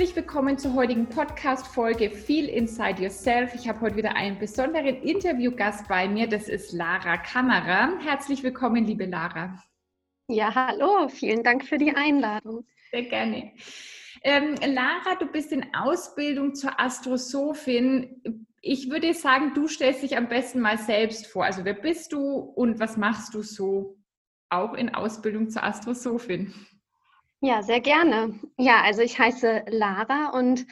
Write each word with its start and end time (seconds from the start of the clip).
Herzlich 0.00 0.16
willkommen 0.16 0.56
zur 0.56 0.72
heutigen 0.72 1.10
Podcast-Folge 1.10 2.10
Feel 2.10 2.48
Inside 2.48 3.02
Yourself. 3.02 3.54
Ich 3.54 3.68
habe 3.68 3.82
heute 3.82 3.96
wieder 3.96 4.16
einen 4.16 4.38
besonderen 4.38 5.02
Interviewgast 5.02 5.88
bei 5.88 6.08
mir. 6.08 6.26
Das 6.26 6.48
ist 6.48 6.72
Lara 6.72 7.18
Kammerer. 7.18 7.98
Herzlich 8.02 8.42
willkommen, 8.42 8.86
liebe 8.86 9.04
Lara. 9.04 9.62
Ja, 10.26 10.54
hallo. 10.54 11.06
Vielen 11.10 11.42
Dank 11.42 11.66
für 11.66 11.76
die 11.76 11.94
Einladung. 11.94 12.64
Sehr 12.90 13.02
gerne. 13.02 13.52
Ähm, 14.22 14.54
Lara, 14.72 15.16
du 15.18 15.26
bist 15.26 15.52
in 15.52 15.66
Ausbildung 15.74 16.54
zur 16.54 16.80
Astrosophin. 16.80 18.22
Ich 18.62 18.90
würde 18.90 19.12
sagen, 19.12 19.52
du 19.52 19.68
stellst 19.68 20.02
dich 20.02 20.16
am 20.16 20.30
besten 20.30 20.60
mal 20.60 20.78
selbst 20.78 21.26
vor. 21.26 21.44
Also 21.44 21.66
wer 21.66 21.74
bist 21.74 22.14
du 22.14 22.38
und 22.38 22.80
was 22.80 22.96
machst 22.96 23.34
du 23.34 23.42
so 23.42 23.98
auch 24.48 24.72
in 24.72 24.94
Ausbildung 24.94 25.50
zur 25.50 25.62
Astrosophin? 25.62 26.54
Ja, 27.42 27.62
sehr 27.62 27.80
gerne. 27.80 28.38
Ja, 28.58 28.82
also 28.82 29.00
ich 29.00 29.18
heiße 29.18 29.64
Lara 29.68 30.30
und 30.30 30.66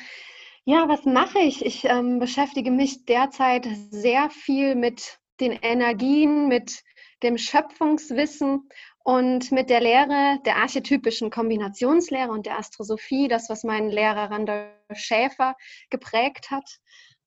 ja, 0.64 0.86
was 0.86 1.06
mache 1.06 1.38
ich? 1.38 1.64
Ich 1.64 1.84
ähm, 1.84 2.18
beschäftige 2.18 2.70
mich 2.70 3.06
derzeit 3.06 3.66
sehr 3.90 4.28
viel 4.28 4.74
mit 4.74 5.18
den 5.40 5.52
Energien, 5.52 6.46
mit 6.46 6.82
dem 7.22 7.38
Schöpfungswissen 7.38 8.68
und 9.02 9.50
mit 9.50 9.70
der 9.70 9.80
Lehre 9.80 10.40
der 10.44 10.56
archetypischen 10.56 11.30
Kombinationslehre 11.30 12.30
und 12.30 12.44
der 12.44 12.58
Astrosophie, 12.58 13.28
das, 13.28 13.48
was 13.48 13.64
mein 13.64 13.88
Lehrer 13.88 14.30
Randolph 14.30 14.68
Schäfer 14.92 15.56
geprägt 15.88 16.50
hat. 16.50 16.68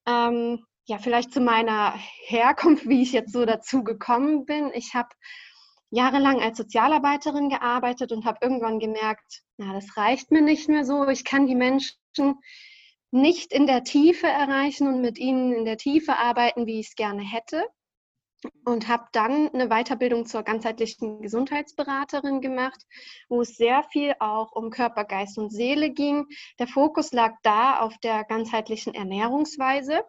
Ähm, 0.07 0.63
ja, 0.85 0.99
vielleicht 0.99 1.33
zu 1.33 1.41
meiner 1.41 1.95
Herkunft, 2.27 2.87
wie 2.87 3.01
ich 3.01 3.11
jetzt 3.11 3.33
so 3.33 3.45
dazu 3.45 3.83
gekommen 3.83 4.45
bin. 4.45 4.69
Ich 4.75 4.93
habe 4.93 5.09
jahrelang 5.91 6.41
als 6.41 6.57
Sozialarbeiterin 6.57 7.49
gearbeitet 7.49 8.11
und 8.11 8.25
habe 8.25 8.39
irgendwann 8.41 8.79
gemerkt, 8.79 9.43
na, 9.57 9.73
das 9.73 9.97
reicht 9.97 10.31
mir 10.31 10.41
nicht 10.41 10.69
mehr 10.69 10.85
so. 10.85 11.07
Ich 11.07 11.23
kann 11.23 11.45
die 11.45 11.55
Menschen 11.55 11.95
nicht 13.11 13.51
in 13.51 13.67
der 13.67 13.83
Tiefe 13.83 14.27
erreichen 14.27 14.87
und 14.87 15.01
mit 15.01 15.19
ihnen 15.19 15.51
in 15.53 15.65
der 15.65 15.77
Tiefe 15.77 16.17
arbeiten, 16.17 16.65
wie 16.65 16.79
ich 16.79 16.87
es 16.87 16.95
gerne 16.95 17.21
hätte. 17.21 17.65
Und 18.65 18.87
habe 18.87 19.05
dann 19.11 19.49
eine 19.49 19.67
Weiterbildung 19.67 20.25
zur 20.25 20.41
ganzheitlichen 20.41 21.21
Gesundheitsberaterin 21.21 22.41
gemacht, 22.41 22.81
wo 23.29 23.41
es 23.41 23.55
sehr 23.55 23.83
viel 23.83 24.15
auch 24.19 24.53
um 24.53 24.71
Körper, 24.71 25.03
Geist 25.03 25.37
und 25.37 25.51
Seele 25.51 25.91
ging. 25.91 26.25
Der 26.57 26.67
Fokus 26.67 27.11
lag 27.11 27.35
da 27.43 27.81
auf 27.81 27.95
der 27.99 28.23
ganzheitlichen 28.23 28.95
Ernährungsweise. 28.95 30.03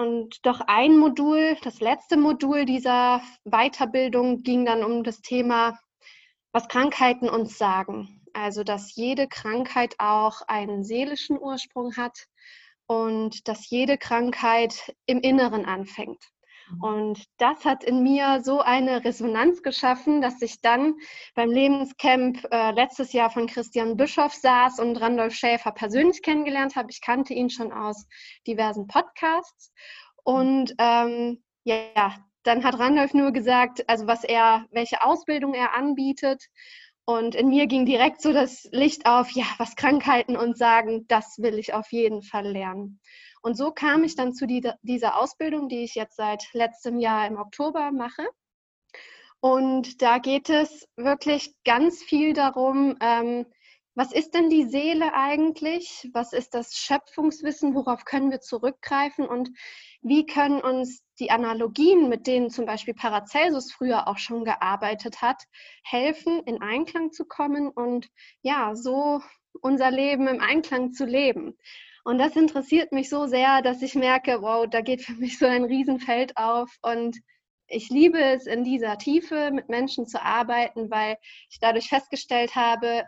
Und 0.00 0.46
doch 0.46 0.62
ein 0.66 0.96
Modul, 0.96 1.58
das 1.62 1.80
letzte 1.80 2.16
Modul 2.16 2.64
dieser 2.64 3.20
Weiterbildung 3.44 4.42
ging 4.42 4.64
dann 4.64 4.82
um 4.82 5.04
das 5.04 5.20
Thema, 5.20 5.78
was 6.52 6.68
Krankheiten 6.68 7.28
uns 7.28 7.58
sagen. 7.58 8.24
Also, 8.32 8.64
dass 8.64 8.94
jede 8.94 9.28
Krankheit 9.28 9.96
auch 9.98 10.40
einen 10.48 10.84
seelischen 10.84 11.38
Ursprung 11.38 11.98
hat 11.98 12.28
und 12.86 13.46
dass 13.46 13.68
jede 13.68 13.98
Krankheit 13.98 14.94
im 15.04 15.20
Inneren 15.20 15.66
anfängt. 15.66 16.24
Mhm. 16.70 16.82
Und 16.82 17.24
das 17.38 17.64
hat 17.64 17.84
in 17.84 18.02
mir 18.02 18.40
so 18.42 18.60
eine 18.60 19.04
Resonanz 19.04 19.62
geschaffen, 19.62 20.20
dass 20.20 20.40
ich 20.42 20.60
dann 20.60 20.94
beim 21.34 21.50
Lebenscamp 21.50 22.46
äh, 22.50 22.72
letztes 22.72 23.12
Jahr 23.12 23.30
von 23.30 23.46
Christian 23.46 23.96
Bischoff 23.96 24.34
saß 24.34 24.78
und 24.78 24.96
Randolph 24.96 25.34
Schäfer 25.34 25.72
persönlich 25.72 26.22
kennengelernt 26.22 26.76
habe. 26.76 26.90
Ich 26.90 27.00
kannte 27.00 27.34
ihn 27.34 27.50
schon 27.50 27.72
aus 27.72 28.06
diversen 28.46 28.86
Podcasts. 28.86 29.72
Und 30.24 30.74
ähm, 30.78 31.42
ja, 31.64 32.14
dann 32.42 32.64
hat 32.64 32.78
Randolph 32.78 33.14
nur 33.14 33.32
gesagt, 33.32 33.88
also 33.88 34.06
was 34.06 34.24
er, 34.24 34.66
welche 34.70 35.02
Ausbildung 35.04 35.54
er 35.54 35.74
anbietet. 35.74 36.46
Und 37.04 37.34
in 37.34 37.48
mir 37.48 37.66
ging 37.66 37.86
direkt 37.86 38.22
so 38.22 38.32
das 38.32 38.68
Licht 38.70 39.06
auf, 39.06 39.30
ja, 39.32 39.44
was 39.58 39.74
Krankheiten 39.74 40.36
uns 40.36 40.58
sagen, 40.58 41.06
das 41.08 41.38
will 41.38 41.58
ich 41.58 41.74
auf 41.74 41.90
jeden 41.90 42.22
Fall 42.22 42.46
lernen. 42.46 43.00
Und 43.42 43.56
so 43.56 43.70
kam 43.70 44.04
ich 44.04 44.16
dann 44.16 44.34
zu 44.34 44.46
die, 44.46 44.68
dieser 44.82 45.18
Ausbildung, 45.18 45.68
die 45.68 45.82
ich 45.84 45.94
jetzt 45.94 46.16
seit 46.16 46.44
letztem 46.52 46.98
Jahr 46.98 47.26
im 47.26 47.38
Oktober 47.38 47.90
mache. 47.92 48.26
Und 49.40 50.02
da 50.02 50.18
geht 50.18 50.50
es 50.50 50.86
wirklich 50.96 51.54
ganz 51.64 52.02
viel 52.02 52.34
darum, 52.34 52.96
ähm, 53.00 53.46
was 53.94 54.12
ist 54.12 54.34
denn 54.34 54.50
die 54.50 54.64
Seele 54.64 55.14
eigentlich? 55.14 56.08
Was 56.12 56.32
ist 56.32 56.54
das 56.54 56.76
Schöpfungswissen? 56.76 57.74
Worauf 57.74 58.04
können 58.04 58.30
wir 58.30 58.40
zurückgreifen? 58.40 59.26
Und 59.26 59.50
wie 60.00 60.26
können 60.26 60.60
uns 60.60 61.02
die 61.18 61.30
Analogien, 61.30 62.08
mit 62.08 62.26
denen 62.26 62.50
zum 62.50 62.66
Beispiel 62.66 62.94
Paracelsus 62.94 63.72
früher 63.72 64.06
auch 64.06 64.18
schon 64.18 64.44
gearbeitet 64.44 65.20
hat, 65.22 65.42
helfen, 65.82 66.40
in 66.44 66.62
Einklang 66.62 67.12
zu 67.12 67.24
kommen 67.24 67.68
und 67.68 68.08
ja, 68.42 68.74
so 68.74 69.20
unser 69.60 69.90
Leben 69.90 70.28
im 70.28 70.40
Einklang 70.40 70.92
zu 70.92 71.04
leben? 71.04 71.58
Und 72.04 72.18
das 72.18 72.36
interessiert 72.36 72.92
mich 72.92 73.08
so 73.08 73.26
sehr, 73.26 73.62
dass 73.62 73.82
ich 73.82 73.94
merke, 73.94 74.42
wow, 74.42 74.66
da 74.68 74.80
geht 74.80 75.02
für 75.02 75.14
mich 75.14 75.38
so 75.38 75.46
ein 75.46 75.64
Riesenfeld 75.64 76.36
auf 76.36 76.70
und 76.82 77.16
ich 77.70 77.88
liebe 77.88 78.20
es, 78.20 78.46
in 78.46 78.64
dieser 78.64 78.98
Tiefe 78.98 79.50
mit 79.52 79.68
Menschen 79.68 80.06
zu 80.06 80.20
arbeiten, 80.20 80.90
weil 80.90 81.16
ich 81.50 81.60
dadurch 81.60 81.88
festgestellt 81.88 82.56
habe, 82.56 83.04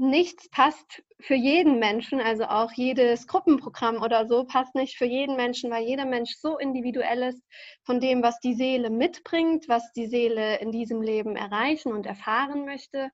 nichts 0.00 0.48
passt 0.48 1.02
für 1.20 1.34
jeden 1.34 1.78
Menschen, 1.78 2.20
also 2.20 2.44
auch 2.44 2.72
jedes 2.72 3.26
Gruppenprogramm 3.26 4.02
oder 4.02 4.26
so 4.26 4.44
passt 4.44 4.74
nicht 4.74 4.96
für 4.96 5.04
jeden 5.04 5.36
Menschen, 5.36 5.70
weil 5.70 5.84
jeder 5.84 6.06
Mensch 6.06 6.36
so 6.36 6.58
individuell 6.58 7.22
ist 7.22 7.42
von 7.84 8.00
dem, 8.00 8.22
was 8.22 8.40
die 8.40 8.54
Seele 8.54 8.88
mitbringt, 8.88 9.68
was 9.68 9.92
die 9.92 10.06
Seele 10.06 10.58
in 10.60 10.72
diesem 10.72 11.02
Leben 11.02 11.36
erreichen 11.36 11.92
und 11.92 12.06
erfahren 12.06 12.64
möchte. 12.64 13.10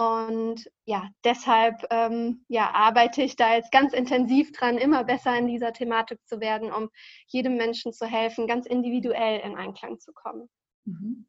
Und 0.00 0.70
ja, 0.84 1.10
deshalb 1.24 1.84
ähm, 1.90 2.44
ja, 2.46 2.70
arbeite 2.72 3.20
ich 3.22 3.34
da 3.34 3.56
jetzt 3.56 3.72
ganz 3.72 3.92
intensiv 3.92 4.52
dran, 4.52 4.78
immer 4.78 5.02
besser 5.02 5.36
in 5.36 5.48
dieser 5.48 5.72
Thematik 5.72 6.24
zu 6.24 6.40
werden, 6.40 6.72
um 6.72 6.88
jedem 7.26 7.56
Menschen 7.56 7.92
zu 7.92 8.06
helfen, 8.06 8.46
ganz 8.46 8.66
individuell 8.66 9.40
in 9.40 9.56
Einklang 9.56 9.98
zu 9.98 10.12
kommen. 10.12 10.48
Mhm. 10.84 11.26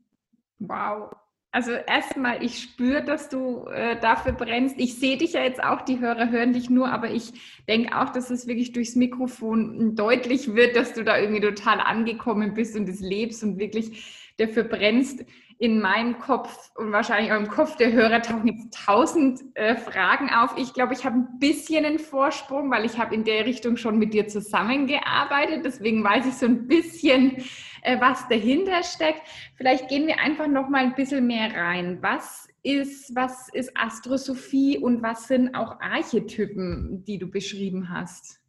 Wow. 0.60 1.10
Also 1.52 1.72
erstmal, 1.72 2.44
ich 2.44 2.62
spüre, 2.62 3.04
dass 3.04 3.28
du 3.30 3.66
äh, 3.66 4.00
dafür 4.00 4.34
brennst. 4.34 4.76
Ich 4.78 5.00
sehe 5.00 5.18
dich 5.18 5.34
ja 5.34 5.42
jetzt 5.42 5.64
auch, 5.64 5.82
die 5.82 6.00
Hörer 6.00 6.30
hören 6.30 6.54
dich 6.54 6.70
nur, 6.70 6.92
aber 6.92 7.10
ich 7.10 7.34
denke 7.68 8.00
auch, 8.00 8.10
dass 8.10 8.30
es 8.30 8.46
wirklich 8.46 8.72
durchs 8.72 8.96
Mikrofon 8.96 9.96
deutlich 9.96 10.54
wird, 10.54 10.76
dass 10.76 10.94
du 10.94 11.04
da 11.04 11.18
irgendwie 11.18 11.42
total 11.42 11.80
angekommen 11.80 12.54
bist 12.54 12.76
und 12.76 12.88
es 12.88 13.00
lebst 13.00 13.44
und 13.44 13.58
wirklich 13.58 14.32
dafür 14.38 14.64
brennst 14.64 15.26
in 15.60 15.82
meinem 15.82 16.18
Kopf 16.20 16.72
und 16.76 16.94
wahrscheinlich 16.94 17.34
auch 17.34 17.38
im 17.38 17.50
Kopf 17.50 17.76
der 17.76 17.92
Hörer 17.92 18.22
tauchen 18.22 18.48
jetzt 18.48 18.74
tausend 18.86 19.42
äh, 19.56 19.76
Fragen 19.76 20.30
auf. 20.30 20.56
Ich 20.58 20.74
glaube, 20.74 20.94
ich 20.94 21.04
habe 21.04 21.18
ein 21.18 21.38
bisschen 21.38 21.84
einen 21.84 22.00
Vorsprung, 22.00 22.72
weil 22.72 22.86
ich 22.86 22.98
habe 22.98 23.14
in 23.14 23.26
der 23.26 23.46
Richtung 23.46 23.76
schon 23.76 24.00
mit 24.00 24.14
dir 24.14 24.30
zusammengearbeitet. 24.30 25.66
Deswegen 25.66 26.02
weiß 26.02 26.26
ich 26.28 26.36
so 26.36 26.46
ein 26.46 26.66
bisschen, 26.66 27.44
äh, 27.82 28.00
was 28.00 28.26
dahinter 28.30 28.84
steckt. 28.84 29.22
Vielleicht 29.58 29.90
gehen 29.90 30.08
wir 30.08 30.20
einfach 30.20 30.48
noch 30.48 30.70
mal 30.70 30.82
ein 30.82 30.96
bisschen 30.96 31.28
mehr 31.28 31.54
rein. 31.54 31.98
Was 32.02 32.48
ist, 32.64 33.14
was 33.14 33.50
ist 33.50 33.78
Astrosophie 33.78 34.78
und 34.78 35.02
was 35.02 35.28
sind 35.28 35.56
auch 35.56 35.82
Archetypen, 35.82 37.04
die 37.04 37.20
du 37.20 37.30
beschrieben 37.30 37.90
hast? 37.90 38.40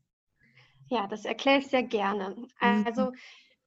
Ja, 0.86 1.08
das 1.08 1.24
erkläre 1.24 1.58
ich 1.58 1.66
sehr 1.66 1.82
gerne. 1.82 2.36
Mhm. 2.60 2.84
Also 2.86 3.12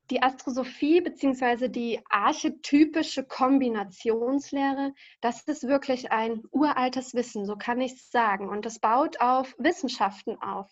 die 0.10 0.22
Astrosophie 0.22 1.02
bzw. 1.02 1.70
die 1.70 2.02
archetypische 2.10 3.24
Kombinationslehre, 3.24 4.94
das 5.22 5.42
ist 5.44 5.68
wirklich 5.68 6.12
ein 6.12 6.44
uraltes 6.52 7.14
Wissen, 7.14 7.46
so 7.46 7.56
kann 7.56 7.82
ich 7.82 7.94
es 7.94 8.12
sagen. 8.12 8.50
Und 8.50 8.66
das 8.66 8.80
baut 8.80 9.22
auf 9.22 9.56
Wissenschaften 9.58 10.38
auf. 10.42 10.70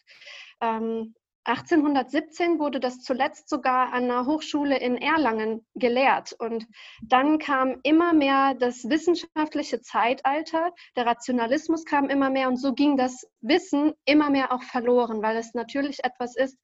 Ähm, 0.60 1.16
1817 1.44 2.60
wurde 2.60 2.80
das 2.80 3.00
zuletzt 3.02 3.50
sogar 3.50 3.94
an 3.94 4.04
einer 4.04 4.28
Hochschule 4.28 4.78
in 4.80 4.98
Erlangen 4.98 5.66
gelehrt. 5.74 6.34
Und 6.34 6.68
dann 7.02 7.40
kam 7.40 7.80
immer 7.82 8.14
mehr 8.14 8.54
das 8.54 8.88
wissenschaftliche 8.88 9.82
Zeitalter, 9.82 10.72
der 10.96 11.08
Rationalismus 11.08 11.86
kam 11.86 12.10
immer 12.10 12.30
mehr 12.30 12.48
und 12.48 12.58
so 12.58 12.74
ging 12.74 12.96
das 12.96 13.28
Wissen 13.42 13.94
immer 14.06 14.30
mehr 14.30 14.52
auch 14.52 14.62
verloren, 14.62 15.24
weil 15.24 15.36
es 15.36 15.56
natürlich 15.56 16.04
etwas 16.04 16.36
ist, 16.36 16.60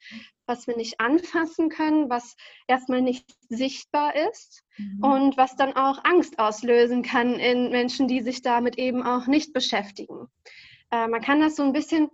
was 0.46 0.68
wir 0.68 0.78
nicht 0.78 1.00
anfassen 1.00 1.70
können, 1.70 2.10
was 2.10 2.36
erstmal 2.68 3.02
nicht 3.02 3.26
sichtbar 3.50 4.16
ist 4.30 4.64
mhm. 4.78 5.04
und 5.04 5.38
was 5.38 5.56
dann 5.56 5.76
auch 5.76 6.04
Angst 6.04 6.38
auslösen 6.38 7.02
kann 7.02 7.34
in 7.36 7.72
Menschen, 7.72 8.08
die 8.08 8.22
sich 8.22 8.44
damit 8.44 8.78
eben 8.78 9.02
auch 9.02 9.26
nicht 9.26 9.54
beschäftigen. 9.54 10.28
Äh, 10.92 11.08
man 11.08 11.22
kann 11.22 11.42
das 11.42 11.56
so 11.56 11.64
ein 11.64 11.74
bisschen 11.74 12.10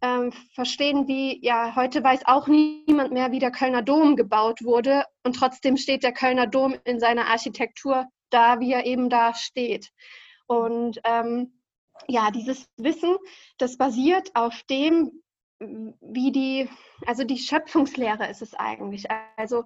ähm, 0.00 0.32
verstehen, 0.54 1.08
wie, 1.08 1.44
ja, 1.44 1.74
heute 1.74 2.02
weiß 2.02 2.26
auch 2.26 2.46
niemand 2.46 3.12
mehr, 3.12 3.32
wie 3.32 3.40
der 3.40 3.50
Kölner 3.50 3.82
Dom 3.82 4.16
gebaut 4.16 4.62
wurde 4.62 5.04
und 5.24 5.34
trotzdem 5.34 5.76
steht 5.76 6.02
der 6.02 6.12
Kölner 6.12 6.46
Dom 6.46 6.76
in 6.84 7.00
seiner 7.00 7.26
Architektur 7.26 8.06
da, 8.30 8.60
wie 8.60 8.72
er 8.72 8.86
eben 8.86 9.10
da 9.10 9.34
steht. 9.34 9.90
Und 10.46 11.00
ähm, 11.04 11.52
ja, 12.06 12.30
dieses 12.30 12.68
Wissen, 12.76 13.16
das 13.58 13.76
basiert 13.76 14.30
auf 14.34 14.62
dem, 14.70 15.22
wie 15.58 16.30
die, 16.30 16.68
also 17.06 17.24
die 17.24 17.38
Schöpfungslehre 17.38 18.28
ist 18.28 18.42
es 18.42 18.54
eigentlich. 18.54 19.06
Also 19.36 19.64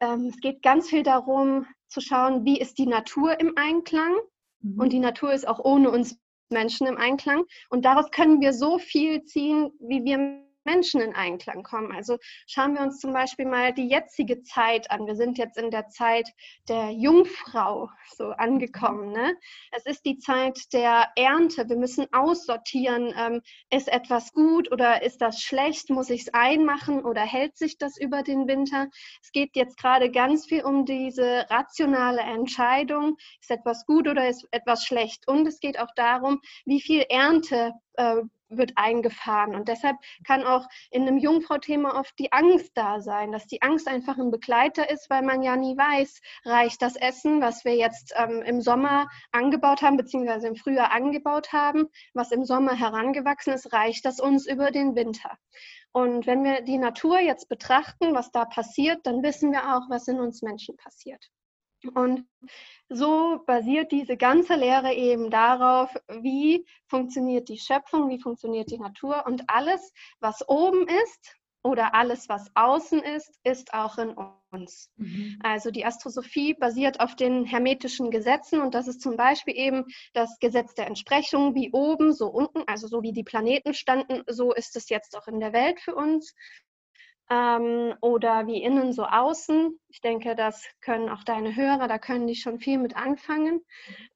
ähm, 0.00 0.26
es 0.26 0.40
geht 0.40 0.62
ganz 0.62 0.88
viel 0.88 1.02
darum 1.02 1.66
zu 1.88 2.00
schauen, 2.00 2.44
wie 2.44 2.58
ist 2.58 2.78
die 2.78 2.86
Natur 2.86 3.38
im 3.38 3.52
Einklang. 3.56 4.14
Mhm. 4.60 4.80
Und 4.80 4.92
die 4.92 4.98
Natur 4.98 5.32
ist 5.32 5.46
auch 5.46 5.60
ohne 5.60 5.90
uns 5.90 6.18
Menschen 6.50 6.86
im 6.86 6.98
Einklang. 6.98 7.44
Und 7.68 7.84
daraus 7.84 8.10
können 8.10 8.40
wir 8.40 8.52
so 8.52 8.78
viel 8.78 9.24
ziehen, 9.24 9.70
wie 9.80 10.04
wir 10.04 10.49
Menschen 10.70 11.00
in 11.00 11.14
Einklang 11.16 11.64
kommen. 11.64 11.90
Also 11.92 12.18
schauen 12.46 12.74
wir 12.74 12.82
uns 12.82 13.00
zum 13.00 13.12
Beispiel 13.12 13.46
mal 13.46 13.72
die 13.72 13.88
jetzige 13.88 14.42
Zeit 14.42 14.88
an. 14.90 15.06
Wir 15.06 15.16
sind 15.16 15.36
jetzt 15.36 15.58
in 15.58 15.70
der 15.72 15.88
Zeit 15.88 16.28
der 16.68 16.90
Jungfrau 16.90 17.90
so 18.16 18.30
angekommen. 18.30 19.10
Ne? 19.10 19.34
Es 19.72 19.84
ist 19.84 20.04
die 20.04 20.18
Zeit 20.18 20.72
der 20.72 21.08
Ernte. 21.16 21.68
Wir 21.68 21.76
müssen 21.76 22.06
aussortieren, 22.12 23.12
ähm, 23.16 23.40
ist 23.70 23.88
etwas 23.88 24.32
gut 24.32 24.70
oder 24.70 25.02
ist 25.02 25.20
das 25.20 25.40
schlecht? 25.40 25.90
Muss 25.90 26.08
ich 26.08 26.22
es 26.22 26.34
einmachen 26.34 27.04
oder 27.04 27.22
hält 27.22 27.56
sich 27.56 27.76
das 27.76 27.98
über 27.98 28.22
den 28.22 28.46
Winter? 28.46 28.86
Es 29.22 29.32
geht 29.32 29.56
jetzt 29.56 29.76
gerade 29.76 30.10
ganz 30.10 30.46
viel 30.46 30.62
um 30.62 30.84
diese 30.84 31.46
rationale 31.50 32.20
Entscheidung. 32.20 33.16
Ist 33.40 33.50
etwas 33.50 33.84
gut 33.86 34.06
oder 34.06 34.28
ist 34.28 34.46
etwas 34.52 34.84
schlecht? 34.84 35.26
Und 35.26 35.48
es 35.48 35.58
geht 35.58 35.80
auch 35.80 35.92
darum, 35.96 36.40
wie 36.64 36.80
viel 36.80 37.04
Ernte 37.08 37.72
äh, 37.94 38.22
wird 38.50 38.72
eingefahren. 38.76 39.54
Und 39.54 39.68
deshalb 39.68 39.96
kann 40.26 40.44
auch 40.44 40.66
in 40.90 41.02
einem 41.02 41.18
Jungfrau-Thema 41.18 41.98
oft 41.98 42.18
die 42.18 42.32
Angst 42.32 42.72
da 42.74 43.00
sein, 43.00 43.32
dass 43.32 43.46
die 43.46 43.62
Angst 43.62 43.88
einfach 43.88 44.18
ein 44.18 44.30
Begleiter 44.30 44.90
ist, 44.90 45.08
weil 45.08 45.22
man 45.22 45.42
ja 45.42 45.56
nie 45.56 45.76
weiß, 45.76 46.20
reicht 46.44 46.82
das 46.82 46.96
Essen, 46.96 47.40
was 47.40 47.64
wir 47.64 47.76
jetzt 47.76 48.12
ähm, 48.16 48.42
im 48.42 48.60
Sommer 48.60 49.08
angebaut 49.32 49.82
haben, 49.82 49.96
beziehungsweise 49.96 50.48
im 50.48 50.56
Frühjahr 50.56 50.92
angebaut 50.92 51.52
haben, 51.52 51.86
was 52.14 52.32
im 52.32 52.44
Sommer 52.44 52.74
herangewachsen 52.74 53.52
ist, 53.52 53.72
reicht 53.72 54.04
das 54.04 54.20
uns 54.20 54.46
über 54.46 54.70
den 54.70 54.94
Winter. 54.94 55.38
Und 55.92 56.26
wenn 56.26 56.44
wir 56.44 56.62
die 56.62 56.78
Natur 56.78 57.18
jetzt 57.18 57.48
betrachten, 57.48 58.14
was 58.14 58.30
da 58.30 58.44
passiert, 58.44 59.06
dann 59.06 59.22
wissen 59.22 59.50
wir 59.50 59.76
auch, 59.76 59.90
was 59.90 60.06
in 60.06 60.20
uns 60.20 60.42
Menschen 60.42 60.76
passiert. 60.76 61.30
Und 61.94 62.26
so 62.88 63.40
basiert 63.46 63.92
diese 63.92 64.16
ganze 64.16 64.54
Lehre 64.54 64.92
eben 64.92 65.30
darauf, 65.30 65.94
wie 66.08 66.66
funktioniert 66.86 67.48
die 67.48 67.58
Schöpfung, 67.58 68.08
wie 68.10 68.20
funktioniert 68.20 68.70
die 68.70 68.78
Natur 68.78 69.24
und 69.26 69.44
alles, 69.48 69.92
was 70.20 70.46
oben 70.48 70.86
ist 70.88 71.36
oder 71.62 71.94
alles, 71.94 72.28
was 72.28 72.50
außen 72.54 73.02
ist, 73.02 73.38
ist 73.44 73.74
auch 73.74 73.98
in 73.98 74.14
uns. 74.50 74.90
Mhm. 74.96 75.38
Also 75.42 75.70
die 75.70 75.84
Astrosophie 75.84 76.54
basiert 76.54 77.00
auf 77.00 77.16
den 77.16 77.44
hermetischen 77.44 78.10
Gesetzen 78.10 78.60
und 78.60 78.74
das 78.74 78.88
ist 78.88 79.02
zum 79.02 79.16
Beispiel 79.16 79.54
eben 79.56 79.84
das 80.14 80.38
Gesetz 80.38 80.74
der 80.74 80.86
Entsprechung, 80.86 81.54
wie 81.54 81.70
oben, 81.72 82.12
so 82.12 82.28
unten, 82.28 82.62
also 82.66 82.86
so 82.86 83.02
wie 83.02 83.12
die 83.12 83.24
Planeten 83.24 83.74
standen, 83.74 84.22
so 84.26 84.52
ist 84.52 84.74
es 84.76 84.88
jetzt 84.88 85.16
auch 85.16 85.28
in 85.28 85.40
der 85.40 85.52
Welt 85.52 85.80
für 85.80 85.94
uns 85.94 86.34
ähm, 87.30 87.94
oder 88.00 88.46
wie 88.48 88.62
innen 88.62 88.92
so 88.92 89.04
außen. 89.04 89.78
Ich 89.88 90.00
denke, 90.00 90.34
das 90.34 90.64
können 90.80 91.08
auch 91.08 91.22
deine 91.24 91.54
Hörer, 91.54 91.86
da 91.86 91.98
können 91.98 92.26
die 92.26 92.34
schon 92.34 92.58
viel 92.58 92.78
mit 92.78 92.96
anfangen. 92.96 93.60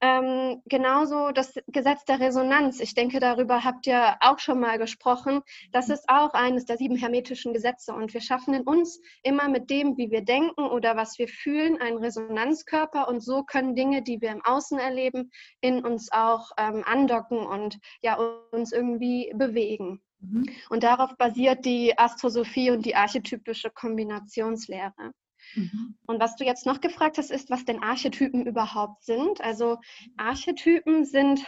Ähm, 0.01 0.61
genauso 0.65 1.31
das 1.31 1.53
Gesetz 1.67 2.03
der 2.05 2.19
Resonanz. 2.19 2.79
Ich 2.81 2.93
denke, 2.93 3.19
darüber 3.19 3.63
habt 3.63 3.87
ihr 3.87 4.17
auch 4.19 4.39
schon 4.39 4.59
mal 4.59 4.77
gesprochen. 4.77 5.41
Das 5.71 5.89
ist 5.89 6.05
auch 6.07 6.33
eines 6.33 6.65
der 6.65 6.77
sieben 6.77 6.97
hermetischen 6.97 7.53
Gesetze 7.53 7.93
und 7.93 8.13
wir 8.13 8.21
schaffen 8.21 8.53
in 8.53 8.63
uns 8.63 9.01
immer 9.23 9.47
mit 9.47 9.69
dem, 9.69 9.97
wie 9.97 10.11
wir 10.11 10.23
denken 10.23 10.63
oder 10.63 10.97
was 10.97 11.17
wir 11.17 11.29
fühlen, 11.29 11.79
einen 11.81 11.97
Resonanzkörper 11.97 13.07
und 13.07 13.21
so 13.21 13.43
können 13.43 13.75
Dinge, 13.75 14.01
die 14.01 14.19
wir 14.21 14.31
im 14.31 14.43
Außen 14.43 14.77
erleben, 14.77 15.31
in 15.61 15.85
uns 15.85 16.11
auch 16.11 16.51
ähm, 16.57 16.83
andocken 16.85 17.39
und 17.39 17.79
ja 18.01 18.15
uns 18.51 18.73
irgendwie 18.73 19.31
bewegen. 19.35 20.01
Mhm. 20.19 20.49
Und 20.69 20.83
darauf 20.83 21.17
basiert 21.17 21.65
die 21.65 21.97
Astrosophie 21.97 22.71
und 22.71 22.85
die 22.85 22.95
archetypische 22.95 23.69
Kombinationslehre. 23.69 25.13
Mhm. 25.53 25.97
Und 26.05 26.19
was 26.19 26.35
du 26.35 26.45
jetzt 26.45 26.65
noch 26.65 26.81
gefragt 26.81 27.17
hast, 27.17 27.31
ist, 27.31 27.49
was 27.49 27.65
denn 27.65 27.83
Archetypen 27.83 28.45
überhaupt 28.45 29.03
sind. 29.03 29.41
Also 29.41 29.79
Archetypen 30.17 31.05
sind, 31.05 31.45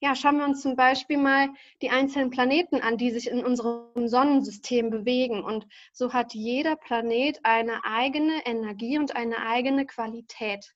ja, 0.00 0.14
schauen 0.14 0.38
wir 0.38 0.44
uns 0.44 0.62
zum 0.62 0.76
Beispiel 0.76 1.18
mal 1.18 1.50
die 1.82 1.90
einzelnen 1.90 2.30
Planeten 2.30 2.80
an, 2.80 2.96
die 2.96 3.10
sich 3.10 3.28
in 3.28 3.44
unserem 3.44 4.08
Sonnensystem 4.08 4.90
bewegen. 4.90 5.42
Und 5.42 5.66
so 5.92 6.12
hat 6.12 6.34
jeder 6.34 6.76
Planet 6.76 7.40
eine 7.42 7.84
eigene 7.84 8.46
Energie 8.46 8.98
und 8.98 9.14
eine 9.16 9.46
eigene 9.46 9.86
Qualität. 9.86 10.74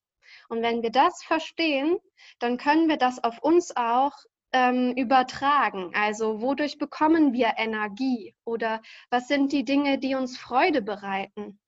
Und 0.49 0.63
wenn 0.63 0.83
wir 0.83 0.91
das 0.91 1.23
verstehen, 1.23 1.99
dann 2.39 2.59
können 2.59 2.89
wir 2.89 2.99
das 2.99 3.23
auf 3.23 3.39
uns 3.43 3.75
auch 3.77 4.13
ähm, 4.53 4.93
übertragen? 4.97 5.91
Also 5.95 6.41
wodurch 6.41 6.79
bekommen 6.79 7.33
wir 7.33 7.55
Energie? 7.57 8.35
Oder 8.45 8.83
was 9.11 9.29
sind 9.29 9.53
die 9.53 9.65
Dinge, 9.65 9.99
die 9.99 10.15
uns 10.15 10.39
Freude 10.39 10.83
bereiten? 10.83 11.59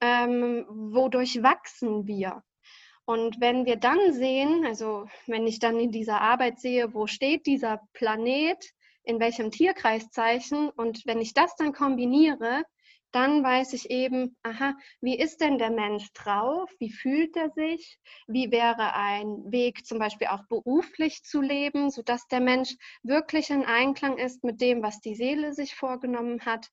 Ähm, 0.00 0.66
wodurch 0.68 1.42
wachsen 1.42 2.06
wir? 2.06 2.42
Und 3.04 3.40
wenn 3.40 3.66
wir 3.66 3.76
dann 3.76 4.12
sehen, 4.12 4.64
also 4.64 5.06
wenn 5.26 5.46
ich 5.46 5.58
dann 5.58 5.80
in 5.80 5.90
dieser 5.90 6.20
Arbeit 6.20 6.60
sehe, 6.60 6.94
wo 6.94 7.06
steht 7.06 7.46
dieser 7.46 7.80
Planet, 7.92 8.64
in 9.02 9.18
welchem 9.18 9.50
Tierkreiszeichen 9.50 10.70
und 10.70 11.04
wenn 11.06 11.20
ich 11.20 11.34
das 11.34 11.56
dann 11.56 11.72
kombiniere, 11.72 12.62
dann 13.12 13.42
weiß 13.42 13.72
ich 13.72 13.90
eben, 13.90 14.36
aha, 14.42 14.74
wie 15.00 15.18
ist 15.18 15.40
denn 15.40 15.58
der 15.58 15.70
Mensch 15.70 16.12
drauf? 16.12 16.70
Wie 16.78 16.92
fühlt 16.92 17.36
er 17.36 17.50
sich? 17.50 17.98
Wie 18.26 18.50
wäre 18.50 18.94
ein 18.94 19.50
Weg 19.50 19.84
zum 19.86 19.98
Beispiel 19.98 20.28
auch 20.28 20.44
beruflich 20.48 21.22
zu 21.22 21.40
leben, 21.40 21.90
sodass 21.90 22.26
der 22.28 22.40
Mensch 22.40 22.76
wirklich 23.02 23.50
in 23.50 23.64
Einklang 23.64 24.18
ist 24.18 24.44
mit 24.44 24.60
dem, 24.60 24.82
was 24.82 25.00
die 25.00 25.14
Seele 25.14 25.52
sich 25.52 25.74
vorgenommen 25.74 26.44
hat? 26.44 26.68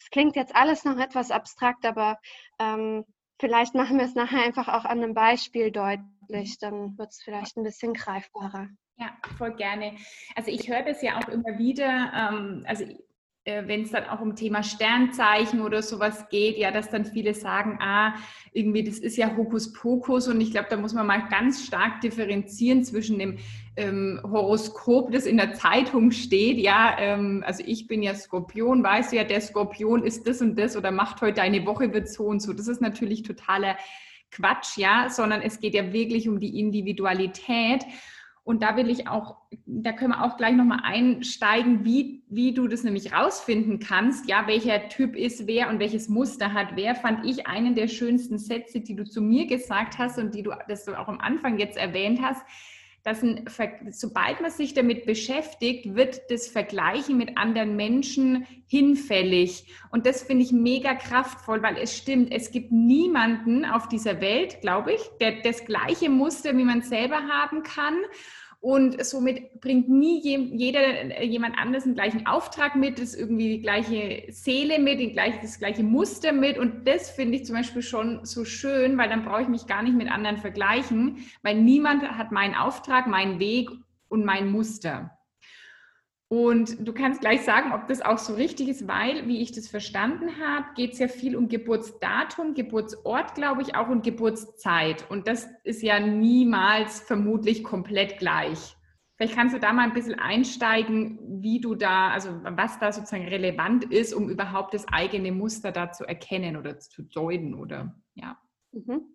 Es 0.00 0.10
klingt 0.10 0.36
jetzt 0.36 0.54
alles 0.54 0.84
noch 0.84 0.98
etwas 0.98 1.30
abstrakt, 1.30 1.84
aber 1.84 2.18
ähm, 2.58 3.04
vielleicht 3.40 3.74
machen 3.74 3.98
wir 3.98 4.04
es 4.04 4.14
nachher 4.14 4.42
einfach 4.42 4.68
auch 4.68 4.84
an 4.84 5.02
einem 5.02 5.14
Beispiel 5.14 5.70
deutlich, 5.70 6.58
dann 6.58 6.98
wird 6.98 7.10
es 7.10 7.22
vielleicht 7.22 7.56
ein 7.56 7.64
bisschen 7.64 7.94
greifbarer. 7.94 8.68
Ja, 8.96 9.16
voll 9.36 9.54
gerne. 9.54 9.96
Also 10.34 10.50
ich 10.50 10.68
höre 10.68 10.82
das 10.82 11.02
ja 11.02 11.18
auch 11.18 11.28
immer 11.28 11.56
wieder. 11.56 12.12
Ähm, 12.14 12.64
also 12.66 12.84
wenn 13.44 13.82
es 13.82 13.92
dann 13.92 14.04
auch 14.04 14.20
um 14.20 14.36
Thema 14.36 14.62
Sternzeichen 14.62 15.62
oder 15.62 15.82
sowas 15.82 16.28
geht, 16.28 16.58
ja, 16.58 16.70
dass 16.70 16.90
dann 16.90 17.04
viele 17.06 17.32
sagen, 17.32 17.78
ah, 17.80 18.14
irgendwie, 18.52 18.84
das 18.84 18.98
ist 18.98 19.16
ja 19.16 19.36
Hokuspokus 19.36 20.28
und 20.28 20.40
ich 20.40 20.50
glaube, 20.50 20.68
da 20.70 20.76
muss 20.76 20.92
man 20.92 21.06
mal 21.06 21.28
ganz 21.28 21.64
stark 21.64 22.00
differenzieren 22.02 22.84
zwischen 22.84 23.18
dem 23.18 23.38
ähm, 23.76 24.20
Horoskop, 24.22 25.12
das 25.12 25.24
in 25.24 25.36
der 25.38 25.54
Zeitung 25.54 26.10
steht, 26.10 26.58
ja, 26.58 26.96
ähm, 26.98 27.42
also 27.46 27.62
ich 27.66 27.86
bin 27.86 28.02
ja 28.02 28.14
Skorpion, 28.14 28.82
weißt 28.82 29.12
du 29.12 29.16
ja, 29.16 29.24
der 29.24 29.40
Skorpion 29.40 30.04
ist 30.04 30.26
das 30.26 30.42
und 30.42 30.58
das 30.58 30.76
oder 30.76 30.90
macht 30.90 31.22
heute 31.22 31.40
eine 31.40 31.64
Woche 31.64 31.92
wird 31.94 32.08
so 32.08 32.24
und 32.24 32.40
so. 32.40 32.52
Das 32.52 32.68
ist 32.68 32.80
natürlich 32.80 33.22
totaler 33.22 33.76
Quatsch, 34.30 34.76
ja, 34.76 35.08
sondern 35.08 35.40
es 35.40 35.60
geht 35.60 35.74
ja 35.74 35.92
wirklich 35.92 36.28
um 36.28 36.38
die 36.38 36.58
Individualität. 36.58 37.84
Und 38.48 38.62
da 38.62 38.78
will 38.78 38.88
ich 38.88 39.06
auch, 39.08 39.36
da 39.66 39.92
können 39.92 40.12
wir 40.12 40.24
auch 40.24 40.38
gleich 40.38 40.56
nochmal 40.56 40.80
einsteigen, 40.82 41.84
wie, 41.84 42.22
wie 42.30 42.54
du 42.54 42.66
das 42.66 42.82
nämlich 42.82 43.12
rausfinden 43.12 43.78
kannst, 43.78 44.26
ja, 44.26 44.46
welcher 44.46 44.88
Typ 44.88 45.16
ist 45.16 45.46
wer 45.46 45.68
und 45.68 45.80
welches 45.80 46.08
Muster 46.08 46.54
hat 46.54 46.68
wer, 46.74 46.94
fand 46.94 47.26
ich 47.26 47.46
einen 47.46 47.74
der 47.74 47.88
schönsten 47.88 48.38
Sätze, 48.38 48.80
die 48.80 48.96
du 48.96 49.04
zu 49.04 49.20
mir 49.20 49.46
gesagt 49.46 49.98
hast 49.98 50.18
und 50.18 50.34
die 50.34 50.42
du, 50.42 50.52
das 50.66 50.86
du 50.86 50.98
auch 50.98 51.08
am 51.08 51.20
Anfang 51.20 51.58
jetzt 51.58 51.76
erwähnt 51.76 52.20
hast 52.22 52.40
dass 53.08 53.22
ein, 53.22 53.44
sobald 53.90 54.42
man 54.42 54.50
sich 54.50 54.74
damit 54.74 55.06
beschäftigt, 55.06 55.94
wird 55.94 56.30
das 56.30 56.46
Vergleichen 56.46 57.16
mit 57.16 57.38
anderen 57.38 57.74
Menschen 57.74 58.46
hinfällig. 58.66 59.64
Und 59.90 60.04
das 60.04 60.22
finde 60.22 60.44
ich 60.44 60.52
mega 60.52 60.94
kraftvoll, 60.94 61.62
weil 61.62 61.78
es 61.78 61.96
stimmt, 61.96 62.30
es 62.32 62.50
gibt 62.50 62.70
niemanden 62.70 63.64
auf 63.64 63.88
dieser 63.88 64.20
Welt, 64.20 64.60
glaube 64.60 64.92
ich, 64.92 65.00
der 65.20 65.40
das 65.42 65.64
gleiche 65.64 66.10
Muster 66.10 66.54
wie 66.56 66.64
man 66.64 66.82
selber 66.82 67.22
haben 67.28 67.62
kann. 67.62 67.96
Und 68.60 69.04
somit 69.04 69.60
bringt 69.60 69.88
nie 69.88 70.20
jeder, 70.20 70.80
äh, 70.80 71.24
jemand 71.24 71.56
anders 71.56 71.84
den 71.84 71.94
gleichen 71.94 72.26
Auftrag 72.26 72.74
mit, 72.74 73.00
das 73.00 73.14
irgendwie 73.14 73.50
die 73.50 73.62
gleiche 73.62 74.24
Seele 74.32 74.80
mit, 74.80 75.16
das 75.16 75.58
gleiche 75.60 75.84
Muster 75.84 76.32
mit. 76.32 76.58
Und 76.58 76.88
das 76.88 77.10
finde 77.10 77.36
ich 77.36 77.46
zum 77.46 77.54
Beispiel 77.54 77.82
schon 77.82 78.24
so 78.24 78.44
schön, 78.44 78.98
weil 78.98 79.08
dann 79.08 79.24
brauche 79.24 79.42
ich 79.42 79.48
mich 79.48 79.66
gar 79.66 79.82
nicht 79.82 79.96
mit 79.96 80.10
anderen 80.10 80.38
vergleichen, 80.38 81.24
weil 81.42 81.54
niemand 81.54 82.02
hat 82.02 82.32
meinen 82.32 82.54
Auftrag, 82.54 83.06
meinen 83.06 83.38
Weg 83.38 83.70
und 84.08 84.24
mein 84.24 84.50
Muster. 84.50 85.17
Und 86.30 86.86
du 86.86 86.92
kannst 86.92 87.22
gleich 87.22 87.40
sagen, 87.40 87.72
ob 87.72 87.88
das 87.88 88.02
auch 88.02 88.18
so 88.18 88.34
richtig 88.34 88.68
ist, 88.68 88.86
weil, 88.86 89.26
wie 89.26 89.40
ich 89.40 89.52
das 89.52 89.66
verstanden 89.66 90.38
habe, 90.38 90.66
geht 90.74 90.92
es 90.92 90.98
ja 90.98 91.08
viel 91.08 91.34
um 91.34 91.48
Geburtsdatum, 91.48 92.52
Geburtsort, 92.52 93.34
glaube 93.34 93.62
ich, 93.62 93.74
auch 93.74 93.88
und 93.88 94.04
Geburtszeit. 94.04 95.10
Und 95.10 95.26
das 95.26 95.48
ist 95.64 95.82
ja 95.82 95.98
niemals 95.98 97.00
vermutlich 97.00 97.64
komplett 97.64 98.18
gleich. 98.18 98.76
Vielleicht 99.16 99.34
kannst 99.34 99.54
du 99.56 99.58
da 99.58 99.72
mal 99.72 99.84
ein 99.84 99.94
bisschen 99.94 100.18
einsteigen, 100.18 101.18
wie 101.42 101.60
du 101.60 101.74
da, 101.74 102.10
also 102.10 102.30
was 102.44 102.78
da 102.78 102.92
sozusagen 102.92 103.26
relevant 103.26 103.84
ist, 103.84 104.12
um 104.12 104.28
überhaupt 104.28 104.74
das 104.74 104.86
eigene 104.88 105.32
Muster 105.32 105.72
da 105.72 105.90
zu 105.90 106.04
erkennen 106.04 106.58
oder 106.58 106.78
zu 106.78 107.02
deuten 107.02 107.54
oder 107.54 107.96
ja. 108.14 108.38
Mhm. 108.72 109.14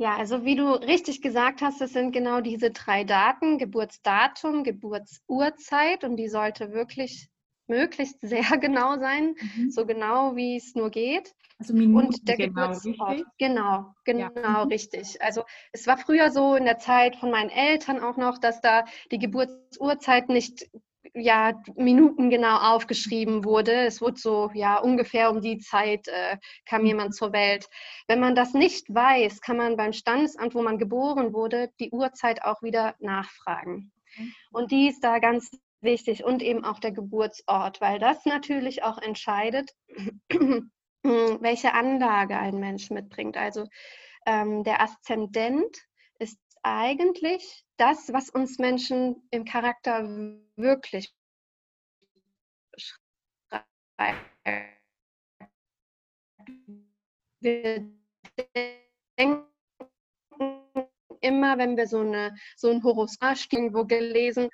Ja, 0.00 0.16
also 0.16 0.44
wie 0.44 0.54
du 0.54 0.70
richtig 0.70 1.22
gesagt 1.22 1.60
hast, 1.60 1.80
das 1.80 1.92
sind 1.92 2.12
genau 2.12 2.40
diese 2.40 2.70
drei 2.70 3.02
Daten, 3.02 3.58
Geburtsdatum, 3.58 4.62
Geburtsurzeit 4.62 6.04
und 6.04 6.16
die 6.16 6.28
sollte 6.28 6.72
wirklich 6.72 7.28
möglichst 7.66 8.20
sehr 8.20 8.42
genau 8.60 8.98
sein, 8.98 9.34
mhm. 9.56 9.70
so 9.70 9.86
genau 9.86 10.36
wie 10.36 10.56
es 10.56 10.76
nur 10.76 10.90
geht. 10.90 11.34
Also 11.58 11.74
Minuten 11.74 12.06
und 12.06 12.28
der 12.28 12.36
genau, 12.36 12.68
Geburtsort. 12.68 13.24
Genau, 13.38 13.92
genau, 14.04 14.30
ja. 14.36 14.62
Richtig. 14.62 15.20
Also 15.20 15.42
es 15.72 15.88
war 15.88 15.98
früher 15.98 16.30
so 16.30 16.54
in 16.54 16.64
der 16.64 16.78
Zeit 16.78 17.16
von 17.16 17.32
meinen 17.32 17.50
Eltern 17.50 17.98
auch 17.98 18.16
noch, 18.16 18.38
dass 18.38 18.60
da 18.60 18.84
die 19.10 19.18
Geburtsurzeit 19.18 20.28
nicht 20.28 20.70
ja 21.14 21.52
minutengenau 21.76 22.74
aufgeschrieben 22.74 23.44
wurde. 23.44 23.86
Es 23.86 24.00
wurde 24.00 24.18
so, 24.18 24.50
ja, 24.54 24.78
ungefähr 24.78 25.30
um 25.30 25.40
die 25.40 25.58
Zeit 25.58 26.08
äh, 26.08 26.36
kam 26.66 26.84
jemand 26.84 27.14
zur 27.14 27.32
Welt. 27.32 27.68
Wenn 28.06 28.20
man 28.20 28.34
das 28.34 28.54
nicht 28.54 28.92
weiß, 28.92 29.40
kann 29.40 29.56
man 29.56 29.76
beim 29.76 29.92
Standesamt, 29.92 30.54
wo 30.54 30.62
man 30.62 30.78
geboren 30.78 31.32
wurde, 31.32 31.70
die 31.80 31.90
Uhrzeit 31.90 32.42
auch 32.44 32.62
wieder 32.62 32.94
nachfragen. 32.98 33.92
Mhm. 34.16 34.34
Und 34.52 34.70
die 34.70 34.88
ist 34.88 35.02
da 35.02 35.18
ganz 35.18 35.50
wichtig 35.80 36.24
und 36.24 36.42
eben 36.42 36.64
auch 36.64 36.80
der 36.80 36.92
Geburtsort, 36.92 37.80
weil 37.80 37.98
das 37.98 38.24
natürlich 38.24 38.82
auch 38.82 38.98
entscheidet, 38.98 39.70
welche 41.02 41.74
Anlage 41.74 42.38
ein 42.38 42.58
Mensch 42.58 42.90
mitbringt. 42.90 43.36
Also 43.36 43.66
ähm, 44.26 44.64
der 44.64 44.82
Aszendent 44.82 45.78
eigentlich 46.68 47.64
das, 47.76 48.12
was 48.12 48.30
uns 48.30 48.58
Menschen 48.58 49.22
im 49.30 49.44
Charakter 49.44 50.04
wirklich 50.56 51.12
denken 57.40 57.88
immer, 61.20 61.58
wenn 61.58 61.76
wir 61.76 61.86
so, 61.86 62.00
eine, 62.00 62.36
so 62.56 62.70
ein 62.70 62.82
Horoskop 62.82 63.36
irgendwo 63.50 63.84
gelesen, 63.84 64.48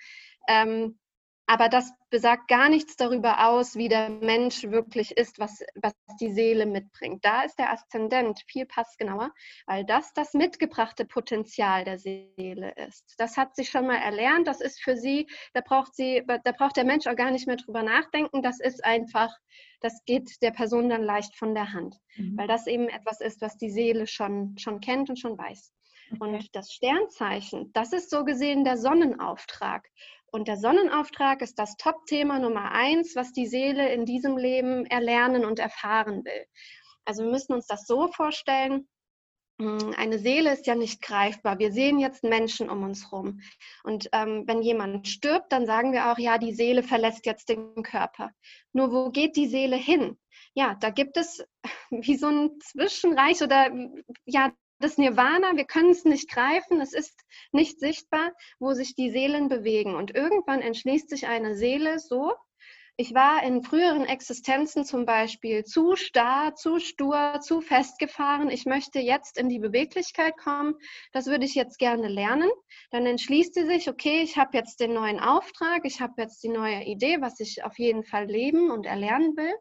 ähm, 0.48 0.98
aber 1.46 1.68
das 1.68 1.92
besagt 2.10 2.48
gar 2.48 2.68
nichts 2.68 2.96
darüber 2.96 3.48
aus, 3.48 3.76
wie 3.76 3.88
der 3.88 4.08
Mensch 4.08 4.64
wirklich 4.64 5.16
ist, 5.16 5.38
was, 5.38 5.62
was 5.74 5.92
die 6.20 6.32
Seele 6.32 6.64
mitbringt. 6.64 7.24
Da 7.24 7.42
ist 7.42 7.58
der 7.58 7.70
Aszendent 7.70 8.40
viel 8.46 8.66
passgenauer, 8.66 9.30
weil 9.66 9.84
das 9.84 10.12
das 10.14 10.32
mitgebrachte 10.32 11.04
Potenzial 11.04 11.84
der 11.84 11.98
Seele 11.98 12.72
ist. 12.86 13.14
Das 13.18 13.36
hat 13.36 13.56
sie 13.56 13.64
schon 13.64 13.86
mal 13.86 13.98
erlernt. 13.98 14.46
Das 14.46 14.60
ist 14.60 14.82
für 14.82 14.96
sie, 14.96 15.26
da 15.52 15.60
braucht 15.60 15.94
sie, 15.94 16.22
da 16.26 16.52
braucht 16.52 16.76
der 16.76 16.84
Mensch 16.84 17.06
auch 17.06 17.16
gar 17.16 17.30
nicht 17.30 17.46
mehr 17.46 17.56
drüber 17.56 17.82
nachdenken. 17.82 18.42
Das 18.42 18.60
ist 18.60 18.82
einfach, 18.84 19.30
das 19.80 20.02
geht 20.06 20.40
der 20.40 20.52
Person 20.52 20.88
dann 20.88 21.02
leicht 21.02 21.36
von 21.36 21.54
der 21.54 21.72
Hand, 21.72 21.96
mhm. 22.16 22.38
weil 22.38 22.48
das 22.48 22.66
eben 22.66 22.88
etwas 22.88 23.20
ist, 23.20 23.42
was 23.42 23.58
die 23.58 23.70
Seele 23.70 24.06
schon, 24.06 24.56
schon 24.56 24.80
kennt 24.80 25.10
und 25.10 25.18
schon 25.18 25.36
weiß. 25.36 25.74
Okay. 26.12 26.18
Und 26.20 26.48
das 26.54 26.72
Sternzeichen, 26.72 27.72
das 27.72 27.92
ist 27.92 28.10
so 28.10 28.24
gesehen 28.24 28.64
der 28.64 28.76
Sonnenauftrag. 28.76 29.88
Und 30.34 30.48
der 30.48 30.56
Sonnenauftrag 30.56 31.42
ist 31.42 31.60
das 31.60 31.76
Top-Thema 31.76 32.40
Nummer 32.40 32.72
eins, 32.72 33.14
was 33.14 33.32
die 33.32 33.46
Seele 33.46 33.92
in 33.92 34.04
diesem 34.04 34.36
Leben 34.36 34.84
erlernen 34.84 35.44
und 35.44 35.60
erfahren 35.60 36.24
will. 36.24 36.46
Also 37.04 37.22
wir 37.22 37.30
müssen 37.30 37.52
uns 37.52 37.68
das 37.68 37.86
so 37.86 38.08
vorstellen, 38.08 38.88
hm, 39.60 39.94
eine 39.96 40.18
Seele 40.18 40.52
ist 40.52 40.66
ja 40.66 40.74
nicht 40.74 41.00
greifbar. 41.02 41.60
Wir 41.60 41.70
sehen 41.70 42.00
jetzt 42.00 42.24
Menschen 42.24 42.68
um 42.68 42.82
uns 42.82 43.12
herum. 43.12 43.42
Und 43.84 44.08
ähm, 44.10 44.42
wenn 44.48 44.60
jemand 44.60 45.06
stirbt, 45.06 45.52
dann 45.52 45.66
sagen 45.66 45.92
wir 45.92 46.10
auch, 46.10 46.18
ja, 46.18 46.36
die 46.36 46.52
Seele 46.52 46.82
verlässt 46.82 47.26
jetzt 47.26 47.48
den 47.48 47.84
Körper. 47.84 48.32
Nur 48.72 48.90
wo 48.90 49.10
geht 49.10 49.36
die 49.36 49.46
Seele 49.46 49.76
hin? 49.76 50.18
Ja, 50.52 50.74
da 50.80 50.90
gibt 50.90 51.16
es 51.16 51.44
wie 51.90 52.16
so 52.16 52.26
ein 52.26 52.58
Zwischenreich 52.58 53.40
oder 53.40 53.70
ja, 54.24 54.52
das 54.84 54.98
Nirvana, 54.98 55.56
wir 55.56 55.64
können 55.64 55.90
es 55.90 56.04
nicht 56.04 56.28
greifen, 56.30 56.80
es 56.82 56.92
ist 56.92 57.24
nicht 57.52 57.80
sichtbar, 57.80 58.32
wo 58.58 58.74
sich 58.74 58.94
die 58.94 59.10
Seelen 59.10 59.48
bewegen. 59.48 59.94
Und 59.94 60.14
irgendwann 60.14 60.60
entschließt 60.60 61.08
sich 61.08 61.26
eine 61.26 61.56
Seele 61.56 61.98
so, 61.98 62.34
ich 62.96 63.12
war 63.12 63.42
in 63.42 63.64
früheren 63.64 64.04
Existenzen 64.04 64.84
zum 64.84 65.04
Beispiel 65.04 65.64
zu 65.64 65.96
starr, 65.96 66.54
zu 66.54 66.78
stur, 66.78 67.40
zu 67.40 67.60
festgefahren. 67.60 68.50
Ich 68.50 68.66
möchte 68.66 69.00
jetzt 69.00 69.36
in 69.36 69.48
die 69.48 69.58
Beweglichkeit 69.58 70.36
kommen. 70.36 70.74
Das 71.12 71.26
würde 71.26 71.44
ich 71.44 71.56
jetzt 71.56 71.78
gerne 71.78 72.06
lernen. 72.06 72.50
Dann 72.90 73.04
entschließt 73.06 73.54
sie 73.54 73.64
sich, 73.64 73.88
okay, 73.88 74.20
ich 74.22 74.36
habe 74.36 74.56
jetzt 74.56 74.78
den 74.78 74.92
neuen 74.92 75.18
Auftrag, 75.18 75.80
ich 75.84 76.00
habe 76.00 76.22
jetzt 76.22 76.44
die 76.44 76.50
neue 76.50 76.84
Idee, 76.84 77.20
was 77.20 77.40
ich 77.40 77.64
auf 77.64 77.78
jeden 77.78 78.04
Fall 78.04 78.26
leben 78.26 78.70
und 78.70 78.86
erlernen 78.86 79.36
will. 79.36 79.54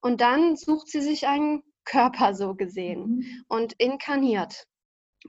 Und 0.00 0.20
dann 0.20 0.54
sucht 0.56 0.88
sie 0.88 1.00
sich 1.00 1.26
einen 1.26 1.64
Körper 1.90 2.34
so 2.34 2.54
gesehen 2.54 3.00
mhm. 3.00 3.44
und 3.48 3.72
inkarniert. 3.74 4.66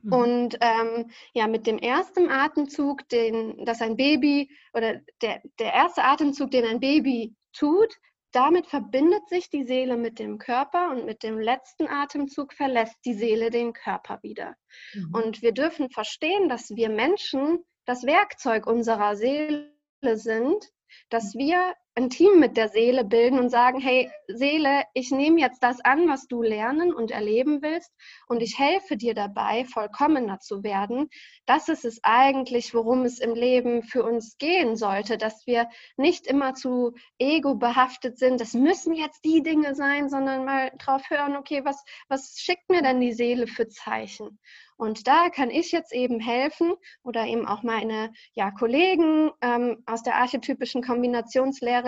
Mhm. 0.02 0.14
Und 0.14 0.58
ähm, 0.62 1.12
ja, 1.34 1.48
mit 1.48 1.68
dem 1.68 1.78
ersten 1.78 2.30
Atemzug, 2.30 3.08
den 3.10 3.66
das 3.66 3.82
ein 3.82 3.98
Baby 3.98 4.50
oder 4.74 5.02
der, 5.22 5.42
der 5.60 5.74
erste 5.74 6.04
Atemzug, 6.04 6.52
den 6.52 6.66
ein 6.66 6.80
Baby 6.80 7.36
tut, 7.54 7.94
damit 8.32 8.68
verbindet 8.68 9.28
sich 9.28 9.50
die 9.50 9.64
Seele 9.64 9.98
mit 9.98 10.18
dem 10.18 10.38
Körper 10.38 10.92
und 10.92 11.06
mit 11.06 11.24
dem 11.24 11.38
letzten 11.38 11.88
Atemzug 11.88 12.54
verlässt 12.54 12.98
die 13.04 13.14
Seele 13.14 13.50
den 13.50 13.74
Körper 13.74 14.20
wieder. 14.22 14.56
Mhm. 14.94 15.14
Und 15.14 15.42
wir 15.42 15.52
dürfen 15.52 15.90
verstehen, 15.90 16.48
dass 16.48 16.70
wir 16.70 16.90
Menschen 16.90 17.60
das 17.86 18.04
Werkzeug 18.04 18.68
unserer 18.68 19.16
Seele 19.18 19.74
sind, 20.14 20.66
dass 21.10 21.34
mhm. 21.34 21.40
wir 21.40 21.74
ein 21.96 22.10
Team 22.10 22.40
mit 22.40 22.56
der 22.56 22.70
Seele 22.70 23.04
bilden 23.04 23.38
und 23.38 23.50
sagen, 23.50 23.80
hey 23.80 24.10
Seele, 24.28 24.84
ich 24.94 25.12
nehme 25.12 25.42
jetzt 25.42 25.62
das 25.62 25.82
an, 25.82 26.08
was 26.08 26.28
du 26.28 26.42
lernen 26.42 26.94
und 26.94 27.12
erleben 27.12 27.62
willst 27.62 27.92
und 28.28 28.42
ich 28.42 28.58
helfe 28.58 28.96
dir 28.96 29.14
dabei, 29.14 29.66
vollkommener 29.66 30.40
zu 30.40 30.64
werden. 30.64 31.10
Das 31.46 31.68
ist 31.68 31.84
es 31.84 32.00
eigentlich, 32.04 32.74
worum 32.74 33.04
es 33.04 33.20
im 33.20 33.34
Leben 33.34 33.84
für 33.84 34.04
uns 34.04 34.38
gehen 34.38 34.78
sollte, 34.78 35.18
dass 35.18 35.46
wir 35.46 35.68
nicht 35.98 36.28
immer 36.28 36.54
zu 36.54 36.94
ego 37.20 37.56
behaftet 37.56 38.18
sind, 38.18 38.40
das 38.40 38.54
müssen 38.54 38.94
jetzt 38.94 39.26
die 39.26 39.44
Dinge 39.44 39.76
sein, 39.76 40.10
sondern 40.10 40.46
mal 40.46 40.72
drauf 40.80 41.10
hören, 41.10 41.36
okay, 41.36 41.66
was, 41.66 41.84
was 42.08 42.36
schickt 42.40 42.70
mir 42.70 42.82
denn 42.82 43.02
die 43.02 43.14
Seele 43.14 43.48
für 43.48 43.68
Zeichen? 43.68 44.40
Und 44.82 45.08
da 45.08 45.30
kann 45.30 45.52
ich 45.52 45.72
jetzt 45.72 45.94
eben 45.94 46.20
helfen 46.20 46.74
oder 47.04 47.28
eben 47.28 47.46
auch 47.48 47.62
meine 47.62 48.12
ja, 48.34 48.50
Kollegen 48.50 49.30
ähm, 49.40 49.84
aus 49.86 50.02
der 50.02 50.16
archetypischen 50.16 50.82
Kombinationslehre, 50.82 51.81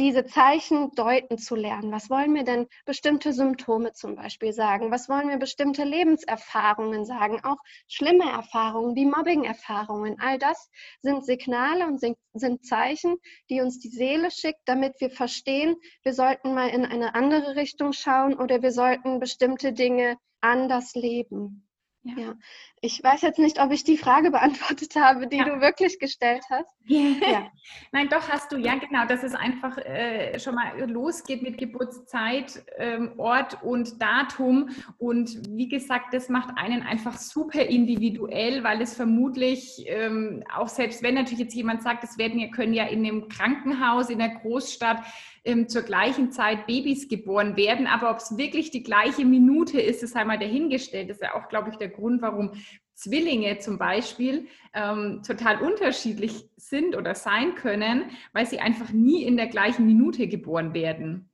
diese 0.00 0.24
Zeichen 0.24 0.92
deuten 0.92 1.36
zu 1.36 1.54
lernen. 1.54 1.92
Was 1.92 2.08
wollen 2.08 2.32
mir 2.32 2.44
denn 2.44 2.66
bestimmte 2.86 3.34
Symptome 3.34 3.92
zum 3.92 4.16
Beispiel 4.16 4.52
sagen? 4.52 4.90
Was 4.90 5.10
wollen 5.10 5.26
mir 5.26 5.36
bestimmte 5.36 5.84
Lebenserfahrungen 5.84 7.04
sagen? 7.04 7.44
Auch 7.44 7.58
schlimme 7.86 8.24
Erfahrungen 8.24 8.96
wie 8.96 9.04
Mobbing-Erfahrungen. 9.04 10.16
All 10.18 10.38
das 10.38 10.70
sind 11.00 11.26
Signale 11.26 11.86
und 11.86 12.00
sind 12.00 12.64
Zeichen, 12.64 13.18
die 13.50 13.60
uns 13.60 13.78
die 13.78 13.90
Seele 13.90 14.30
schickt, 14.30 14.62
damit 14.64 14.94
wir 15.00 15.10
verstehen, 15.10 15.76
wir 16.02 16.14
sollten 16.14 16.54
mal 16.54 16.70
in 16.70 16.86
eine 16.86 17.14
andere 17.14 17.56
Richtung 17.56 17.92
schauen 17.92 18.34
oder 18.34 18.62
wir 18.62 18.72
sollten 18.72 19.20
bestimmte 19.20 19.74
Dinge 19.74 20.16
anders 20.40 20.94
leben. 20.94 21.69
Ja. 22.02 22.14
ja. 22.16 22.34
Ich 22.80 23.02
weiß 23.02 23.20
jetzt 23.20 23.38
nicht, 23.38 23.60
ob 23.60 23.72
ich 23.72 23.84
die 23.84 23.98
Frage 23.98 24.30
beantwortet 24.30 24.94
habe, 24.96 25.26
die 25.26 25.36
ja. 25.36 25.44
du 25.44 25.60
wirklich 25.60 25.98
gestellt 25.98 26.42
hast. 26.50 26.68
Ja. 26.90 27.52
Nein, 27.92 28.08
doch 28.08 28.28
hast 28.28 28.50
du, 28.50 28.56
ja 28.56 28.74
genau, 28.74 29.06
dass 29.06 29.22
es 29.22 29.34
einfach 29.34 29.78
äh, 29.78 30.38
schon 30.40 30.56
mal 30.56 30.90
losgeht 30.90 31.40
mit 31.42 31.56
Geburtszeit, 31.56 32.64
ähm, 32.78 33.12
Ort 33.18 33.62
und 33.62 34.02
Datum. 34.02 34.70
Und 34.98 35.40
wie 35.50 35.68
gesagt, 35.68 36.12
das 36.12 36.28
macht 36.28 36.50
einen 36.56 36.82
einfach 36.82 37.16
super 37.16 37.62
individuell, 37.62 38.64
weil 38.64 38.82
es 38.82 38.96
vermutlich, 38.96 39.84
ähm, 39.86 40.42
auch 40.52 40.68
selbst 40.68 41.02
wenn 41.02 41.14
natürlich 41.14 41.40
jetzt 41.40 41.54
jemand 41.54 41.82
sagt, 41.82 42.02
es 42.02 42.18
werden 42.18 42.50
können 42.50 42.74
ja 42.74 42.86
in 42.86 43.06
einem 43.06 43.28
Krankenhaus, 43.28 44.10
in 44.10 44.18
der 44.18 44.30
Großstadt 44.30 45.04
ähm, 45.44 45.68
zur 45.68 45.82
gleichen 45.82 46.32
Zeit 46.32 46.66
Babys 46.66 47.08
geboren 47.08 47.56
werden. 47.56 47.86
Aber 47.86 48.10
ob 48.10 48.18
es 48.18 48.36
wirklich 48.36 48.70
die 48.70 48.82
gleiche 48.82 49.24
Minute 49.24 49.80
ist, 49.80 50.02
ist 50.02 50.16
einmal 50.16 50.38
dahingestellt. 50.38 51.10
Das 51.10 51.18
ist 51.18 51.22
ja 51.22 51.34
auch, 51.34 51.48
glaube 51.48 51.70
ich, 51.70 51.76
der 51.76 51.88
Grund, 51.88 52.22
warum 52.22 52.52
Zwillinge 52.94 53.58
zum 53.58 53.78
Beispiel 53.78 54.46
ähm, 54.74 55.22
total 55.26 55.62
unterschiedlich 55.62 56.50
sind 56.56 56.94
oder 56.94 57.14
sein 57.14 57.54
können, 57.54 58.10
weil 58.34 58.44
sie 58.44 58.60
einfach 58.60 58.90
nie 58.90 59.24
in 59.24 59.38
der 59.38 59.46
gleichen 59.46 59.86
Minute 59.86 60.28
geboren 60.28 60.74
werden. 60.74 61.30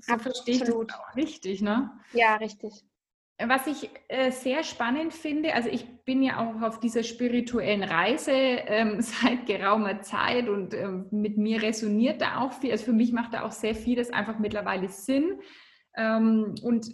So 0.00 0.18
verstehe 0.18 0.56
ich 0.56 0.60
das 0.60 0.70
auch 0.70 1.16
richtig, 1.16 1.62
ne? 1.62 1.92
Ja, 2.12 2.34
richtig. 2.36 2.84
Was 3.46 3.66
ich 3.66 3.90
äh, 4.08 4.30
sehr 4.30 4.62
spannend 4.62 5.12
finde, 5.12 5.54
also 5.54 5.68
ich 5.68 5.86
bin 6.04 6.22
ja 6.22 6.38
auch 6.38 6.62
auf 6.62 6.80
dieser 6.80 7.02
spirituellen 7.02 7.82
Reise 7.82 8.32
ähm, 8.32 8.96
seit 9.00 9.46
geraumer 9.46 10.02
Zeit 10.02 10.48
und 10.48 10.74
ähm, 10.74 11.06
mit 11.10 11.38
mir 11.38 11.62
resoniert 11.62 12.20
da 12.20 12.38
auch 12.38 12.52
viel. 12.52 12.72
Also 12.72 12.86
für 12.86 12.92
mich 12.92 13.12
macht 13.12 13.34
da 13.34 13.42
auch 13.42 13.52
sehr 13.52 13.74
vieles 13.74 14.10
einfach 14.10 14.38
mittlerweile 14.38 14.88
Sinn. 14.88 15.40
Ähm, 15.96 16.54
und 16.62 16.86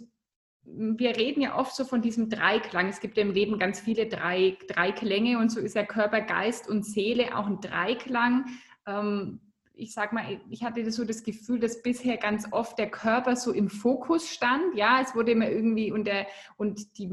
wir 0.63 1.17
reden 1.17 1.41
ja 1.41 1.57
oft 1.57 1.75
so 1.75 1.83
von 1.83 2.01
diesem 2.01 2.29
Dreiklang. 2.29 2.89
Es 2.89 2.99
gibt 2.99 3.17
ja 3.17 3.23
im 3.23 3.31
Leben 3.31 3.57
ganz 3.57 3.79
viele 3.79 4.07
drei, 4.07 4.57
drei 4.67 4.91
Klänge 4.91 5.39
und 5.39 5.49
so 5.49 5.59
ist 5.59 5.75
ja 5.75 5.83
Körper, 5.83 6.21
Geist 6.21 6.69
und 6.69 6.85
Seele 6.85 7.37
auch 7.37 7.47
ein 7.47 7.61
Dreiklang. 7.61 8.45
Ähm, 8.85 9.39
ich 9.79 9.93
sag 9.93 10.13
mal, 10.13 10.39
ich 10.49 10.63
hatte 10.63 10.89
so 10.91 11.05
das 11.05 11.23
Gefühl, 11.23 11.59
dass 11.59 11.81
bisher 11.81 12.17
ganz 12.17 12.47
oft 12.51 12.77
der 12.77 12.89
Körper 12.89 13.35
so 13.35 13.51
im 13.51 13.69
Fokus 13.69 14.29
stand. 14.29 14.75
Ja, 14.75 15.01
es 15.01 15.15
wurde 15.15 15.31
immer 15.31 15.49
irgendwie 15.49 15.91
und, 15.91 16.05
der, 16.05 16.27
und 16.57 16.97
die, 16.97 17.09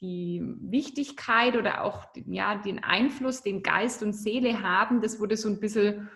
die 0.00 0.42
Wichtigkeit 0.60 1.56
oder 1.56 1.84
auch 1.84 2.06
ja, 2.26 2.56
den 2.56 2.82
Einfluss, 2.82 3.42
den 3.42 3.62
Geist 3.62 4.02
und 4.02 4.12
Seele 4.12 4.62
haben, 4.62 5.00
das 5.00 5.20
wurde 5.20 5.36
so 5.36 5.48
ein 5.48 5.60
bisschen 5.60 6.08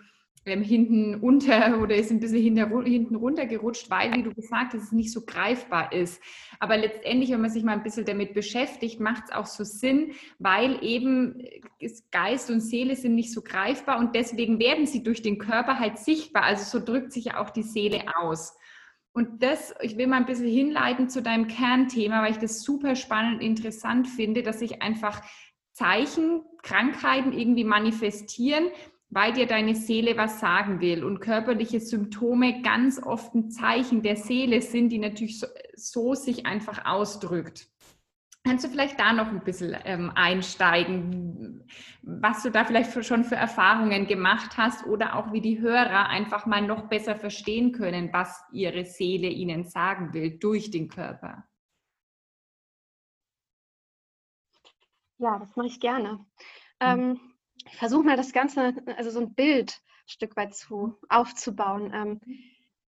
ähm, 0.45 0.63
hinten 0.63 1.15
unter 1.15 1.79
oder 1.81 1.95
ist 1.95 2.11
ein 2.11 2.19
bisschen 2.19 2.41
hinter, 2.41 2.67
hinten 2.83 3.15
runtergerutscht, 3.15 3.89
weil, 3.89 4.13
wie 4.13 4.23
du 4.23 4.33
gesagt 4.33 4.73
hast, 4.73 4.83
es 4.83 4.91
nicht 4.91 5.11
so 5.11 5.21
greifbar 5.25 5.91
ist. 5.91 6.21
Aber 6.59 6.77
letztendlich, 6.77 7.29
wenn 7.31 7.41
man 7.41 7.51
sich 7.51 7.63
mal 7.63 7.73
ein 7.73 7.83
bisschen 7.83 8.05
damit 8.05 8.33
beschäftigt, 8.33 8.99
macht 8.99 9.25
es 9.25 9.31
auch 9.31 9.45
so 9.45 9.63
Sinn, 9.63 10.13
weil 10.39 10.83
eben 10.83 11.39
äh, 11.79 11.89
Geist 12.11 12.49
und 12.49 12.61
Seele 12.61 12.95
sind 12.95 13.15
nicht 13.15 13.33
so 13.33 13.41
greifbar 13.41 13.99
und 13.99 14.15
deswegen 14.15 14.59
werden 14.59 14.87
sie 14.87 15.03
durch 15.03 15.21
den 15.21 15.37
Körper 15.37 15.79
halt 15.79 15.99
sichtbar. 15.99 16.43
Also 16.43 16.79
so 16.79 16.83
drückt 16.83 17.13
sich 17.13 17.25
ja 17.25 17.41
auch 17.41 17.51
die 17.51 17.63
Seele 17.63 18.03
aus. 18.19 18.55
Und 19.13 19.43
das, 19.43 19.75
ich 19.81 19.97
will 19.97 20.07
mal 20.07 20.17
ein 20.17 20.25
bisschen 20.25 20.47
hinleiten 20.47 21.09
zu 21.09 21.21
deinem 21.21 21.47
Kernthema, 21.47 22.23
weil 22.23 22.31
ich 22.31 22.37
das 22.37 22.63
super 22.63 22.95
spannend 22.95 23.35
und 23.35 23.41
interessant 23.41 24.07
finde, 24.07 24.41
dass 24.41 24.59
sich 24.59 24.81
einfach 24.81 25.21
Zeichen, 25.73 26.43
Krankheiten 26.63 27.33
irgendwie 27.33 27.63
manifestieren, 27.63 28.65
weil 29.11 29.33
dir 29.33 29.45
deine 29.45 29.75
Seele 29.75 30.17
was 30.17 30.39
sagen 30.39 30.79
will 30.79 31.03
und 31.03 31.19
körperliche 31.19 31.79
Symptome 31.79 32.61
ganz 32.61 33.01
oft 33.03 33.35
ein 33.35 33.51
Zeichen 33.51 34.01
der 34.01 34.15
Seele 34.15 34.61
sind, 34.61 34.89
die 34.89 34.99
natürlich 34.99 35.39
so, 35.39 35.47
so 35.75 36.15
sich 36.15 36.45
einfach 36.45 36.85
ausdrückt. 36.85 37.67
Kannst 38.43 38.65
du 38.65 38.69
vielleicht 38.69 38.99
da 38.99 39.13
noch 39.13 39.27
ein 39.27 39.43
bisschen 39.43 39.77
ähm, 39.85 40.11
einsteigen, 40.15 41.63
was 42.01 42.41
du 42.41 42.49
da 42.49 42.65
vielleicht 42.65 42.89
für, 42.89 43.03
schon 43.03 43.23
für 43.23 43.35
Erfahrungen 43.35 44.07
gemacht 44.07 44.57
hast 44.57 44.87
oder 44.87 45.15
auch 45.15 45.31
wie 45.31 45.41
die 45.41 45.59
Hörer 45.59 46.09
einfach 46.09 46.47
mal 46.47 46.61
noch 46.61 46.87
besser 46.87 47.15
verstehen 47.15 47.71
können, 47.71 48.09
was 48.13 48.43
ihre 48.51 48.85
Seele 48.85 49.27
ihnen 49.27 49.65
sagen 49.65 50.13
will 50.13 50.39
durch 50.39 50.71
den 50.71 50.87
Körper? 50.87 51.43
Ja, 55.19 55.37
das 55.37 55.55
mache 55.55 55.67
ich 55.67 55.79
gerne. 55.79 56.13
Mhm. 56.13 56.25
Ähm, 56.79 57.19
versuche 57.71 58.03
mal 58.03 58.17
das 58.17 58.33
Ganze, 58.33 58.73
also 58.97 59.09
so 59.09 59.19
ein 59.19 59.33
Bild 59.33 59.71
ein 59.71 60.09
Stück 60.09 60.35
weit 60.35 60.55
zu 60.55 60.95
aufzubauen. 61.09 61.91
Ähm, 61.93 62.21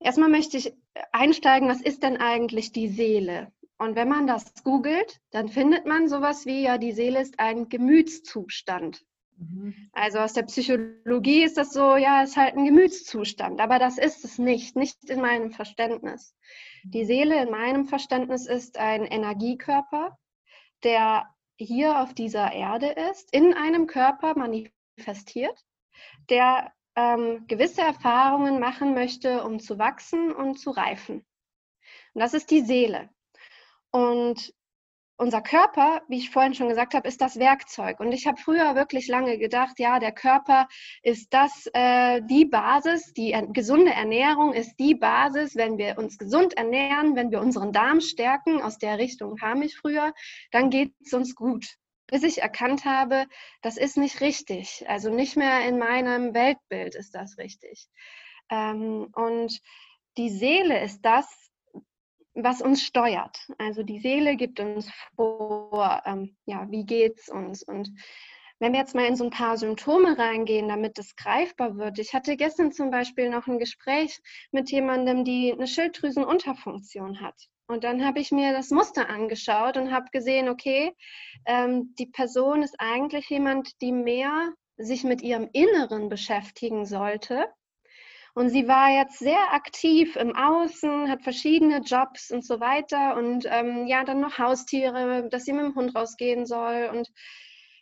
erstmal 0.01 0.29
möchte 0.29 0.57
ich 0.57 0.75
einsteigen, 1.13 1.69
was 1.69 1.81
ist 1.81 2.03
denn 2.03 2.17
eigentlich 2.17 2.73
die 2.73 2.89
Seele? 2.89 3.53
Und 3.79 3.95
wenn 3.95 4.09
man 4.09 4.27
das 4.27 4.65
googelt, 4.65 5.21
dann 5.31 5.49
findet 5.49 5.87
man 5.87 6.09
sowas 6.09 6.47
wie, 6.47 6.63
ja, 6.63 6.79
die 6.79 6.93
Seele 6.93 7.21
ist 7.21 7.39
ein 7.39 7.69
Gemütszustand. 7.69 9.05
Mhm. 9.37 9.75
Also 9.93 10.19
aus 10.19 10.33
der 10.33 10.45
Psychologie 10.45 11.43
ist 11.43 11.59
das 11.59 11.73
so, 11.73 11.97
ja, 11.97 12.23
ist 12.23 12.37
halt 12.37 12.57
ein 12.57 12.65
Gemütszustand, 12.65 13.61
aber 13.61 13.79
das 13.79 13.99
ist 13.99 14.25
es 14.25 14.39
nicht, 14.39 14.77
nicht 14.77 15.11
in 15.11 15.21
meinem 15.21 15.51
Verständnis. 15.51 16.35
Die 16.85 17.03
mhm. 17.03 17.07
Seele 17.07 17.43
in 17.43 17.51
meinem 17.51 17.85
Verständnis 17.85 18.47
ist 18.47 18.79
ein 18.79 19.05
Energiekörper, 19.05 20.17
der 20.83 21.29
hier 21.59 22.01
auf 22.01 22.15
dieser 22.15 22.53
Erde 22.53 22.89
ist, 23.11 23.33
in 23.33 23.55
einem 23.55 23.87
Körper 23.87 24.37
manifestiert, 24.37 25.65
der 26.29 26.73
ähm, 26.97 27.47
gewisse 27.47 27.83
Erfahrungen 27.83 28.59
machen 28.59 28.95
möchte, 28.95 29.45
um 29.45 29.61
zu 29.61 29.79
wachsen 29.79 30.33
und 30.33 30.59
zu 30.59 30.71
reifen. 30.71 31.27
Und 32.15 32.21
das 32.21 32.35
ist 32.35 32.51
die 32.51 32.63
Seele. 32.63 33.11
Und 33.91 34.55
unser 35.19 35.41
Körper, 35.41 36.03
wie 36.09 36.19
ich 36.19 36.31
vorhin 36.31 36.55
schon 36.55 36.69
gesagt 36.69 36.95
habe, 36.95 37.09
ist 37.09 37.21
das 37.21 37.39
Werkzeug. 37.39 38.01
Und 38.01 38.13
ich 38.13 38.27
habe 38.27 38.41
früher 38.41 38.75
wirklich 38.75 39.09
lange 39.09 39.39
gedacht, 39.39 39.79
ja, 39.79 39.99
der 39.99 40.13
Körper 40.13 40.69
ist 41.03 41.33
das 41.33 41.69
äh, 41.73 42.21
die 42.23 42.45
Basis, 42.45 43.13
die 43.15 43.33
äh, 43.33 43.47
gesunde 43.49 43.93
Ernährung 43.93 44.53
ist 44.53 44.77
die 44.79 44.95
Basis. 44.95 45.57
Wenn 45.57 45.79
wir 45.79 45.97
uns 45.99 46.19
gesund 46.19 46.57
ernähren, 46.57 47.17
wenn 47.17 47.31
wir 47.31 47.41
unseren 47.41 47.73
Darm 47.73 48.01
stärken, 48.01 48.61
aus 48.61 48.79
der 48.79 48.99
Richtung 48.99 49.37
kam 49.37 49.63
ich 49.63 49.77
früher, 49.77 50.13
dann 50.51 50.71
geht 50.71 50.93
es 51.05 51.13
uns 51.15 51.35
gut. 51.35 51.67
Bis 52.09 52.23
ich 52.23 52.43
erkannt 52.43 52.85
habe, 52.85 53.27
das 53.63 53.77
ist 53.77 53.97
nicht 53.97 54.21
richtig. 54.21 54.85
Also 54.87 55.11
nicht 55.11 55.37
mehr 55.37 55.67
in 55.67 55.79
meinem 55.79 56.35
Weltbild 56.35 56.95
ist 56.95 57.15
das 57.15 57.39
richtig. 57.39 57.89
Ähm, 58.51 59.09
und 59.15 59.61
die 60.17 60.31
Seele 60.31 60.83
ist 60.83 61.01
das, 61.03 61.27
was 62.37 62.61
uns 62.61 62.83
steuert. 62.83 63.39
Also 63.59 63.83
die 63.83 63.99
Seele 63.99 64.37
gibt 64.37 64.61
uns 64.61 64.91
vor, 65.17 66.03
ähm, 66.05 66.37
ja, 66.45 66.71
wie 66.71 66.85
geht's 66.85 67.29
uns? 67.29 67.63
Und 67.63 67.91
wenn 68.59 68.73
wir 68.73 68.81
jetzt 68.81 68.95
mal 68.95 69.07
in 69.07 69.17
so 69.17 69.25
ein 69.25 69.31
paar 69.31 69.57
Symptome 69.59 70.19
reingehen, 70.19 70.69
damit 70.69 70.99
es 70.99 71.17
greifbar 71.17 71.77
wird. 71.77 71.99
Ich 71.99 72.15
hatte 72.15 72.37
gestern 72.37 72.73
zum 72.73 72.91
Beispiel 72.91 73.29
noch 73.29 73.47
ein 73.47 73.59
Gespräch 73.59 74.19
mit 74.51 74.71
jemandem, 74.71 75.25
die 75.25 75.53
eine 75.53 75.67
Schilddrüsenunterfunktion 75.67 77.21
hat. 77.21 77.35
Und 77.69 77.85
dann 77.85 78.05
habe 78.05 78.21
ich 78.21 78.31
mir 78.31 78.53
das 78.53 78.71
Muster 78.71 79.11
angeschaut 79.11 79.77
und 79.77 79.93
habe 79.93 80.07
gesehen, 80.13 80.49
okay, 80.49 80.95
ähm, 81.47 81.95
die 81.99 82.07
Person 82.07 82.63
ist 82.63 82.77
eigentlich 82.79 83.29
jemand, 83.29 83.81
die 83.83 83.93
mehr 83.93 84.53
sich 84.79 85.05
mit 85.05 85.23
ihrem 85.23 85.49
Inneren 85.53 86.09
beschäftigen 86.09 86.87
sollte 86.87 87.47
und 88.37 88.51
sie 88.51 88.69
war 88.69 88.91
jetzt 88.91 89.19
sehr 89.19 89.55
aktiv 89.55 90.15
im 90.17 90.37
Außen, 90.37 91.09
hat 91.09 91.23
verschiedene 91.23 91.79
Jobs 91.79 92.31
und 92.31 92.45
so 92.45 92.61
weiter 92.61 93.17
und 93.17 93.47
ähm, 93.49 93.87
ja, 93.87 94.05
dann 94.05 94.21
noch 94.21 94.37
Haustiere, 94.39 95.27
dass 95.31 95.47
sie 95.47 95.55
mit 95.55 95.65
dem 95.65 95.75
Hund 95.75 95.97
rausgehen 95.97 96.45
soll 96.45 96.91
und 96.93 97.11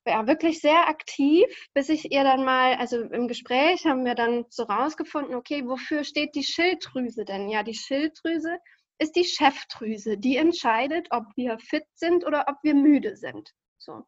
ja, 0.06 0.28
wirklich 0.28 0.60
sehr 0.60 0.88
aktiv, 0.88 1.44
bis 1.74 1.88
ich 1.88 2.12
ihr 2.12 2.22
dann 2.22 2.44
mal, 2.44 2.76
also 2.76 3.00
im 3.02 3.26
Gespräch 3.26 3.84
haben 3.84 4.04
wir 4.04 4.14
dann 4.14 4.44
so 4.48 4.62
rausgefunden, 4.62 5.34
okay, 5.34 5.66
wofür 5.66 6.04
steht 6.04 6.36
die 6.36 6.44
Schilddrüse 6.44 7.24
denn? 7.24 7.48
Ja, 7.48 7.64
die 7.64 7.74
Schilddrüse 7.74 8.58
ist 8.98 9.16
die 9.16 9.24
Chefdrüse, 9.24 10.18
die 10.18 10.36
entscheidet, 10.36 11.08
ob 11.10 11.24
wir 11.34 11.58
fit 11.58 11.86
sind 11.94 12.24
oder 12.24 12.44
ob 12.46 12.58
wir 12.62 12.74
müde 12.74 13.16
sind. 13.16 13.50
So. 13.78 14.04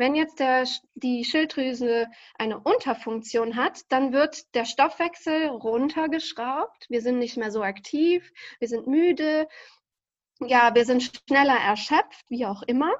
Wenn 0.00 0.14
jetzt 0.14 0.40
der, 0.40 0.66
die 0.94 1.26
Schilddrüse 1.26 2.06
eine 2.38 2.58
Unterfunktion 2.58 3.56
hat, 3.56 3.82
dann 3.90 4.14
wird 4.14 4.54
der 4.54 4.64
Stoffwechsel 4.64 5.48
runtergeschraubt. 5.48 6.86
Wir 6.88 7.02
sind 7.02 7.18
nicht 7.18 7.36
mehr 7.36 7.50
so 7.50 7.62
aktiv, 7.62 8.32
wir 8.60 8.68
sind 8.68 8.86
müde, 8.86 9.46
ja, 10.40 10.74
wir 10.74 10.86
sind 10.86 11.02
schneller 11.02 11.58
erschöpft, 11.58 12.24
wie 12.30 12.46
auch 12.46 12.62
immer. 12.62 12.90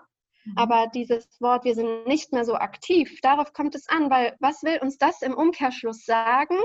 Mhm. 0.44 0.58
Aber 0.58 0.88
dieses 0.94 1.40
Wort, 1.40 1.64
wir 1.64 1.74
sind 1.74 2.06
nicht 2.06 2.34
mehr 2.34 2.44
so 2.44 2.54
aktiv, 2.56 3.18
darauf 3.22 3.54
kommt 3.54 3.74
es 3.74 3.88
an, 3.88 4.10
weil 4.10 4.36
was 4.38 4.62
will 4.62 4.78
uns 4.82 4.98
das 4.98 5.22
im 5.22 5.32
Umkehrschluss 5.32 6.04
sagen? 6.04 6.58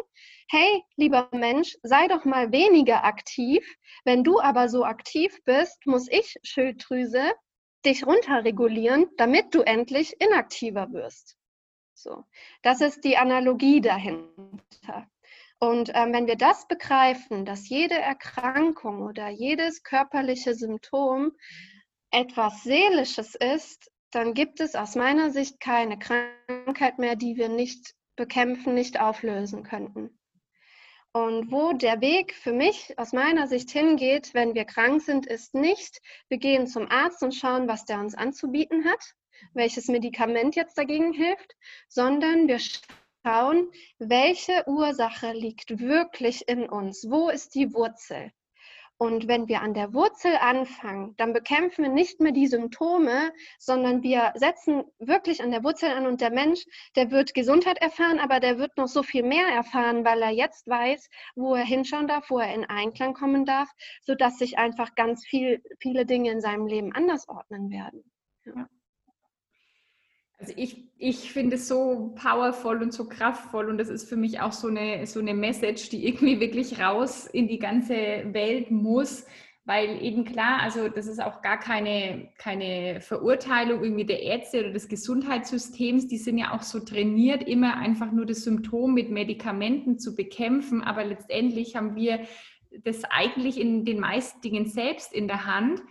Hey, 0.50 0.84
lieber 0.98 1.30
Mensch, 1.32 1.78
sei 1.82 2.10
doch 2.10 2.26
mal 2.26 2.52
weniger 2.52 3.06
aktiv. 3.06 3.66
Wenn 4.04 4.26
du 4.26 4.42
aber 4.42 4.68
so 4.68 4.84
aktiv 4.84 5.34
bist, 5.46 5.86
muss 5.86 6.10
ich, 6.12 6.36
Schilddrüse, 6.44 7.32
dich 7.86 8.06
runterregulieren, 8.06 9.08
damit 9.18 9.54
du 9.54 9.62
endlich 9.62 10.20
inaktiver 10.20 10.92
wirst. 10.92 11.38
So, 11.94 12.26
das 12.62 12.82
ist 12.82 13.04
die 13.04 13.18
Analogie 13.18 13.82
dahinter. 13.82 15.08
Und 15.60 15.92
ähm, 15.94 16.12
wenn 16.14 16.28
wir 16.28 16.36
das 16.36 16.68
begreifen, 16.68 17.46
dass 17.46 17.70
jede 17.70 17.96
Erkrankung 17.96 19.02
oder 19.02 19.30
jedes 19.30 19.84
körperliche 19.84 20.54
Symptom 20.54 21.32
etwas 22.12 22.64
Seelisches 22.64 23.36
ist, 23.36 23.92
dann 24.12 24.34
gibt 24.34 24.60
es 24.60 24.76
aus 24.76 24.96
meiner 24.96 25.32
Sicht 25.32 25.60
keine 25.60 25.98
Krankheit 25.98 27.00
mehr, 27.00 27.16
die 27.16 27.36
wir 27.38 27.50
nicht 27.50 27.96
bekämpfen, 28.16 28.74
nicht 28.74 29.00
auflösen 29.00 29.64
könnten. 29.64 30.18
Und 31.16 31.50
wo 31.50 31.72
der 31.72 32.02
Weg 32.02 32.34
für 32.36 32.52
mich 32.52 32.94
aus 33.00 33.14
meiner 33.14 33.48
Sicht 33.48 33.72
hingeht, 33.72 34.34
wenn 34.34 34.54
wir 34.54 34.66
krank 34.66 35.02
sind, 35.02 35.26
ist 35.26 35.54
nicht, 35.54 36.02
wir 36.28 36.38
gehen 36.38 36.68
zum 36.68 36.92
Arzt 36.92 37.24
und 37.24 37.34
schauen, 37.34 37.70
was 37.70 37.86
der 37.86 38.02
uns 38.02 38.16
anzubieten 38.16 38.84
hat, 38.84 39.16
welches 39.54 39.88
Medikament 39.88 40.58
jetzt 40.58 40.78
dagegen 40.78 41.14
hilft, 41.14 41.56
sondern 41.88 42.50
wir 42.50 42.60
schauen, 42.60 43.72
welche 43.98 44.68
Ursache 44.68 45.32
liegt 45.32 45.80
wirklich 45.80 46.50
in 46.50 46.68
uns, 46.68 47.10
wo 47.10 47.30
ist 47.30 47.56
die 47.56 47.74
Wurzel. 47.74 48.34
Und 48.98 49.28
wenn 49.28 49.50
wir 49.50 49.62
an 49.62 49.74
der 49.74 49.94
Wurzel 49.94 50.38
anfangen, 50.40 51.16
dann 51.18 51.34
bekämpfen 51.34 51.84
wir 51.84 51.92
nicht 51.92 52.22
mehr 52.22 52.32
die 52.32 52.48
Symptome, 52.48 53.34
sondern 53.60 54.04
wir 54.04 54.32
setzen 54.36 54.86
wirklich 55.00 55.44
an 55.44 55.52
der 55.52 55.66
Wurzel 55.66 55.92
an 55.92 56.08
und 56.08 56.22
der 56.22 56.32
Mensch, 56.32 56.66
der 56.96 57.12
wird 57.12 57.34
Gesundheit 57.34 57.78
erfahren, 57.82 58.20
aber 58.20 58.40
der 58.40 58.58
wird 58.58 58.78
noch 58.78 58.88
so 58.88 59.04
viel 59.04 59.24
mehr 59.24 59.48
erfahren, 59.48 60.06
weil 60.06 60.22
er 60.22 60.32
jetzt 60.32 60.68
weiß, 60.68 61.10
wo 61.36 61.56
er 61.56 61.66
hinschauen 61.66 62.08
darf, 62.08 62.30
wo 62.30 62.40
er 62.40 62.54
in 62.54 62.64
Einklang 62.64 63.14
kommen 63.14 63.46
darf, 63.46 63.70
sodass 64.02 64.38
sich 64.38 64.58
einfach 64.58 64.96
ganz 64.96 65.26
viel, 65.26 65.62
viele 65.80 66.06
Dinge 66.06 66.32
in 66.32 66.40
seinem 66.40 66.66
Leben 66.66 66.94
anders 66.94 67.28
ordnen 67.28 67.70
werden. 67.70 68.10
Ja. 68.46 68.70
Also 70.38 70.54
ich, 70.58 70.92
ich 70.98 71.32
finde 71.32 71.56
es 71.56 71.68
so 71.68 72.14
powerful 72.22 72.82
und 72.82 72.94
so 72.94 73.08
kraftvoll 73.08 73.70
und 73.70 73.78
das 73.78 73.90
ist 73.90 74.10
für 74.10 74.18
mich 74.18 74.42
auch 74.42 74.52
so 74.52 74.68
eine, 74.68 75.06
so 75.08 75.20
eine 75.20 75.34
Message, 75.34 75.90
die 75.90 76.08
irgendwie 76.08 76.40
wirklich 76.40 76.80
raus 76.80 77.26
in 77.26 77.48
die 77.48 77.60
ganze 77.60 77.94
Welt 77.94 78.70
muss, 78.70 79.26
weil 79.64 80.04
eben 80.04 80.26
klar, 80.26 80.62
also 80.62 80.90
das 80.90 81.08
ist 81.08 81.22
auch 81.22 81.42
gar 81.42 81.58
keine, 81.58 82.30
keine 82.38 83.02
Verurteilung 83.02 83.84
irgendwie 83.84 84.06
der 84.06 84.22
Ärzte 84.22 84.60
oder 84.60 84.72
des 84.72 84.88
Gesundheitssystems, 84.90 86.08
die 86.08 86.18
sind 86.18 86.38
ja 86.38 86.54
auch 86.54 86.62
so 86.62 86.82
trainiert, 86.82 87.48
immer 87.48 87.78
einfach 87.78 88.12
nur 88.12 88.26
das 88.26 88.44
Symptom 88.44 88.94
mit 88.94 89.10
Medikamenten 89.10 89.98
zu 89.98 90.16
bekämpfen, 90.16 90.84
aber 90.84 91.04
letztendlich 91.04 91.76
haben 91.76 91.96
wir 91.96 92.28
das 92.84 93.04
eigentlich 93.06 93.60
in 93.60 93.86
den 93.86 94.00
meisten 94.00 94.42
Dingen 94.42 94.68
selbst 94.68 95.14
in 95.14 95.28
der 95.28 95.46
Hand. 95.46 95.82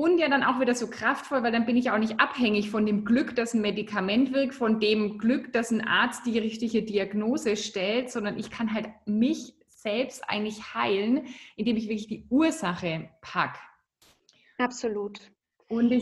Und 0.00 0.16
ja 0.16 0.30
dann 0.30 0.42
auch 0.42 0.58
wieder 0.60 0.74
so 0.74 0.88
kraftvoll, 0.88 1.42
weil 1.42 1.52
dann 1.52 1.66
bin 1.66 1.76
ich 1.76 1.90
auch 1.90 1.98
nicht 1.98 2.20
abhängig 2.20 2.70
von 2.70 2.86
dem 2.86 3.04
Glück, 3.04 3.36
dass 3.36 3.52
ein 3.52 3.60
Medikament 3.60 4.32
wirkt, 4.32 4.54
von 4.54 4.80
dem 4.80 5.18
Glück, 5.18 5.52
dass 5.52 5.70
ein 5.70 5.86
Arzt 5.86 6.24
die 6.24 6.38
richtige 6.38 6.82
Diagnose 6.82 7.54
stellt, 7.54 8.10
sondern 8.10 8.38
ich 8.38 8.50
kann 8.50 8.72
halt 8.72 8.88
mich 9.04 9.52
selbst 9.68 10.26
eigentlich 10.26 10.72
heilen, 10.72 11.26
indem 11.54 11.76
ich 11.76 11.84
wirklich 11.84 12.06
die 12.06 12.24
Ursache 12.30 13.10
packe. 13.20 13.58
Absolut. 14.56 15.20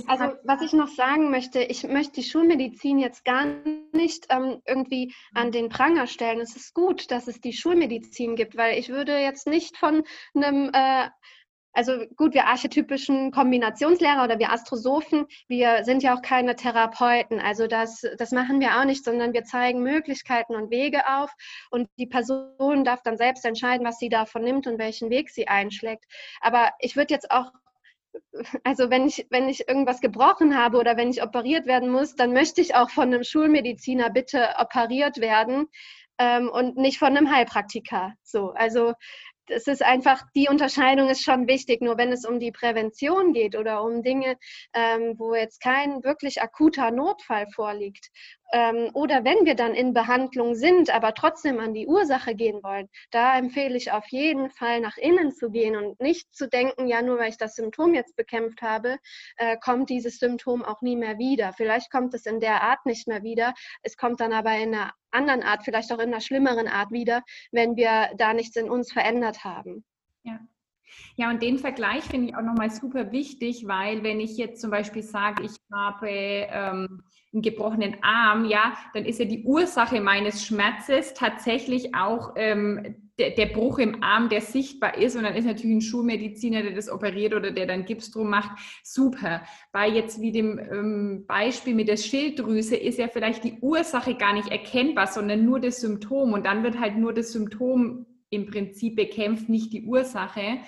also 0.07 0.37
was 0.45 0.63
ich 0.63 0.75
noch 0.75 0.87
sagen 0.87 1.33
möchte, 1.33 1.61
ich 1.61 1.83
möchte 1.83 2.21
die 2.21 2.23
Schulmedizin 2.23 3.01
jetzt 3.01 3.25
gar 3.25 3.47
nicht 3.93 4.29
ähm, 4.31 4.63
irgendwie 4.65 5.13
an 5.35 5.51
den 5.51 5.71
Pranger 5.71 6.07
stellen. 6.07 6.39
Es 6.41 6.55
ist 6.55 6.73
gut, 6.73 7.11
dass 7.11 7.27
es 7.27 7.41
die 7.41 7.53
Schulmedizin 7.53 8.37
gibt, 8.37 8.57
weil 8.57 8.79
ich 8.79 8.91
würde 8.91 9.19
jetzt 9.19 9.49
nicht 9.49 9.77
von 9.77 10.05
einem 10.35 10.71
äh, 10.73 11.09
also 11.79 12.05
gut, 12.17 12.35
wir 12.35 12.47
archetypischen 12.47 13.31
Kombinationslehrer 13.31 14.25
oder 14.25 14.41
wir 14.41 14.51
Astrosophen, 14.51 15.27
wir 15.47 15.85
sind 15.85 16.03
ja 16.03 16.17
auch 16.17 16.23
keine 16.23 16.57
Therapeuten. 16.57 17.39
Also 17.39 17.69
das, 17.69 18.05
das 18.19 18.33
machen 18.33 18.59
wir 18.59 18.81
auch 18.81 18.85
nicht, 18.85 19.05
sondern 19.05 19.33
wir 19.33 19.45
zeigen 19.45 19.85
Möglichkeiten 19.85 20.57
und 20.57 20.73
Wege 20.73 21.03
auf 21.07 21.31
und 21.71 21.89
die 21.97 22.09
Person 22.09 22.83
darf 22.83 23.03
dann 23.05 23.17
selbst 23.17 23.45
entscheiden, 23.45 23.87
was 23.87 23.99
sie 23.99 24.09
davon 24.09 24.43
nimmt 24.43 24.67
und 24.67 24.81
welchen 24.81 25.09
Weg 25.09 25.31
sie 25.31 25.47
einschlägt. 25.47 26.07
Aber 26.41 26.71
ich 26.81 26.97
würde 26.97 27.15
jetzt 27.15 27.31
auch 27.31 27.53
also 28.65 28.91
wenn 28.91 29.07
ich, 29.07 29.27
wenn 29.31 29.49
ich 29.49 29.69
irgendwas 29.69 30.01
gebrochen 30.01 30.57
habe 30.57 30.79
oder 30.79 30.97
wenn 30.97 31.11
ich 31.11 31.23
operiert 31.23 31.67
werden 31.67 31.91
muss, 31.91 32.17
dann 32.17 32.33
möchte 32.33 32.61
ich 32.61 32.75
auch 32.75 32.91
von 32.91 33.05
einem 33.05 33.23
Schulmediziner 33.23 34.11
bitte 34.11 34.55
operiert 34.59 35.21
werden 35.21 35.69
ähm, 36.19 36.51
und 36.51 36.77
nicht 36.77 36.99
von 36.99 37.17
einem 37.17 37.31
Heilpraktiker. 37.31 38.15
So, 38.23 38.51
also 38.51 38.95
es 39.51 39.67
ist 39.67 39.83
einfach, 39.83 40.23
die 40.35 40.49
Unterscheidung 40.49 41.09
ist 41.09 41.23
schon 41.23 41.47
wichtig. 41.47 41.83
Nur 41.83 41.99
wenn 41.99 42.13
es 42.13 42.25
um 42.25 42.39
die 42.41 42.53
Prävention 42.53 43.33
geht 43.33 43.57
oder 43.57 43.83
um 43.83 44.03
Dinge, 44.03 44.37
ähm, 44.75 45.15
wo 45.17 45.35
jetzt 45.35 45.61
kein 45.61 46.03
wirklich 46.05 46.43
akuter 46.43 46.91
Notfall 46.91 47.47
vorliegt, 47.55 48.11
oder 48.95 49.25
wenn 49.25 49.45
wir 49.45 49.55
dann 49.55 49.75
in 49.75 49.93
Behandlung 49.93 50.55
sind, 50.55 50.95
aber 50.95 51.15
trotzdem 51.15 51.61
an 51.61 51.75
die 51.75 51.87
Ursache 51.87 52.35
gehen 52.35 52.63
wollen, 52.63 52.89
da 53.11 53.37
empfehle 53.37 53.77
ich 53.77 53.93
auf 53.93 54.07
jeden 54.09 54.51
Fall 54.51 54.81
nach 54.81 54.97
innen 54.97 55.33
zu 55.33 55.51
gehen 55.51 55.77
und 55.77 56.01
nicht 56.01 56.35
zu 56.35 56.49
denken, 56.49 56.87
ja, 56.87 57.03
nur 57.03 57.19
weil 57.19 57.29
ich 57.29 57.37
das 57.37 57.57
Symptom 57.57 57.95
jetzt 57.95 58.17
bekämpft 58.17 58.63
habe, 58.63 58.99
äh, 59.37 59.57
kommt 59.59 59.91
dieses 59.91 60.19
Symptom 60.19 60.65
auch 60.65 60.81
nie 60.81 60.97
mehr 60.97 61.19
wieder. 61.19 61.53
Vielleicht 61.53 61.91
kommt 61.91 62.15
es 62.15 62.25
in 62.25 62.41
der 62.41 62.63
Art 62.63 62.87
nicht 62.87 63.07
mehr 63.07 63.23
wieder. 63.23 63.55
Es 63.83 63.97
kommt 63.97 64.21
dann 64.21 64.33
aber 64.33 64.57
in 64.57 64.75
einer 64.75 64.93
anderen 65.11 65.43
Art, 65.43 65.63
vielleicht 65.65 65.93
auch 65.93 65.99
in 65.99 66.09
einer 66.09 66.21
schlimmeren 66.21 66.69
Art 66.69 66.91
wieder, 66.91 67.23
wenn 67.53 67.77
wir 67.77 68.11
da 68.17 68.33
nichts 68.33 68.57
in 68.57 68.71
uns 68.71 68.93
verändert 68.93 69.45
haben. 69.45 69.85
Ja. 70.23 70.39
Ja, 71.17 71.31
und 71.31 71.43
den 71.43 71.59
Vergleich 71.59 72.05
finde 72.05 72.29
ich 72.29 72.37
auch 72.37 72.43
nochmal 72.43 72.71
super 72.71 73.13
wichtig, 73.13 73.67
weil 73.67 74.03
wenn 74.03 74.21
ich 74.21 74.37
jetzt 74.37 74.61
zum 74.61 74.71
Beispiel 74.71 75.03
sage, 75.03 75.45
ich 75.45 75.53
habe 75.73 76.09
ähm, 76.09 77.03
einen 77.33 77.43
gebrochenen 77.43 77.97
Arm, 78.03 78.45
ja, 78.47 78.75
dann 78.95 79.05
ist 79.05 79.19
ja 79.19 79.27
die 79.27 79.45
Ursache 79.45 80.01
meines 80.01 80.45
Schmerzes 80.45 81.15
tatsächlich 81.15 81.95
auch 81.95 82.33
ähm, 82.37 82.97
der, 83.19 83.31
der, 83.31 83.47
Bruch 83.47 83.79
im 83.79 84.03
Arm, 84.03 84.29
der 84.29 84.41
sichtbar 84.41 84.97
ist. 84.97 85.17
Und 85.17 85.25
dann 85.25 85.35
ist 85.35 85.45
natürlich 85.45 85.77
ein 85.77 85.81
Schulmediziner, 85.83 86.63
der 86.63 86.73
das 86.73 86.89
operiert 86.89 87.35
oder 87.35 87.51
der 87.51 87.67
dann 87.67 87.85
Gips 87.85 88.11
drum 88.11 88.31
macht, 88.31 88.51
super. 88.83 89.43
Bei 89.73 89.89
jetzt 89.89 90.21
wie 90.21 90.33
dem 90.33 90.59
ähm, 90.59 91.25
Beispiel 91.27 91.75
mit 91.75 91.89
der 91.89 91.97
Schilddrüse 91.97 92.77
ist 92.77 92.99
ja 92.99 93.09
vielleicht 93.09 93.45
die 93.45 93.59
Ursache 93.61 94.15
gar 94.15 94.35
nicht 94.35 94.49
erkennbar, 94.49 95.09
sondern 95.09 95.45
nur 95.45 95.61
das 95.61 95.81
Symptom. 95.81 96.33
Und 96.33 96.47
dann 96.47 96.63
wird 96.63 96.79
halt 96.81 96.97
nur 96.97 97.13
das 97.13 97.33
Symptom 97.33 98.07
im 98.31 98.47
Prinzip 98.47 98.97
bekämpft, 98.97 99.49
nicht 99.49 99.73
die 99.73 99.85
Ursache. 99.85 100.59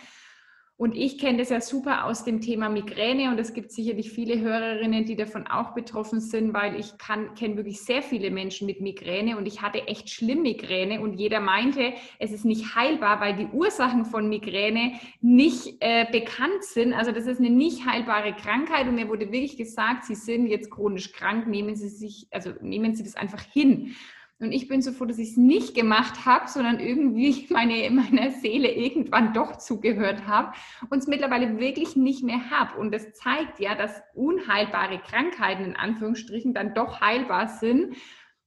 Und 0.81 0.97
ich 0.97 1.19
kenne 1.19 1.37
das 1.37 1.51
ja 1.51 1.61
super 1.61 2.07
aus 2.07 2.25
dem 2.25 2.41
Thema 2.41 2.71
Migräne 2.71 3.31
und 3.31 3.39
es 3.39 3.53
gibt 3.53 3.71
sicherlich 3.71 4.11
viele 4.13 4.41
Hörerinnen, 4.41 5.05
die 5.05 5.15
davon 5.15 5.47
auch 5.47 5.75
betroffen 5.75 6.23
sind, 6.23 6.55
weil 6.55 6.81
ich 6.81 6.97
kenne 6.97 7.59
wirklich 7.59 7.83
sehr 7.83 8.01
viele 8.01 8.31
Menschen 8.31 8.67
mit 8.67 8.81
Migräne 8.81 9.37
und 9.37 9.45
ich 9.45 9.61
hatte 9.61 9.87
echt 9.89 10.09
schlimm 10.09 10.41
Migräne 10.41 11.03
und 11.03 11.21
jeder 11.21 11.39
meinte, 11.41 11.93
es 12.19 12.33
ist 12.33 12.47
nicht 12.47 12.77
heilbar, 12.77 13.21
weil 13.21 13.37
die 13.37 13.49
Ursachen 13.53 14.07
von 14.07 14.31
Migräne 14.31 14.95
nicht 15.21 15.77
äh, 15.81 16.07
bekannt 16.11 16.65
sind. 16.65 16.95
Also 16.95 17.13
das 17.13 17.27
ist 17.27 17.41
eine 17.41 17.51
nicht 17.51 17.85
heilbare 17.85 18.33
Krankheit 18.33 18.89
und 18.89 18.95
mir 18.95 19.11
wurde 19.11 19.31
wirklich 19.31 19.59
gesagt, 19.59 20.07
Sie 20.07 20.15
sind 20.15 20.47
jetzt 20.47 20.71
chronisch 20.71 21.13
krank, 21.13 21.47
nehmen 21.47 21.77
Sie 21.77 21.91
sich, 21.91 22.27
also 22.31 22.55
nehmen 22.63 22.95
Sie 22.95 23.05
das 23.05 23.17
einfach 23.17 23.43
hin. 23.43 23.95
Und 24.41 24.53
ich 24.53 24.69
bin 24.69 24.81
so 24.81 24.93
froh, 24.93 25.05
dass 25.05 25.19
ich 25.19 25.33
es 25.33 25.37
nicht 25.37 25.75
gemacht 25.75 26.25
habe, 26.25 26.49
sondern 26.49 26.81
irgendwie 26.81 27.47
meine, 27.51 27.91
meiner 27.91 28.31
Seele 28.31 28.73
irgendwann 28.73 29.35
doch 29.35 29.57
zugehört 29.57 30.27
habe 30.27 30.53
und 30.89 30.99
es 30.99 31.07
mittlerweile 31.07 31.59
wirklich 31.59 31.95
nicht 31.95 32.25
mehr 32.25 32.51
habe. 32.51 32.79
Und 32.79 32.93
das 32.93 33.13
zeigt 33.13 33.61
ja, 33.61 33.75
dass 33.75 34.03
unheilbare 34.15 34.99
Krankheiten 34.99 35.65
in 35.65 35.77
Anführungsstrichen 35.77 36.55
dann 36.55 36.75
doch 36.75 37.03
heilbar 37.03 37.49
sind, 37.49 37.97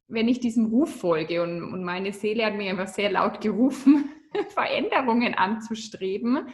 wenn 0.07 0.27
ich 0.27 0.39
diesem 0.39 0.65
Ruf 0.65 0.99
folge. 0.99 1.43
Und, 1.43 1.63
und 1.63 1.83
meine 1.83 2.11
Seele 2.11 2.45
hat 2.45 2.55
mir 2.55 2.71
einfach 2.71 2.87
sehr 2.87 3.11
laut 3.11 3.39
gerufen, 3.39 4.09
Veränderungen 4.49 5.35
anzustreben. 5.35 6.47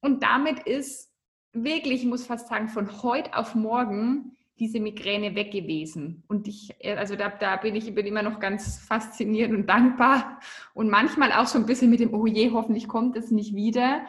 Und 0.00 0.24
damit 0.24 0.60
ist 0.64 1.12
wirklich, 1.52 2.02
ich 2.02 2.08
muss 2.08 2.26
fast 2.26 2.48
sagen, 2.48 2.68
von 2.68 3.04
heute 3.04 3.36
auf 3.36 3.54
morgen 3.54 4.36
diese 4.58 4.80
Migräne 4.80 5.34
weg 5.34 5.50
gewesen. 5.50 6.22
Und 6.28 6.46
ich, 6.46 6.74
also 6.84 7.16
da, 7.16 7.28
da 7.28 7.56
bin 7.56 7.74
ich 7.74 7.94
bin 7.94 8.06
immer 8.06 8.22
noch 8.22 8.38
ganz 8.38 8.78
fasziniert 8.78 9.50
und 9.50 9.66
dankbar 9.66 10.40
und 10.74 10.88
manchmal 10.88 11.32
auch 11.32 11.46
so 11.46 11.58
ein 11.58 11.66
bisschen 11.66 11.90
mit 11.90 12.00
dem, 12.00 12.14
oh 12.14 12.26
je, 12.26 12.52
hoffentlich 12.52 12.86
kommt 12.86 13.16
es 13.16 13.30
nicht 13.30 13.54
wieder. 13.54 14.06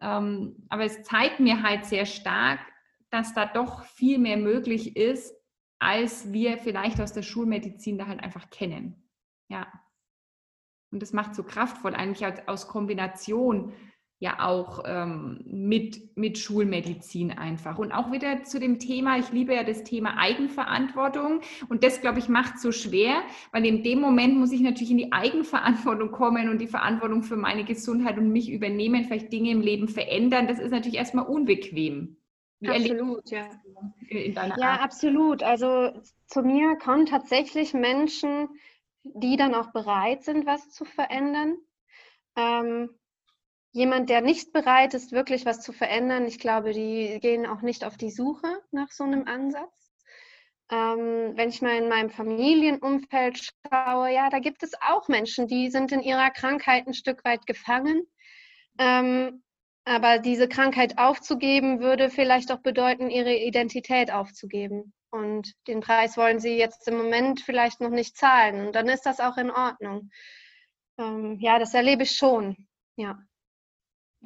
Ähm, 0.00 0.56
aber 0.68 0.84
es 0.84 1.02
zeigt 1.04 1.38
mir 1.38 1.62
halt 1.62 1.84
sehr 1.84 2.06
stark, 2.06 2.60
dass 3.10 3.34
da 3.34 3.46
doch 3.46 3.84
viel 3.84 4.18
mehr 4.18 4.36
möglich 4.36 4.96
ist, 4.96 5.34
als 5.78 6.32
wir 6.32 6.58
vielleicht 6.58 7.00
aus 7.00 7.12
der 7.12 7.22
Schulmedizin 7.22 7.98
da 7.98 8.06
halt 8.06 8.20
einfach 8.20 8.50
kennen. 8.50 9.08
Ja. 9.48 9.68
Und 10.90 11.02
das 11.02 11.12
macht 11.12 11.34
so 11.34 11.44
kraftvoll, 11.44 11.94
eigentlich 11.94 12.26
aus 12.48 12.66
Kombination 12.66 13.72
ja 14.24 14.38
auch 14.40 14.84
ähm, 14.86 15.44
mit, 15.44 16.16
mit 16.16 16.38
Schulmedizin 16.38 17.30
einfach. 17.30 17.78
Und 17.78 17.92
auch 17.92 18.10
wieder 18.10 18.42
zu 18.42 18.58
dem 18.58 18.78
Thema, 18.78 19.18
ich 19.18 19.30
liebe 19.32 19.54
ja 19.54 19.64
das 19.64 19.84
Thema 19.84 20.16
Eigenverantwortung 20.16 21.42
und 21.68 21.84
das, 21.84 22.00
glaube 22.00 22.20
ich, 22.20 22.30
macht 22.30 22.58
so 22.58 22.72
schwer, 22.72 23.20
weil 23.52 23.66
in 23.66 23.82
dem 23.82 24.00
Moment 24.00 24.38
muss 24.38 24.50
ich 24.50 24.62
natürlich 24.62 24.92
in 24.92 24.96
die 24.96 25.12
Eigenverantwortung 25.12 26.10
kommen 26.10 26.48
und 26.48 26.58
die 26.58 26.66
Verantwortung 26.66 27.22
für 27.22 27.36
meine 27.36 27.64
Gesundheit 27.64 28.16
und 28.16 28.32
mich 28.32 28.50
übernehmen, 28.50 29.04
vielleicht 29.04 29.30
Dinge 29.30 29.50
im 29.50 29.60
Leben 29.60 29.88
verändern. 29.88 30.48
Das 30.48 30.58
ist 30.58 30.70
natürlich 30.70 30.96
erstmal 30.96 31.26
unbequem. 31.26 32.16
Wie 32.60 32.68
absolut, 32.70 33.30
ja. 33.30 33.44
ja, 34.56 34.80
absolut. 34.80 35.42
Also 35.42 36.00
zu 36.28 36.40
mir 36.40 36.76
kommen 36.76 37.04
tatsächlich 37.04 37.74
Menschen, 37.74 38.48
die 39.02 39.36
dann 39.36 39.54
auch 39.54 39.70
bereit 39.72 40.24
sind, 40.24 40.46
was 40.46 40.70
zu 40.70 40.86
verändern. 40.86 41.58
Ähm, 42.36 42.88
jemand, 43.74 44.08
der 44.08 44.20
nicht 44.20 44.52
bereit 44.52 44.94
ist, 44.94 45.10
wirklich 45.10 45.44
was 45.44 45.60
zu 45.60 45.72
verändern, 45.72 46.26
ich 46.26 46.38
glaube, 46.38 46.72
die 46.72 47.18
gehen 47.20 47.44
auch 47.44 47.60
nicht 47.60 47.84
auf 47.84 47.96
die 47.96 48.12
Suche 48.12 48.48
nach 48.70 48.90
so 48.90 49.02
einem 49.02 49.26
Ansatz. 49.26 49.92
Ähm, 50.70 51.32
wenn 51.34 51.48
ich 51.48 51.60
mal 51.60 51.76
in 51.76 51.88
meinem 51.88 52.08
Familienumfeld 52.08 53.50
schaue, 53.68 54.12
ja, 54.12 54.30
da 54.30 54.38
gibt 54.38 54.62
es 54.62 54.72
auch 54.80 55.08
Menschen, 55.08 55.48
die 55.48 55.70
sind 55.70 55.90
in 55.90 56.00
ihrer 56.00 56.30
Krankheit 56.30 56.86
ein 56.86 56.94
Stück 56.94 57.24
weit 57.24 57.46
gefangen. 57.46 58.04
Ähm, 58.78 59.42
aber 59.84 60.18
diese 60.18 60.48
Krankheit 60.48 60.96
aufzugeben, 60.96 61.80
würde 61.80 62.10
vielleicht 62.10 62.52
auch 62.52 62.60
bedeuten, 62.60 63.10
ihre 63.10 63.34
Identität 63.34 64.12
aufzugeben. 64.12 64.94
Und 65.10 65.52
den 65.66 65.80
Preis 65.80 66.16
wollen 66.16 66.38
sie 66.38 66.56
jetzt 66.56 66.86
im 66.86 66.96
Moment 66.96 67.40
vielleicht 67.40 67.80
noch 67.80 67.90
nicht 67.90 68.16
zahlen. 68.16 68.66
Und 68.66 68.76
dann 68.76 68.88
ist 68.88 69.04
das 69.04 69.18
auch 69.18 69.36
in 69.36 69.50
Ordnung. 69.50 70.10
Ähm, 70.96 71.38
ja, 71.40 71.58
das 71.58 71.74
erlebe 71.74 72.04
ich 72.04 72.12
schon. 72.12 72.68
Ja. 72.96 73.18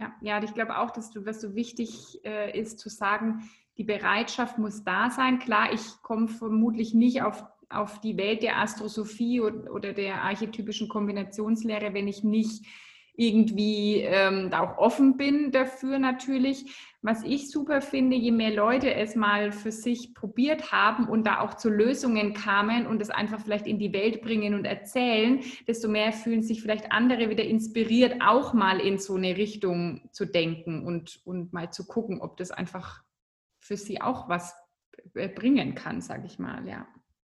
Ja, 0.00 0.12
ja, 0.20 0.42
ich 0.42 0.54
glaube 0.54 0.78
auch, 0.78 0.90
dass 0.90 1.10
du, 1.10 1.26
was 1.26 1.40
so 1.40 1.54
wichtig 1.54 2.20
äh, 2.24 2.56
ist, 2.58 2.78
zu 2.78 2.88
sagen, 2.88 3.48
die 3.78 3.84
Bereitschaft 3.84 4.58
muss 4.58 4.84
da 4.84 5.10
sein. 5.10 5.38
Klar, 5.40 5.72
ich 5.72 6.02
komme 6.02 6.28
vermutlich 6.28 6.94
nicht 6.94 7.22
auf, 7.22 7.44
auf 7.68 8.00
die 8.00 8.16
Welt 8.16 8.42
der 8.42 8.58
Astrosophie 8.58 9.40
oder, 9.40 9.72
oder 9.72 9.92
der 9.92 10.22
archetypischen 10.22 10.88
Kombinationslehre, 10.88 11.94
wenn 11.94 12.06
ich 12.06 12.22
nicht 12.22 12.64
irgendwie 13.18 14.00
ähm, 14.02 14.48
da 14.48 14.60
auch 14.60 14.78
offen 14.78 15.16
bin 15.16 15.50
dafür 15.50 15.98
natürlich. 15.98 16.72
Was 17.02 17.24
ich 17.24 17.50
super 17.50 17.80
finde, 17.80 18.16
je 18.16 18.30
mehr 18.30 18.54
Leute 18.54 18.94
es 18.94 19.16
mal 19.16 19.50
für 19.50 19.72
sich 19.72 20.14
probiert 20.14 20.70
haben 20.70 21.08
und 21.08 21.26
da 21.26 21.40
auch 21.40 21.54
zu 21.54 21.68
Lösungen 21.68 22.32
kamen 22.32 22.86
und 22.86 23.02
es 23.02 23.10
einfach 23.10 23.40
vielleicht 23.40 23.66
in 23.66 23.80
die 23.80 23.92
Welt 23.92 24.22
bringen 24.22 24.54
und 24.54 24.64
erzählen, 24.64 25.40
desto 25.66 25.88
mehr 25.88 26.12
fühlen 26.12 26.42
sich 26.42 26.62
vielleicht 26.62 26.92
andere 26.92 27.28
wieder 27.28 27.44
inspiriert, 27.44 28.22
auch 28.22 28.52
mal 28.52 28.80
in 28.80 28.98
so 28.98 29.16
eine 29.16 29.36
Richtung 29.36 30.08
zu 30.12 30.24
denken 30.24 30.86
und, 30.86 31.20
und 31.24 31.52
mal 31.52 31.72
zu 31.72 31.86
gucken, 31.86 32.20
ob 32.20 32.36
das 32.36 32.52
einfach 32.52 33.02
für 33.58 33.76
sie 33.76 34.00
auch 34.00 34.28
was 34.28 34.54
bringen 35.12 35.74
kann, 35.74 36.00
sage 36.00 36.26
ich 36.26 36.38
mal, 36.38 36.66
ja. 36.68 36.86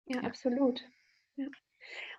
Ja, 0.07 0.23
ja. 0.23 0.23
absolut. 0.23 0.81
Ja. 1.37 1.47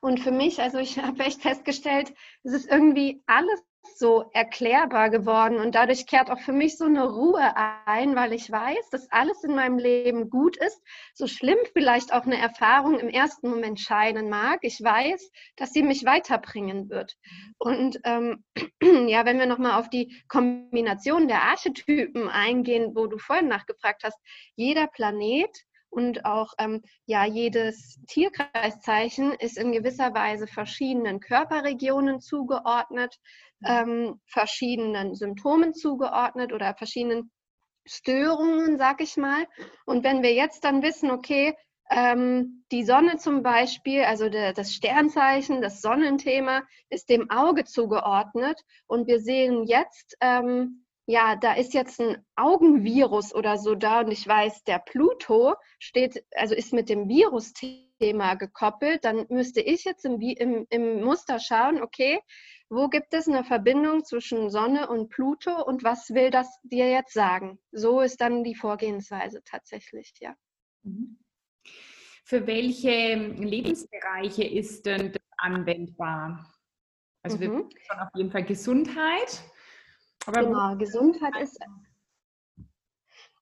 Und 0.01 0.19
für 0.19 0.31
mich, 0.31 0.61
also 0.61 0.77
ich 0.77 0.97
habe 0.99 1.23
echt 1.23 1.41
festgestellt, 1.41 2.13
es 2.43 2.53
ist 2.53 2.69
irgendwie 2.69 3.21
alles 3.27 3.61
so 3.95 4.29
erklärbar 4.33 5.09
geworden 5.09 5.57
und 5.57 5.75
dadurch 5.75 6.05
kehrt 6.05 6.29
auch 6.29 6.39
für 6.39 6.53
mich 6.53 6.77
so 6.77 6.85
eine 6.85 7.09
Ruhe 7.09 7.55
ein, 7.85 8.15
weil 8.15 8.33
ich 8.33 8.51
weiß, 8.51 8.89
dass 8.91 9.11
alles 9.11 9.43
in 9.43 9.55
meinem 9.55 9.77
Leben 9.77 10.29
gut 10.29 10.57
ist, 10.57 10.81
so 11.13 11.27
schlimm 11.27 11.57
vielleicht 11.73 12.13
auch 12.13 12.25
eine 12.25 12.37
Erfahrung 12.37 12.99
im 12.99 13.09
ersten 13.09 13.49
Moment 13.49 13.79
scheinen 13.79 14.29
mag. 14.29 14.59
Ich 14.61 14.81
weiß, 14.81 15.31
dass 15.55 15.71
sie 15.71 15.83
mich 15.83 16.05
weiterbringen 16.05 16.89
wird. 16.89 17.15
Und 17.57 17.99
ähm, 18.03 18.43
ja, 19.07 19.25
wenn 19.25 19.39
wir 19.39 19.47
nochmal 19.47 19.79
auf 19.79 19.89
die 19.89 20.21
Kombination 20.27 21.27
der 21.27 21.43
Archetypen 21.43 22.29
eingehen, 22.29 22.95
wo 22.95 23.07
du 23.07 23.17
vorhin 23.17 23.47
nachgefragt 23.47 24.03
hast, 24.03 24.19
jeder 24.55 24.87
Planet 24.87 25.49
und 25.89 26.25
auch 26.25 26.53
ähm, 26.57 26.81
ja, 27.05 27.25
jedes 27.25 27.99
Tierkreiszeichen 28.07 29.33
ist 29.33 29.57
in 29.57 29.71
gewisser 29.71 30.13
Weise 30.13 30.47
verschiedenen 30.47 31.19
Körperregionen 31.19 32.21
zugeordnet, 32.21 33.17
ähm, 33.65 34.19
verschiedenen 34.25 35.15
Symptomen 35.15 35.73
zugeordnet 35.73 36.53
oder 36.53 36.75
verschiedenen 36.75 37.31
Störungen, 37.85 38.77
sag 38.77 39.01
ich 39.01 39.17
mal. 39.17 39.47
Und 39.85 40.03
wenn 40.03 40.21
wir 40.21 40.33
jetzt 40.33 40.63
dann 40.63 40.83
wissen, 40.83 41.11
okay, 41.11 41.55
ähm, 41.89 42.63
die 42.71 42.83
Sonne 42.83 43.17
zum 43.17 43.41
Beispiel, 43.41 44.03
also 44.03 44.29
der, 44.29 44.53
das 44.53 44.75
Sternzeichen, 44.75 45.61
das 45.61 45.81
Sonnenthema 45.81 46.61
ist 46.89 47.09
dem 47.09 47.31
Auge 47.31 47.65
zugeordnet 47.65 48.61
und 48.85 49.07
wir 49.07 49.19
sehen 49.19 49.63
jetzt, 49.65 50.15
ähm, 50.21 50.85
ja, 51.09 51.35
da 51.35 51.53
ist 51.53 51.73
jetzt 51.73 51.99
ein 51.99 52.23
Augenvirus 52.35 53.33
oder 53.33 53.57
so 53.57 53.73
da 53.73 54.01
und 54.01 54.11
ich 54.11 54.27
weiß, 54.27 54.63
der 54.65 54.77
Pluto 54.77 55.55
steht, 55.79 56.23
also 56.35 56.53
ist 56.53 56.71
mit 56.71 56.87
dem 56.87 57.09
Virusthema 57.09 58.35
gekoppelt, 58.35 59.03
dann 59.05 59.25
müsste 59.29 59.59
ich 59.59 59.85
jetzt 59.85 60.05
im, 60.05 60.21
im, 60.21 60.67
im 60.69 61.01
Muster 61.01 61.39
schauen, 61.39 61.81
okay, 61.81 62.19
wo 62.69 62.89
gibt 62.89 63.11
es 63.15 63.27
eine 63.27 63.43
Verbindung 63.43 64.05
zwischen 64.05 64.51
Sonne 64.51 64.87
und 64.87 65.09
Pluto 65.09 65.63
und 65.65 65.83
was 65.83 66.11
will 66.11 66.29
das 66.29 66.47
dir 66.61 66.87
jetzt 66.91 67.13
sagen? 67.13 67.57
So 67.71 68.01
ist 68.01 68.21
dann 68.21 68.43
die 68.43 68.53
Vorgehensweise 68.53 69.41
tatsächlich, 69.43 70.13
ja. 70.19 70.35
Mhm. 70.83 71.17
Für 72.23 72.45
welche 72.45 73.15
Lebensbereiche 73.15 74.43
ist 74.43 74.85
denn 74.85 75.11
das 75.11 75.23
anwendbar? 75.37 76.53
Also 77.23 77.37
mhm. 77.37 77.41
wir 77.41 77.49
schon 77.81 77.99
auf 77.99 78.09
jeden 78.13 78.29
Fall 78.29 78.45
Gesundheit. 78.45 79.43
Aber 80.29 80.45
genau, 80.45 80.75
Gesundheit 80.77 81.35
ist 81.41 81.59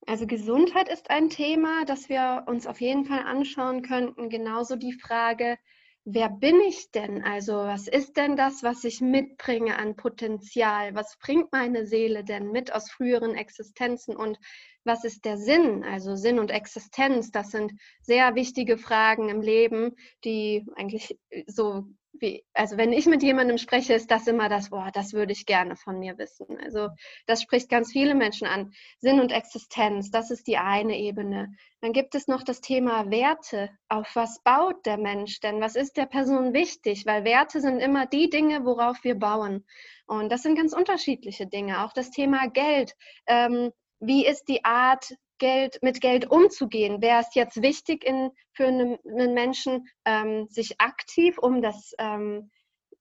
also 0.06 0.26
Gesundheit 0.26 0.88
ist 0.88 1.10
ein 1.10 1.30
Thema, 1.30 1.84
das 1.84 2.08
wir 2.08 2.46
uns 2.48 2.66
auf 2.66 2.80
jeden 2.80 3.04
Fall 3.04 3.20
anschauen 3.20 3.82
könnten. 3.82 4.30
Genauso 4.30 4.78
die 4.78 4.94
Frage, 4.94 5.58
wer 6.06 6.30
bin 6.30 6.62
ich 6.62 6.92
denn? 6.92 7.26
Also 7.26 7.54
was 7.54 7.90
ist 7.90 8.16
denn 8.16 8.38
das, 8.38 8.64
was 8.64 8.86
ich 8.86 9.02
mitbringe 9.02 9.78
an 9.78 9.98
Potenzial? 9.98 10.96
Was 10.96 11.18
bringt 11.20 11.52
meine 11.52 11.86
Seele 11.86 12.24
denn 12.24 12.52
mit 12.52 12.74
aus 12.74 12.90
früheren 12.90 13.36
Existenzen? 13.36 14.16
Und 14.16 14.40
was 14.86 15.04
ist 15.04 15.26
der 15.26 15.38
Sinn? 15.38 15.84
Also 15.84 16.16
Sinn 16.16 16.40
und 16.40 16.52
Existenz, 16.52 17.32
das 17.32 17.52
sind 17.52 17.74
sehr 18.02 18.36
wichtige 18.36 18.78
Fragen 18.78 19.28
im 19.28 19.42
Leben, 19.42 19.98
die 20.24 20.66
eigentlich 20.78 21.20
so 21.48 21.84
wie, 22.20 22.46
also 22.54 22.78
wenn 22.78 22.94
ich 22.94 23.06
mit 23.06 23.24
jemandem 23.24 23.58
spreche, 23.58 23.94
ist 23.94 24.12
das 24.12 24.28
immer 24.28 24.50
das 24.50 24.72
Wort, 24.72 24.96
das 24.96 25.14
würde 25.14 25.32
ich 25.32 25.46
gerne 25.46 25.76
von 25.76 26.00
mir 26.00 26.18
wissen. 26.18 26.58
Also 26.64 26.90
das 27.26 27.42
spricht 27.42 27.70
ganz 27.70 27.92
viele 27.92 28.16
Menschen 28.16 28.48
an. 28.48 28.74
Sinn 29.00 29.20
und 29.20 29.32
Existenz, 29.32 30.12
das 30.12 30.32
ist 30.32 30.48
die 30.48 30.58
eine 30.58 30.98
Ebene. 30.98 31.54
Dann 31.82 31.94
gibt 31.94 32.16
es 32.16 32.28
noch 32.28 32.44
das 32.44 32.62
Thema 32.62 33.10
Werte. 33.12 33.70
Auf 33.90 34.16
was 34.16 34.42
baut 34.44 34.86
der 34.86 34.98
Mensch 34.98 35.40
denn? 35.40 35.62
Was 35.62 35.76
ist 35.76 35.98
der 35.98 36.06
Person 36.06 36.54
wichtig? 36.54 37.06
Weil 37.06 37.24
Werte 37.24 37.62
sind 37.62 37.80
immer 37.80 38.06
die 38.06 38.30
Dinge, 38.30 38.66
worauf 38.66 39.04
wir 39.04 39.16
bauen. 39.16 39.66
Und 40.08 40.32
das 40.32 40.44
sind 40.44 40.58
ganz 40.58 40.74
unterschiedliche 40.74 41.48
Dinge. 41.48 41.84
Auch 41.84 41.94
das 41.94 42.10
Thema 42.10 42.48
Geld. 42.48 42.96
Ähm, 43.28 43.72
wie 44.00 44.26
ist 44.26 44.46
die 44.48 44.64
Art 44.64 45.16
Geld, 45.38 45.80
mit 45.82 46.02
Geld 46.02 46.30
umzugehen. 46.30 47.02
Wäre 47.02 47.22
es 47.22 47.34
jetzt 47.36 47.62
wichtig 47.62 48.04
in, 48.04 48.32
für 48.52 48.68
einen, 48.68 48.98
einen 49.06 49.34
Menschen, 49.34 49.88
ähm, 50.06 50.48
sich 50.50 50.80
aktiv 50.80 51.38
um 51.38 51.62
das, 51.62 51.94
ähm, 52.00 52.52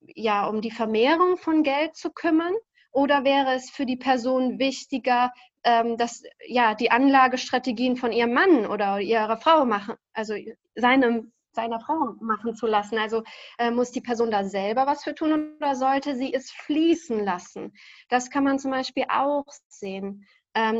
ja, 0.01 0.47
um 0.47 0.61
die 0.61 0.71
Vermehrung 0.71 1.37
von 1.37 1.63
Geld 1.63 1.95
zu 1.95 2.11
kümmern? 2.11 2.53
Oder 2.91 3.23
wäre 3.23 3.53
es 3.53 3.69
für 3.69 3.85
die 3.85 3.97
Person 3.97 4.59
wichtiger, 4.59 5.31
ähm, 5.63 5.97
dass 5.97 6.23
ja 6.47 6.73
die 6.73 6.91
Anlagestrategien 6.91 7.97
von 7.97 8.11
ihrem 8.11 8.33
Mann 8.33 8.65
oder 8.65 8.99
ihrer 8.99 9.37
Frau 9.37 9.65
machen, 9.65 9.95
also 10.13 10.33
seinem 10.75 11.31
seiner 11.57 11.79
Frau 11.79 12.13
machen 12.19 12.55
zu 12.55 12.67
lassen. 12.67 12.99
Also 12.99 13.23
äh, 13.57 13.71
muss 13.71 13.91
die 13.91 14.01
Person 14.01 14.29
da 14.29 14.45
selber 14.45 14.85
was 14.85 15.03
für 15.03 15.15
tun 15.15 15.55
oder 15.57 15.75
sollte 15.75 16.15
sie 16.15 16.31
es 16.31 16.51
fließen 16.51 17.25
lassen? 17.25 17.73
Das 18.09 18.29
kann 18.29 18.43
man 18.43 18.59
zum 18.59 18.71
Beispiel 18.71 19.05
auch 19.09 19.45
sehen 19.67 20.25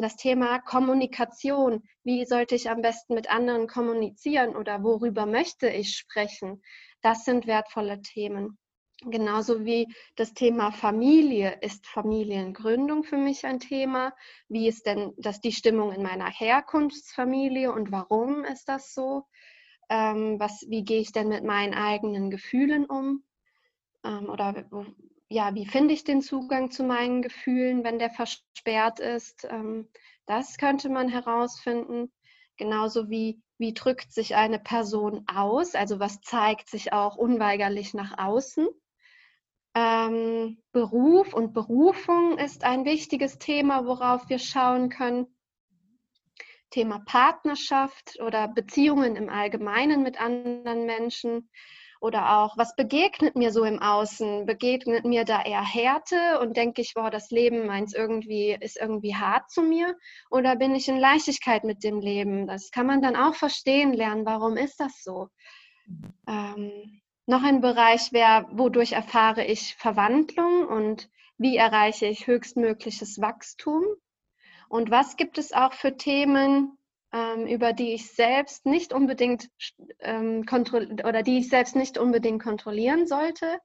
das 0.01 0.15
Thema 0.15 0.59
Kommunikation. 0.59 1.83
Wie 2.03 2.25
sollte 2.25 2.55
ich 2.55 2.69
am 2.69 2.81
besten 2.81 3.13
mit 3.13 3.29
anderen 3.29 3.67
kommunizieren 3.67 4.55
oder 4.55 4.83
worüber 4.83 5.27
möchte 5.27 5.69
ich 5.69 5.95
sprechen? 5.95 6.63
Das 7.01 7.25
sind 7.25 7.45
wertvolle 7.45 8.01
Themen. 8.01 8.57
Genauso 9.01 9.65
wie 9.65 9.87
das 10.15 10.33
Thema 10.33 10.71
Familie 10.71 11.59
ist 11.61 11.85
Familiengründung 11.85 13.03
für 13.03 13.17
mich 13.17 13.45
ein 13.45 13.59
Thema. 13.59 14.13
Wie 14.49 14.67
ist 14.67 14.87
denn 14.87 15.13
das 15.17 15.41
die 15.41 15.51
Stimmung 15.51 15.91
in 15.91 16.01
meiner 16.01 16.31
Herkunftsfamilie 16.31 17.71
und 17.71 17.91
warum 17.91 18.43
ist 18.45 18.67
das 18.67 18.95
so? 18.95 19.27
Ähm, 19.89 20.39
was, 20.39 20.65
wie 20.67 20.83
gehe 20.83 21.01
ich 21.01 21.11
denn 21.11 21.27
mit 21.27 21.43
meinen 21.43 21.75
eigenen 21.75 22.31
Gefühlen 22.31 22.87
um? 22.87 23.23
Ähm, 24.03 24.27
oder 24.27 24.55
ja, 25.29 25.53
wie 25.55 25.65
finde 25.65 25.93
ich 25.93 26.03
den 26.03 26.21
Zugang 26.21 26.71
zu 26.71 26.83
meinen 26.83 27.21
Gefühlen, 27.21 27.83
wenn 27.83 27.99
der 27.99 28.09
versperrt 28.09 28.99
ist? 28.99 29.45
Ähm, 29.49 29.89
das 30.25 30.57
könnte 30.57 30.89
man 30.89 31.09
herausfinden. 31.09 32.11
Genauso 32.57 33.09
wie, 33.09 33.41
wie 33.57 33.73
drückt 33.73 34.11
sich 34.11 34.35
eine 34.35 34.59
Person 34.59 35.25
aus, 35.27 35.75
also 35.75 35.99
was 35.99 36.21
zeigt 36.21 36.69
sich 36.69 36.91
auch 36.91 37.15
unweigerlich 37.15 37.93
nach 37.93 38.17
außen. 38.17 38.67
Ähm, 39.75 40.63
Beruf 40.71 41.33
und 41.33 41.53
Berufung 41.53 42.39
ist 42.39 42.63
ein 42.63 42.85
wichtiges 42.85 43.37
Thema, 43.37 43.85
worauf 43.85 44.27
wir 44.29 44.39
schauen 44.39 44.89
können. 44.89 45.27
Thema 46.71 46.99
Partnerschaft 47.05 48.19
oder 48.19 48.47
Beziehungen 48.47 49.15
im 49.15 49.29
Allgemeinen 49.29 50.03
mit 50.03 50.19
anderen 50.19 50.85
Menschen. 50.85 51.49
Oder 51.99 52.37
auch, 52.39 52.57
was 52.57 52.75
begegnet 52.75 53.35
mir 53.35 53.51
so 53.51 53.63
im 53.63 53.81
Außen? 53.81 54.45
Begegnet 54.45 55.05
mir 55.05 55.25
da 55.25 55.43
eher 55.43 55.63
Härte 55.63 56.39
und 56.41 56.55
denke 56.55 56.81
ich, 56.81 56.93
boah, 56.93 57.09
das 57.09 57.31
Leben 57.31 57.65
meins 57.65 57.93
irgendwie 57.93 58.57
ist 58.59 58.77
irgendwie 58.77 59.15
hart 59.15 59.49
zu 59.49 59.61
mir? 59.61 59.95
Oder 60.29 60.55
bin 60.55 60.75
ich 60.75 60.87
in 60.87 60.97
Leichtigkeit 60.97 61.63
mit 61.63 61.83
dem 61.83 61.99
Leben? 61.99 62.47
Das 62.47 62.71
kann 62.71 62.87
man 62.87 63.01
dann 63.01 63.15
auch 63.15 63.35
verstehen 63.35 63.93
lernen. 63.93 64.25
Warum 64.25 64.57
ist 64.57 64.79
das 64.79 65.03
so? 65.03 65.29
Ähm, 66.27 67.01
noch 67.25 67.43
ein 67.43 67.61
Bereich 67.61 68.13
wäre, 68.13 68.47
wodurch 68.51 68.93
erfahre 68.93 69.43
ich 69.43 69.75
Verwandlung 69.75 70.65
und 70.67 71.09
wie 71.37 71.57
erreiche 71.57 72.05
ich 72.05 72.27
höchstmögliches 72.27 73.19
Wachstum? 73.21 73.83
Und 74.69 74.91
was 74.91 75.17
gibt 75.17 75.37
es 75.37 75.53
auch 75.53 75.73
für 75.73 75.97
Themen, 75.97 76.76
über 77.47 77.73
die 77.73 77.93
ich 77.93 78.11
selbst 78.11 78.65
nicht 78.65 78.93
unbedingt 78.93 79.49
ähm, 79.99 80.45
oder 81.05 81.23
die 81.23 81.39
ich 81.39 81.49
selbst 81.49 81.75
nicht 81.75 81.97
unbedingt 81.97 82.43
kontrollieren 82.43 83.07
sollte, 83.07 83.59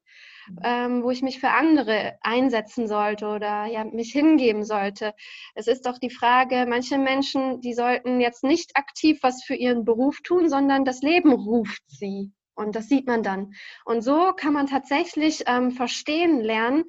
mhm. 0.48 0.58
ähm, 0.64 1.02
wo 1.02 1.10
ich 1.10 1.22
mich 1.22 1.40
für 1.40 1.50
andere 1.50 2.18
einsetzen 2.20 2.86
sollte 2.86 3.26
oder 3.26 3.66
ja, 3.66 3.84
mich 3.84 4.12
hingeben 4.12 4.64
sollte. 4.64 5.12
Es 5.54 5.66
ist 5.66 5.86
doch 5.86 5.98
die 5.98 6.10
Frage, 6.10 6.66
manche 6.68 6.98
Menschen, 6.98 7.60
die 7.60 7.74
sollten 7.74 8.20
jetzt 8.20 8.44
nicht 8.44 8.76
aktiv 8.76 9.18
was 9.22 9.42
für 9.42 9.54
ihren 9.54 9.84
Beruf 9.84 10.20
tun, 10.22 10.48
sondern 10.48 10.84
das 10.84 11.02
Leben 11.02 11.32
ruft 11.32 11.82
sie. 11.88 12.32
Und 12.54 12.76
das 12.76 12.88
sieht 12.88 13.06
man 13.06 13.22
dann. 13.22 13.54
Und 13.84 14.02
so 14.02 14.32
kann 14.36 14.52
man 14.52 14.66
tatsächlich 14.66 15.44
ähm, 15.46 15.70
verstehen 15.70 16.40
lernen, 16.40 16.84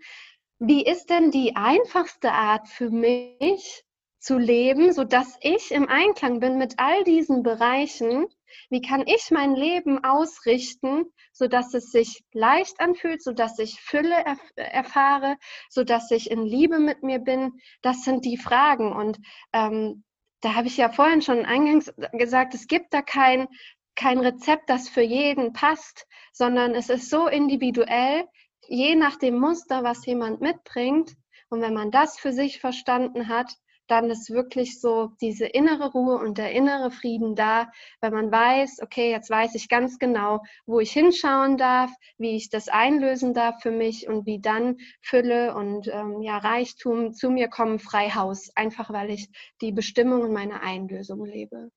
wie 0.60 0.86
ist 0.86 1.10
denn 1.10 1.32
die 1.32 1.56
einfachste 1.56 2.32
Art 2.32 2.68
für 2.68 2.90
mich, 2.90 3.84
zu 4.24 4.38
leben, 4.38 4.94
sodass 4.94 5.38
ich 5.42 5.72
im 5.72 5.90
Einklang 5.90 6.40
bin 6.40 6.58
mit 6.58 6.76
all 6.78 7.04
diesen 7.04 7.44
Bereichen 7.44 8.26
Wie 8.70 8.82
kann 8.82 9.04
ich 9.06 9.32
mein 9.32 9.56
Leben 9.56 10.04
ausrichten, 10.04 11.06
sodass 11.34 11.74
es 11.74 11.92
sich 11.92 12.24
leicht 12.32 12.80
anfühlt, 12.80 13.22
sodass 13.22 13.60
ich 13.60 13.82
Fülle 13.82 14.16
erf 14.26 14.40
erfahre, 14.56 15.38
sodass 15.70 16.10
ich 16.12 16.32
in 16.32 16.46
Liebe 16.46 16.80
mit 16.80 17.04
mir 17.04 17.20
bin? 17.20 17.52
Das 17.82 18.04
sind 18.04 18.24
die 18.24 18.38
Fragen. 18.38 18.94
Und 18.94 19.20
ähm, 19.52 20.04
da 20.40 20.56
habe 20.56 20.68
ich 20.68 20.78
ja 20.78 20.90
vorhin 20.90 21.22
schon 21.22 21.46
eingangs 21.46 21.94
gesagt, 22.14 22.54
es 22.54 22.68
gibt 22.68 22.94
da 22.94 23.02
kein, 23.02 23.48
kein 23.96 24.20
Rezept, 24.20 24.70
das 24.70 24.88
für 24.88 25.02
jeden 25.02 25.52
passt, 25.52 26.08
sondern 26.32 26.76
es 26.76 26.90
ist 26.90 27.10
so 27.10 27.28
individuell, 27.28 28.26
je 28.68 28.96
nach 28.96 29.18
dem 29.18 29.38
Muster, 29.38 29.84
was 29.84 30.06
jemand 30.06 30.40
mitbringt. 30.40 31.12
Und 31.50 31.62
wenn 31.62 31.74
man 31.74 31.92
das 31.92 32.18
für 32.18 32.32
sich 32.32 32.60
verstanden 32.62 33.28
hat, 33.28 33.54
dann 33.94 34.10
ist 34.10 34.32
wirklich 34.32 34.82
so 34.82 35.12
diese 35.22 35.46
innere 35.46 35.92
Ruhe 35.92 36.18
und 36.18 36.40
der 36.40 36.52
innere 36.52 36.90
Frieden 36.90 37.36
da, 37.36 37.72
weil 38.02 38.10
man 38.10 38.32
weiß, 38.32 38.80
okay, 38.82 39.12
jetzt 39.12 39.30
weiß 39.30 39.54
ich 39.54 39.70
ganz 39.70 40.00
genau, 40.00 40.42
wo 40.66 40.80
ich 40.80 40.92
hinschauen 40.92 41.58
darf, 41.58 41.92
wie 42.18 42.36
ich 42.36 42.50
das 42.50 42.70
einlösen 42.70 43.36
darf 43.36 43.62
für 43.62 43.70
mich 43.70 44.08
und 44.08 44.26
wie 44.26 44.42
dann 44.42 44.78
Fülle 45.00 45.54
und 45.54 45.88
ähm, 45.90 46.24
ja, 46.24 46.40
Reichtum 46.40 47.14
zu 47.14 47.30
mir 47.30 47.50
kommen, 47.50 47.78
frei 47.78 48.10
Haus, 48.10 48.50
einfach 48.56 48.92
weil 48.92 49.12
ich 49.12 49.30
die 49.62 49.72
Bestimmung 49.72 50.24
und 50.24 50.34
meine 50.34 50.62
Einlösung 50.62 51.24
lebe 51.24 51.70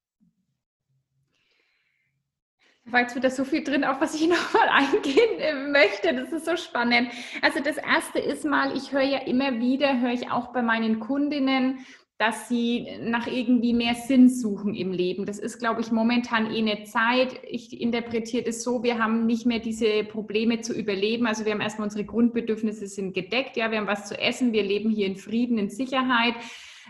war 2.87 3.00
jetzt 3.00 3.16
wieder 3.16 3.31
so 3.31 3.44
viel 3.44 3.64
drin, 3.64 3.85
auf 3.85 4.00
was 4.00 4.14
ich 4.14 4.29
nochmal 4.29 4.68
eingehen 4.68 5.40
äh, 5.40 5.55
möchte. 5.55 6.14
Das 6.14 6.33
ist 6.33 6.46
so 6.46 6.57
spannend. 6.57 7.11
Also 7.42 7.61
das 7.61 7.76
Erste 7.76 8.18
ist 8.18 8.44
mal, 8.44 8.76
ich 8.76 8.92
höre 8.92 9.02
ja 9.02 9.18
immer 9.18 9.59
wieder, 9.59 10.00
höre 10.00 10.12
ich 10.12 10.31
auch 10.31 10.52
bei 10.52 10.62
meinen 10.62 11.00
Kundinnen, 11.00 11.85
dass 12.18 12.48
sie 12.48 12.87
nach 13.00 13.26
irgendwie 13.26 13.74
mehr 13.74 13.94
Sinn 13.94 14.29
suchen 14.29 14.74
im 14.74 14.92
Leben. 14.92 15.26
Das 15.26 15.38
ist, 15.38 15.59
glaube 15.59 15.83
ich, 15.83 15.92
momentan 15.92 16.50
eh 16.50 16.59
eine 16.59 16.85
Zeit. 16.85 17.40
Ich 17.46 17.79
interpretiere 17.79 18.44
das 18.44 18.62
so, 18.62 18.83
wir 18.83 18.98
haben 18.98 19.26
nicht 19.26 19.44
mehr 19.44 19.59
diese 19.59 20.02
Probleme 20.05 20.62
zu 20.62 20.72
überleben. 20.72 21.26
Also 21.26 21.44
wir 21.44 21.52
haben 21.52 21.61
erstmal 21.61 21.87
unsere 21.87 22.05
Grundbedürfnisse 22.05 22.87
sind 22.87 23.14
gedeckt. 23.14 23.57
Ja, 23.57 23.70
wir 23.70 23.79
haben 23.79 23.87
was 23.87 24.09
zu 24.09 24.18
essen. 24.18 24.52
Wir 24.52 24.62
leben 24.62 24.90
hier 24.90 25.07
in 25.07 25.16
Frieden, 25.16 25.59
in 25.59 25.68
Sicherheit. 25.68 26.35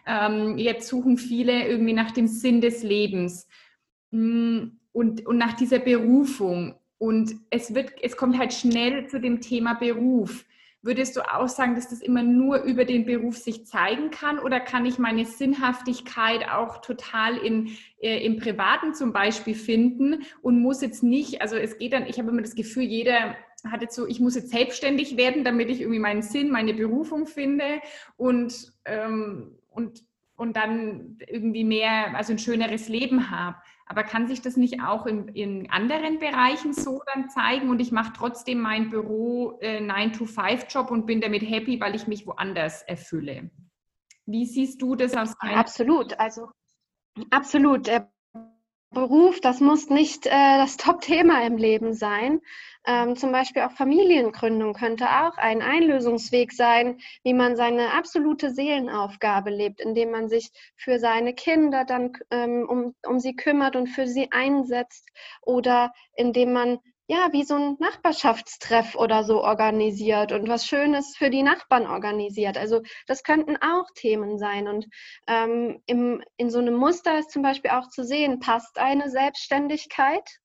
Ähm, 0.07 0.59
jetzt 0.59 0.89
suchen 0.89 1.17
viele 1.17 1.67
irgendwie 1.67 1.93
nach 1.93 2.12
dem 2.12 2.29
Sinn 2.29 2.61
des 2.61 2.85
Lebens. 2.85 3.49
Hm 4.12 4.79
und, 4.97 5.27
und 5.27 5.37
nach 5.37 5.53
dieser 5.53 5.79
Berufung. 5.79 6.75
Und 6.97 7.37
es, 7.51 7.75
wird, 7.75 7.93
es 8.01 8.17
kommt 8.17 8.39
halt 8.39 8.55
schnell 8.55 9.07
zu 9.07 9.21
dem 9.21 9.43
Thema 9.43 9.75
Beruf. 9.75 10.47
Würdest 10.87 11.16
du 11.16 11.22
auch 11.22 11.49
sagen, 11.49 11.75
dass 11.75 11.88
das 11.88 12.01
immer 12.01 12.22
nur 12.22 12.62
über 12.62 12.85
den 12.85 13.07
Beruf 13.07 13.37
sich 13.37 13.66
zeigen 13.66 14.11
kann 14.12 14.38
oder 14.38 14.61
kann 14.61 14.87
ich 14.87 15.01
meine 15.01 15.25
Sinnhaftigkeit 15.25 16.49
auch 16.49 16.81
total 16.81 17.37
in, 17.38 17.77
äh, 17.99 18.25
im 18.25 18.37
Privaten 18.37 18.94
zum 18.94 19.12
Beispiel 19.12 19.57
finden 19.57 20.22
und 20.42 20.62
muss 20.62 20.83
jetzt 20.83 21.03
nicht, 21.03 21.42
also 21.42 21.57
es 21.57 21.77
geht 21.79 21.92
dann, 21.92 22.07
ich 22.07 22.20
habe 22.20 22.31
immer 22.31 22.40
das 22.40 22.55
Gefühl, 22.55 22.85
jeder 22.85 23.35
hat 23.68 23.83
jetzt 23.83 23.96
so, 23.96 24.07
ich 24.07 24.20
muss 24.20 24.37
jetzt 24.37 24.51
selbstständig 24.51 25.16
werden, 25.16 25.42
damit 25.42 25.70
ich 25.70 25.81
irgendwie 25.81 25.99
meinen 25.99 26.22
Sinn, 26.22 26.53
meine 26.53 26.72
Berufung 26.72 27.27
finde 27.27 27.81
und, 28.16 28.72
ähm, 28.85 29.59
und, 29.68 30.05
und 30.37 30.57
dann 30.57 31.18
irgendwie 31.27 31.64
mehr, 31.64 32.14
also 32.14 32.33
ein 32.33 32.38
schöneres 32.38 32.88
Leben 32.88 33.33
habe. 33.33 33.57
Aber 33.87 34.03
kann 34.03 34.27
sich 34.27 34.42
das 34.42 34.57
nicht 34.57 34.83
auch 34.83 35.07
in, 35.07 35.29
in 35.29 35.70
anderen 35.70 36.18
Bereichen 36.18 36.72
so 36.72 37.03
dann 37.14 37.31
zeigen 37.31 37.70
und 37.70 37.81
ich 37.81 37.92
mache 37.92 38.12
trotzdem 38.16 38.61
mein 38.61 38.90
Büro 38.90 39.59
äh, 39.61 39.81
9-to-5-Job 39.81 40.90
und 40.90 41.07
bin 41.07 41.20
damit 41.20 41.49
happy, 41.49 41.81
weil 41.81 41.94
ich 41.94 42.09
mich 42.09 42.27
woanders 42.27 42.83
erfülle? 42.83 43.51
Wie 44.27 44.44
siehst 44.44 44.83
du 44.83 44.96
das 44.96 45.16
aus 45.16 45.37
deiner 45.38 45.57
Absolut, 45.57 46.18
also 46.18 46.49
absolut. 47.31 47.87
Der 47.87 48.11
Beruf, 48.90 49.40
das 49.40 49.61
muss 49.61 49.88
nicht 49.88 50.27
äh, 50.27 50.31
das 50.31 50.77
Top-Thema 50.77 51.46
im 51.46 51.57
Leben 51.57 51.92
sein. 51.92 52.40
Ähm, 52.87 53.16
zum 53.16 53.33
Beispiel 53.33 53.62
auch 53.62 53.72
Familiengründung 53.72 54.72
könnte 54.72 55.07
auch 55.07 55.37
ein 55.38 55.61
Einlösungsweg 55.61 56.53
sein, 56.53 56.99
wie 57.25 57.35
man 57.35 57.57
seine 57.57 57.92
absolute 57.92 58.51
Seelenaufgabe 58.51 59.51
lebt, 59.51 59.81
indem 59.81 60.12
man 60.12 60.29
sich 60.29 60.51
für 60.77 60.99
seine 60.99 61.35
Kinder 61.35 61.85
dann 61.85 62.12
ähm, 62.31 62.66
um, 62.68 62.94
um 63.05 63.18
sie 63.18 63.35
kümmert 63.35 63.75
und 63.75 63.88
für 63.88 64.07
sie 64.07 64.31
einsetzt 64.31 65.09
oder 65.42 65.92
indem 66.14 66.53
man 66.53 66.79
ja, 67.09 67.29
wie 67.33 67.44
so 67.44 67.55
ein 67.55 67.77
Nachbarschaftstreff 67.79 68.96
oder 68.96 69.22
so 69.22 69.42
organisiert 69.42 70.33
und 70.33 70.49
was 70.49 70.66
Schönes 70.66 71.16
für 71.16 71.31
die 71.31 71.44
Nachbarn 71.44 71.87
organisiert. 71.87 72.59
Also 72.59 72.83
das 73.07 73.22
könnten 73.22 73.57
auch 73.59 73.87
Themen 73.94 74.38
sein. 74.38 74.66
Und 74.66 74.88
ähm, 75.29 75.81
im, 75.87 76.22
in 76.37 76.51
so 76.51 76.59
einem 76.59 76.75
Muster 76.75 77.18
ist 77.18 77.31
zum 77.31 77.42
Beispiel 77.42 77.70
auch 77.70 77.88
zu 77.88 78.05
sehen, 78.05 78.40
passt 78.40 78.79
eine 78.79 79.09
Selbstständigkeit 79.09 80.40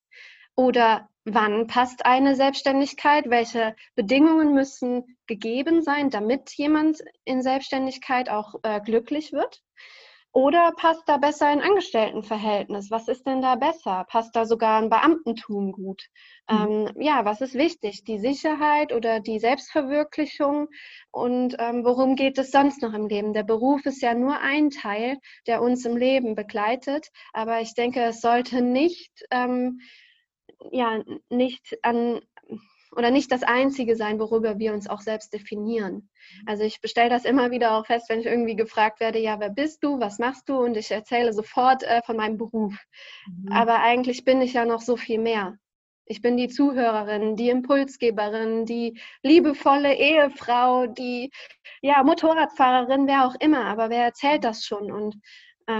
oder 0.56 1.10
wann 1.26 1.68
passt 1.68 2.06
eine 2.06 2.36
Selbstständigkeit? 2.36 3.30
Welche 3.30 3.76
Bedingungen 3.96 4.54
müssen 4.54 5.18
gegeben 5.28 5.82
sein, 5.82 6.10
damit 6.10 6.52
jemand 6.52 7.00
in 7.26 7.42
Selbstständigkeit 7.42 8.30
auch 8.30 8.56
äh, 8.64 8.82
glücklich 8.82 9.32
wird? 9.32 9.62
Oder 10.34 10.72
passt 10.78 11.04
da 11.08 11.18
besser 11.18 11.48
ein 11.48 11.62
Angestelltenverhältnis? 11.62 12.90
Was 12.90 13.10
ist 13.10 13.28
denn 13.28 13.42
da 13.42 13.56
besser? 13.56 14.06
Passt 14.08 14.34
da 14.34 14.46
sogar 14.46 14.82
ein 14.82 14.90
Beamtentum 14.90 15.74
gut? 15.74 16.08
Mhm. 16.50 16.88
Ähm, 16.96 17.04
ja, 17.04 17.26
was 17.26 17.42
ist 17.42 17.54
wichtig? 17.54 18.06
Die 18.06 18.18
Sicherheit 18.18 18.94
oder 18.94 19.20
die 19.20 19.40
Selbstverwirklichung? 19.40 20.70
Und 21.12 21.58
ähm, 21.60 21.84
worum 21.84 22.16
geht 22.16 22.38
es 22.38 22.52
sonst 22.52 22.82
noch 22.82 22.94
im 22.94 23.08
Leben? 23.08 23.34
Der 23.34 23.44
Beruf 23.44 23.86
ist 23.86 24.02
ja 24.02 24.14
nur 24.14 24.40
ein 24.40 24.70
Teil, 24.70 25.18
der 25.48 25.62
uns 25.62 25.84
im 25.84 25.98
Leben 25.98 26.34
begleitet. 26.34 27.10
Aber 27.34 27.60
ich 27.60 27.74
denke, 27.74 28.02
es 28.02 28.22
sollte 28.22 28.62
nicht, 28.62 29.12
ähm, 29.32 29.82
ja, 30.71 31.04
nicht 31.30 31.78
an 31.84 32.21
oder 32.95 33.10
nicht 33.10 33.32
das 33.32 33.43
Einzige 33.43 33.95
sein, 33.95 34.19
worüber 34.19 34.60
wir 34.60 34.74
uns 34.74 34.89
auch 34.89 35.02
selbst 35.02 35.34
definieren. 35.34 35.93
Mhm. 35.93 36.47
Also 36.47 36.63
ich 36.63 36.82
bestelle 36.82 37.10
das 37.10 37.26
immer 37.26 37.52
wieder 37.52 37.78
auch 37.78 37.86
fest, 37.86 38.10
wenn 38.10 38.19
ich 38.19 38.26
irgendwie 38.26 38.56
gefragt 38.56 39.00
werde, 39.00 39.19
ja, 39.19 39.39
wer 39.39 39.50
bist 39.50 39.84
du, 39.84 40.00
was 40.00 40.19
machst 40.19 40.50
du? 40.50 40.58
Und 40.58 40.76
ich 40.76 40.91
erzähle 40.91 41.34
sofort 41.34 41.84
äh, 41.84 42.02
von 42.06 42.17
meinem 42.17 42.38
Beruf. 42.38 42.76
Mhm. 43.28 43.52
Aber 43.52 43.80
eigentlich 43.80 44.26
bin 44.26 44.41
ich 44.41 44.54
ja 44.54 44.65
noch 44.65 44.82
so 44.82 44.97
viel 44.97 45.19
mehr. 45.19 45.58
Ich 46.06 46.21
bin 46.21 46.36
die 46.36 46.50
Zuhörerin, 46.50 47.38
die 47.38 47.50
Impulsgeberin, 47.50 48.65
die 48.65 49.00
liebevolle 49.24 49.95
Ehefrau, 49.95 50.88
die 50.88 51.32
ja, 51.82 52.04
Motorradfahrerin, 52.04 53.08
wer 53.08 53.26
auch 53.26 53.36
immer. 53.39 53.65
Aber 53.65 53.89
wer 53.89 54.04
erzählt 54.04 54.43
das 54.43 54.65
schon? 54.65 54.91
Und 54.91 55.15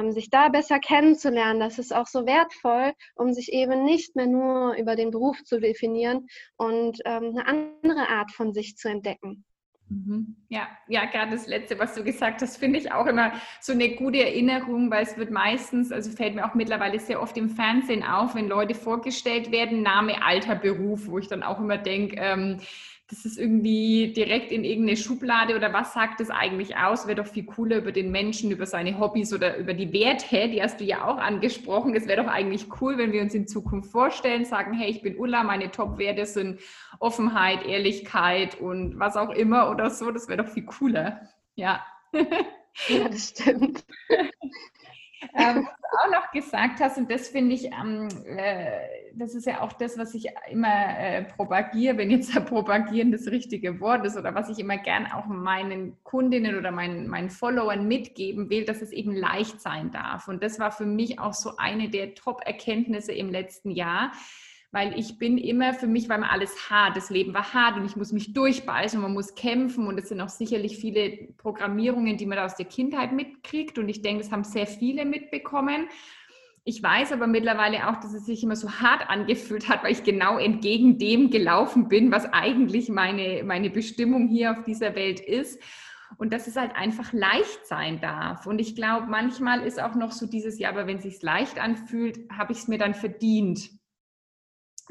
sich 0.10 0.30
da 0.30 0.50
besser 0.50 0.80
kennenzulernen. 0.80 1.60
Das 1.60 1.80
ist 1.80 1.94
auch 1.94 2.08
so 2.08 2.26
wertvoll, 2.26 2.94
um 3.15 3.34
sich 3.34 3.52
eben 3.52 3.84
nicht 3.84 4.15
mehr 4.15 4.28
nur 4.28 4.76
über 4.76 4.96
den 4.96 5.12
Beruf 5.12 5.44
zu 5.44 5.60
definieren 5.60 6.28
und 6.58 7.00
ähm, 7.06 7.36
eine 7.36 7.48
andere 7.48 8.10
Art 8.10 8.32
von 8.32 8.54
sich 8.54 8.78
zu 8.78 8.89
entdecken. 8.89 9.44
Mhm. 9.91 10.38
Ja, 10.48 10.70
ja, 10.88 11.06
gerade 11.06 11.32
das 11.32 11.48
Letzte, 11.48 11.78
was 11.78 11.96
du 11.96 12.04
gesagt 12.04 12.41
hast, 12.41 12.58
finde 12.58 12.80
ich 12.80 12.94
auch 12.94 13.08
immer 13.08 13.34
so 13.60 13.74
eine 13.74 13.89
gute 13.96 14.20
Erinnerung, 14.20 14.89
weil 14.89 15.04
es 15.04 15.17
wird 15.17 15.32
meistens, 15.32 15.91
also 15.91 16.12
fällt 16.12 16.34
mir 16.34 16.46
auch 16.46 16.54
mittlerweile 16.54 16.98
sehr 16.98 17.22
oft 17.22 17.36
im 17.38 17.50
Fernsehen 17.50 18.04
auf, 18.04 18.36
wenn 18.36 18.48
Leute 18.48 18.74
vorgestellt 18.74 19.52
werden, 19.52 19.82
Name, 19.82 20.24
Alter, 20.24 20.56
Beruf, 20.56 21.08
wo 21.08 21.20
ich 21.20 21.28
dann 21.28 21.44
auch 21.44 21.60
immer 21.60 21.78
denke, 21.78 22.15
ähm, 22.17 22.60
das 23.12 23.26
ist 23.26 23.38
irgendwie 23.38 24.13
direkt 24.13 24.54
in 24.54 24.63
irgendeine 24.63 24.95
Schublade 24.95 25.58
oder 25.58 25.74
was 25.74 25.93
sagt 25.93 26.21
das 26.21 26.30
eigentlich 26.30 26.78
aus? 26.78 27.08
Wäre 27.08 27.21
doch 27.21 27.28
viel 27.28 27.43
cooler 27.43 27.78
über 27.78 27.91
den 27.91 28.10
Menschen, 28.10 28.52
über 28.52 28.65
seine 28.65 28.97
Hobbys 28.97 29.34
oder 29.34 29.58
über 29.58 29.74
die 29.74 29.91
Werte, 29.91 30.47
die 30.47 30.63
hast 30.63 30.80
du 30.80 30.86
ja 30.86 31.06
auch 31.06 31.17
angesprochen. 31.17 31.93
Es 31.93 32.08
wäre 32.08 32.24
doch 32.24 32.32
eigentlich 32.32 32.67
cool, 32.80 32.97
wenn 32.97 33.12
wir 33.12 33.21
uns 33.21 33.34
in 33.34 33.50
Zukunft 33.50 33.91
vorstellen, 33.91 34.45
sagen, 34.45 34.74
hey, 34.74 34.89
ich 34.89 35.02
bin 35.02 35.17
Ulla, 35.17 35.43
meine 35.43 35.71
Top-Werte 35.71 36.26
sind 36.26 36.62
Offenheit, 37.00 37.65
Ehrlichkeit 37.65 38.58
und 38.62 38.97
was 38.97 39.17
auch 39.17 39.32
immer 39.32 39.69
oder 39.69 39.89
so. 39.89 40.12
Das 40.12 40.30
wäre 40.30 40.41
doch 40.41 40.50
viel 40.50 40.65
cooler. 40.65 41.28
Ja. 41.56 41.86
Ja, 42.88 43.10
das 43.10 43.30
stimmt. 43.30 43.84
ähm, 45.34 45.68
was 45.68 45.92
du 45.92 45.98
auch 45.98 46.22
noch 46.22 46.32
gesagt 46.32 46.80
hast, 46.80 46.98
und 46.98 47.12
das 47.12 47.28
finde 47.30 47.56
ich, 47.56 47.66
ähm, 47.66 48.08
äh, 48.26 48.82
das 49.14 49.36
ist 49.36 49.46
ja 49.46 49.62
auch 49.62 49.74
das, 49.74 49.98
was 49.98 50.14
ich 50.14 50.28
immer 50.50 50.98
äh, 50.98 51.24
propagiere, 51.24 51.98
wenn 51.98 52.12
jetzt 52.12 52.34
propagieren 52.46 53.12
das 53.12 53.28
richtige 53.28 53.80
Wort 53.80 54.06
ist 54.06 54.18
oder 54.18 54.34
was 54.34 54.50
ich 54.50 54.60
immer 54.60 54.78
gern 54.78 55.08
auch 55.12 55.26
meinen 55.26 55.98
Kundinnen 56.04 56.58
oder 56.58 56.72
meinen, 56.72 57.08
meinen 57.08 57.30
Followern 57.30 57.88
mitgeben 57.88 58.50
will, 58.50 58.66
dass 58.66 58.82
es 58.82 58.92
eben 58.92 59.14
leicht 59.14 59.62
sein 59.62 59.92
darf. 59.92 60.28
Und 60.28 60.44
das 60.44 60.60
war 60.60 60.72
für 60.72 60.86
mich 60.86 61.20
auch 61.20 61.34
so 61.34 61.58
eine 61.58 61.90
der 61.90 62.16
Top-Erkenntnisse 62.16 63.12
im 63.12 63.30
letzten 63.30 63.72
Jahr 63.72 64.12
weil 64.72 64.98
ich 64.98 65.18
bin 65.18 65.38
immer, 65.38 65.74
für 65.74 65.88
mich 65.88 66.08
war 66.08 66.18
immer 66.18 66.32
alles 66.32 66.70
hart, 66.70 66.96
das 66.96 67.10
Leben 67.10 67.34
war 67.34 67.54
hart 67.54 67.76
und 67.76 67.86
ich 67.86 67.98
muss 67.98 68.14
mich 68.14 68.34
durchbeißen 68.34 68.98
und 68.98 69.04
man 69.04 69.14
muss 69.14 69.36
kämpfen 69.36 69.88
und 69.88 70.00
es 70.00 70.10
sind 70.10 70.22
auch 70.22 70.30
sicherlich 70.30 70.78
viele 70.78 71.28
Programmierungen, 71.38 72.16
die 72.16 72.26
man 72.26 72.40
aus 72.40 72.56
der 72.56 72.66
Kindheit 72.66 73.12
mitkriegt 73.12 73.78
und 73.78 73.90
ich 73.90 74.02
denke, 74.02 74.24
das 74.24 74.32
haben 74.32 74.46
sehr 74.46 74.68
viele 74.68 75.04
mitbekommen. 75.06 75.88
Ich 76.63 76.82
weiß 76.82 77.12
aber 77.12 77.28
mittlerweile 77.28 77.90
auch, 77.90 78.00
dass 78.00 78.13
es 78.13 78.26
sich 78.26 78.44
immer 78.44 78.56
so 78.56 78.69
hart 78.72 79.10
angefühlt 79.10 79.67
hat, 79.67 79.84
weil 79.84 79.92
ich 79.92 80.04
genau 80.04 80.38
entgegen 80.38 81.00
dem 81.00 81.32
gelaufen 81.32 81.88
bin, 81.90 82.12
was 82.12 82.32
eigentlich 82.32 82.88
meine, 82.88 83.44
meine 83.44 83.72
Bestimmung 83.72 84.28
hier 84.28 84.52
auf 84.52 84.63
dieser 84.63 84.96
Welt 84.96 85.19
ist. 85.19 85.60
und 86.17 86.34
dass 86.34 86.48
es 86.48 86.56
halt 86.58 86.76
einfach 86.76 87.13
leicht 87.13 87.65
sein 87.65 88.02
darf. 88.02 88.46
Und 88.46 88.60
ich 88.60 88.76
glaube, 88.76 89.08
manchmal 89.08 89.62
ist 89.62 89.82
auch 89.82 89.96
noch 89.96 90.12
so 90.12 90.28
dieses, 90.28 90.60
ja, 90.60 90.69
aber 90.69 90.88
wenn 90.88 90.98
es 90.98 91.04
sich 91.04 91.22
leicht 91.22 91.60
anfühlt, 91.60 92.19
habe 92.32 92.52
ich 92.52 92.60
es 92.60 92.67
mir 92.67 92.78
dann 92.78 92.94
verdient. 92.94 93.69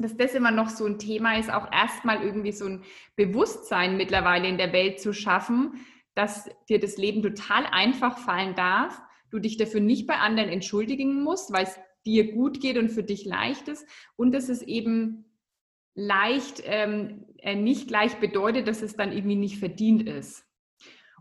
Dass 0.01 0.17
das 0.17 0.33
immer 0.33 0.51
noch 0.51 0.69
so 0.69 0.85
ein 0.85 0.99
Thema 0.99 1.37
ist, 1.37 1.51
auch 1.51 1.71
erstmal 1.71 2.23
irgendwie 2.23 2.51
so 2.51 2.65
ein 2.65 2.83
Bewusstsein 3.15 3.97
mittlerweile 3.97 4.47
in 4.47 4.57
der 4.57 4.73
Welt 4.73 4.99
zu 4.99 5.13
schaffen, 5.13 5.85
dass 6.15 6.49
dir 6.69 6.79
das 6.79 6.97
Leben 6.97 7.21
total 7.21 7.65
einfach 7.65 8.17
fallen 8.17 8.55
darf, 8.55 9.01
du 9.29 9.39
dich 9.39 9.57
dafür 9.57 9.79
nicht 9.79 10.07
bei 10.07 10.15
anderen 10.15 10.49
entschuldigen 10.49 11.23
musst, 11.23 11.53
weil 11.53 11.63
es 11.63 11.79
dir 12.05 12.33
gut 12.33 12.59
geht 12.59 12.77
und 12.77 12.89
für 12.89 13.03
dich 13.03 13.25
leicht 13.25 13.67
ist 13.67 13.87
und 14.15 14.33
dass 14.33 14.49
es 14.49 14.61
eben 14.61 15.25
leicht 15.93 16.63
ähm, 16.65 17.25
äh, 17.37 17.55
nicht 17.55 17.87
gleich 17.87 18.15
bedeutet, 18.15 18.67
dass 18.67 18.81
es 18.81 18.95
dann 18.95 19.11
irgendwie 19.11 19.35
nicht 19.35 19.57
verdient 19.57 20.03
ist. 20.07 20.45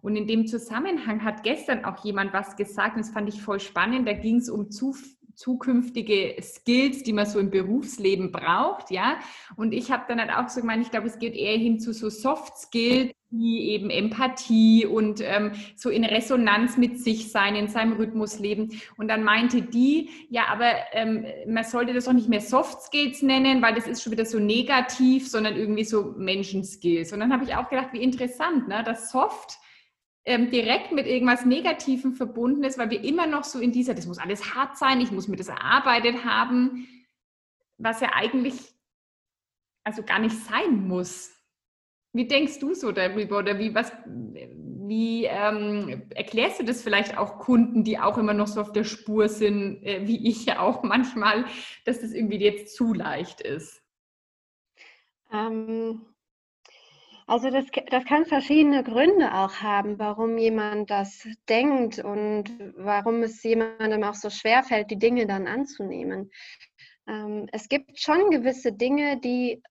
Und 0.03 0.16
in 0.16 0.26
dem 0.26 0.47
Zusammenhang 0.47 1.24
hat 1.24 1.43
gestern 1.43 1.85
auch 1.85 2.05
jemand 2.05 2.33
was 2.33 2.57
gesagt, 2.57 2.97
und 2.97 3.05
das 3.05 3.11
fand 3.11 3.28
ich 3.28 3.43
voll 3.43 3.61
spannend. 3.61 4.09
Da 4.09 4.14
ging 4.14 4.37
es 4.37 4.49
um 4.49 4.70
zu, 4.70 4.97
zukünftige 5.35 6.37
Skills, 6.43 7.03
die 7.03 7.12
man 7.12 7.26
so 7.26 7.39
im 7.39 7.51
Berufsleben 7.51 8.33
braucht, 8.33 8.91
ja. 8.91 9.18
Und 9.57 9.72
ich 9.72 9.91
habe 9.91 10.05
dann 10.09 10.20
halt 10.20 10.31
auch 10.31 10.49
so 10.49 10.61
gemeint, 10.61 10.85
ich 10.85 10.91
glaube, 10.91 11.07
es 11.07 11.18
geht 11.18 11.35
eher 11.35 11.57
hin 11.57 11.81
zu 11.81 11.93
so 11.93 12.11
Soft 12.11 12.57
Skills, 12.59 13.12
wie 13.31 13.70
eben 13.70 13.91
Empathie 13.91 14.87
und 14.87 15.20
ähm, 15.20 15.53
so 15.76 15.89
in 15.89 16.05
Resonanz 16.05 16.76
mit 16.76 16.99
sich 16.99 17.31
sein, 17.31 17.55
in 17.55 17.68
seinem 17.68 17.93
Rhythmus 17.93 18.41
leben. 18.41 18.81
Und 18.97 19.09
dann 19.09 19.22
meinte 19.22 19.62
die, 19.62 20.11
ja, 20.31 20.49
aber 20.49 20.72
ähm, 20.93 21.24
man 21.47 21.64
sollte 21.64 21.95
das 21.95 22.09
auch 22.09 22.12
nicht 22.12 22.28
mehr 22.28 22.41
Soft 22.41 22.83
Skills 22.83 23.22
nennen, 23.22 23.62
weil 23.62 23.74
das 23.74 23.87
ist 23.87 24.03
schon 24.03 24.12
wieder 24.12 24.24
so 24.24 24.39
negativ, 24.39 25.28
sondern 25.28 25.57
irgendwie 25.57 25.85
so 25.85 26.14
Menschenskills. 26.16 27.12
Und 27.12 27.20
dann 27.20 27.33
habe 27.33 27.45
ich 27.45 27.55
auch 27.55 27.68
gedacht, 27.68 27.93
wie 27.93 28.03
interessant, 28.03 28.66
ne, 28.66 28.83
dass 28.85 29.12
Soft 29.12 29.59
ähm, 30.25 30.51
direkt 30.51 30.93
mit 30.93 31.07
irgendwas 31.07 31.45
Negativem 31.45 32.14
verbunden 32.14 32.64
ist, 32.64 32.79
weil 32.79 32.91
wir 32.91 33.03
immer 33.03 33.27
noch 33.27 33.45
so 33.45 33.59
in 33.59 33.73
dieser, 33.73 33.95
das 33.95 34.07
muss 34.07 34.18
alles 34.18 34.55
hart 34.55 34.77
sein, 34.77 35.01
ich 35.01 35.11
muss 35.11 35.29
mir 35.29 35.37
das 35.37 35.49
erarbeitet 35.49 36.25
haben, 36.25 36.87
was 37.79 38.01
ja 38.01 38.11
eigentlich 38.14 38.75
also 39.85 40.03
gar 40.03 40.18
nicht 40.18 40.37
sein 40.37 40.87
muss. 40.87 41.33
Wie 42.12 42.27
denkst 42.27 42.59
du 42.59 42.75
so 42.75 42.93
darüber 42.93 43.39
oder 43.39 43.59
wie, 43.59 43.75
was, 43.75 43.93
wie 44.05 45.25
ähm, 45.25 46.03
erklärst 46.14 46.61
du 46.61 46.64
das 46.64 46.83
vielleicht 46.83 47.16
auch 47.16 47.39
Kunden, 47.39 47.85
die 47.85 47.99
auch 47.99 48.18
immer 48.18 48.35
noch 48.35 48.49
so 48.49 48.61
auf 48.61 48.73
der 48.73 48.85
Spur 48.85 49.29
sind, 49.29 49.83
äh, 49.85 50.07
wie 50.07 50.29
ich 50.29 50.45
ja 50.47 50.61
auch 50.61 50.83
manchmal, 50.85 51.45
dass 51.85 52.01
das 52.01 52.12
irgendwie 52.12 52.39
jetzt 52.39 52.75
zu 52.75 52.93
leicht 52.93 53.41
ist? 53.41 53.83
Ähm, 55.33 56.03
also 57.31 57.49
das, 57.49 57.66
das 57.91 58.05
kann 58.07 58.26
verschiedene 58.26 58.83
Gründe 58.83 59.33
auch 59.33 59.55
haben, 59.62 60.01
warum 60.01 60.37
jemand 60.37 60.91
das 60.91 61.28
denkt 61.49 62.01
und 62.01 62.51
warum 62.76 63.22
es 63.22 63.41
jemandem 63.45 64.03
auch 64.03 64.16
so 64.16 64.31
schwer 64.31 64.64
fällt, 64.64 64.91
die 64.91 64.99
Dinge 64.99 65.28
dann 65.28 65.47
anzunehmen. 65.47 66.33
Ähm, 67.07 67.47
es 67.53 67.68
gibt 67.68 68.01
schon 68.01 68.31
gewisse 68.31 68.72
Dinge, 68.72 69.20
die 69.20 69.62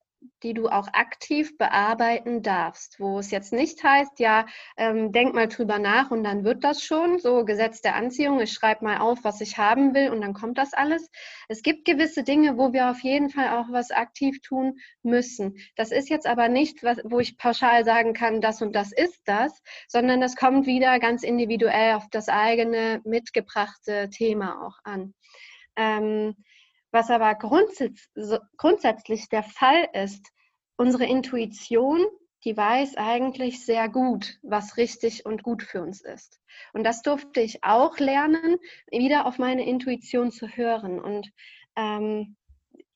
die 0.43 0.53
du 0.53 0.67
auch 0.67 0.88
aktiv 0.93 1.57
bearbeiten 1.57 2.41
darfst, 2.41 2.99
wo 2.99 3.20
es 3.20 3.32
jetzt 3.32 3.53
nicht 3.53 3.84
heißt, 3.84 4.20
ja, 4.20 4.45
ähm, 4.78 5.11
denk 5.11 5.34
mal 5.34 5.47
drüber 5.47 5.80
nach 5.80 6.11
und 6.11 6.24
dann 6.24 6.43
wird 6.43 6.63
das 6.63 6.84
schon, 6.84 7.20
so 7.20 7.45
Gesetz 7.45 7.82
der 7.82 7.95
Anziehung, 7.95 8.39
ich 8.39 8.53
schreibe 8.53 8.86
mal 8.86 8.99
auf, 8.99 9.24
was 9.24 9.41
ich 9.41 9.57
haben 9.57 9.93
will 9.93 10.09
und 10.09 10.22
dann 10.22 10.34
kommt 10.34 10.57
das 10.57 10.74
alles. 10.74 11.09
Es 11.47 11.61
gibt 11.61 11.86
gewisse 11.86 12.24
Dinge, 12.24 12.57
wo 12.57 12.74
wir 12.74 12.89
auf 12.89 13.01
jeden 13.01 13.30
Fall 13.30 13.57
auch 13.57 13.67
was 13.72 13.91
aktiv 13.91 14.41
tun 14.41 14.80
müssen. 15.03 15.57
Das 15.76 15.91
ist 15.91 16.09
jetzt 16.09 16.28
aber 16.28 16.47
nicht, 16.49 16.84
was, 16.84 16.99
wo 17.03 17.20
ich 17.20 17.38
pauschal 17.38 17.86
sagen 17.86 18.13
kann, 18.13 18.41
das 18.41 18.61
und 18.61 18.74
das 18.74 18.91
ist 18.91 19.22
das, 19.26 19.61
sondern 19.88 20.22
das 20.22 20.36
kommt 20.36 20.65
wieder 20.65 20.99
ganz 20.99 21.24
individuell 21.24 21.95
auf 21.95 22.07
das 22.11 22.30
eigene 22.30 23.01
mitgebrachte 23.03 24.09
Thema 24.09 24.65
auch 24.65 24.78
an. 24.84 25.13
Ähm, 25.76 26.36
was 26.92 27.10
aber 27.10 27.36
grundsätz 27.36 28.10
grundsätzlich 28.58 29.30
der 29.30 29.44
Fall 29.44 29.88
ist, 29.94 30.26
unsere 30.78 31.06
Intuition, 31.06 32.06
die 32.46 32.56
weiß 32.56 32.96
eigentlich 32.96 33.66
sehr 33.66 33.90
gut, 33.90 34.38
was 34.42 34.78
richtig 34.78 35.26
und 35.26 35.44
gut 35.44 35.62
für 35.62 35.82
uns 35.82 36.02
ist. 36.02 36.40
Und 36.74 36.84
das 36.84 37.02
durfte 37.02 37.42
ich 37.42 37.64
auch 37.64 37.98
lernen, 38.00 38.58
wieder 38.90 39.26
auf 39.26 39.38
meine 39.40 39.66
Intuition 39.68 40.32
zu 40.32 40.48
hören. 40.48 41.00
Und 41.00 41.30
ähm, 41.76 42.38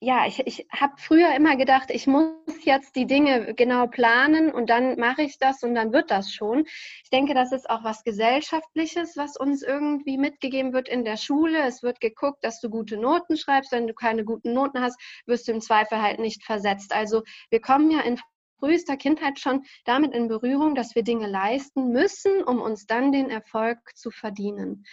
ja, 0.04 0.26
ich, 0.26 0.46
ich 0.46 0.66
habe 0.70 0.92
früher 0.98 1.34
immer 1.34 1.56
gedacht, 1.56 1.90
ich 1.90 2.06
muss 2.06 2.34
jetzt 2.64 2.94
die 2.94 3.06
Dinge 3.06 3.54
genau 3.54 3.86
planen 3.86 4.52
und 4.52 4.68
dann 4.68 4.98
mache 4.98 5.22
ich 5.22 5.38
das 5.38 5.62
und 5.62 5.74
dann 5.74 5.92
wird 5.92 6.10
das 6.10 6.30
schon. 6.30 6.66
Ich 7.02 7.10
denke, 7.10 7.32
das 7.32 7.52
ist 7.52 7.70
auch 7.70 7.84
was 7.84 8.04
Gesellschaftliches, 8.04 9.16
was 9.16 9.38
uns 9.38 9.62
irgendwie 9.62 10.18
mitgegeben 10.18 10.74
wird 10.74 10.88
in 10.88 11.04
der 11.04 11.16
Schule. 11.16 11.62
Es 11.66 11.82
wird 11.82 12.00
geguckt, 12.00 12.44
dass 12.44 12.60
du 12.60 12.68
gute 12.68 12.98
Noten 12.98 13.38
schreibst. 13.38 13.72
Wenn 13.72 13.86
du 13.86 13.94
keine 13.94 14.24
guten 14.24 14.52
Noten 14.52 14.80
hast, 14.80 15.00
wirst 15.24 15.48
du 15.48 15.52
im 15.52 15.62
Zweifel 15.62 16.02
halt 16.02 16.18
nicht 16.18 16.44
versetzt. 16.44 16.94
Also 16.94 17.22
wir 17.48 17.62
kommen 17.62 17.90
ja 17.90 18.00
in 18.00 18.20
frühester 18.58 18.98
Kindheit 18.98 19.40
schon 19.40 19.62
damit 19.86 20.12
in 20.12 20.28
Berührung, 20.28 20.74
dass 20.74 20.94
wir 20.94 21.02
Dinge 21.02 21.26
leisten 21.26 21.92
müssen, 21.92 22.42
um 22.42 22.60
uns 22.60 22.86
dann 22.86 23.10
den 23.10 23.30
Erfolg 23.30 23.78
zu 23.94 24.10
verdienen. 24.10 24.84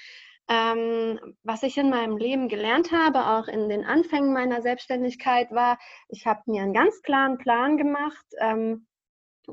Ähm, 0.49 1.19
was 1.43 1.63
ich 1.63 1.77
in 1.77 1.89
meinem 1.89 2.17
Leben 2.17 2.49
gelernt 2.49 2.91
habe, 2.91 3.25
auch 3.27 3.47
in 3.47 3.69
den 3.69 3.85
Anfängen 3.85 4.33
meiner 4.33 4.61
Selbstständigkeit, 4.61 5.51
war, 5.51 5.79
ich 6.09 6.25
habe 6.25 6.41
mir 6.45 6.63
einen 6.63 6.73
ganz 6.73 7.01
klaren 7.01 7.37
Plan 7.37 7.77
gemacht, 7.77 8.25
ähm, 8.39 8.87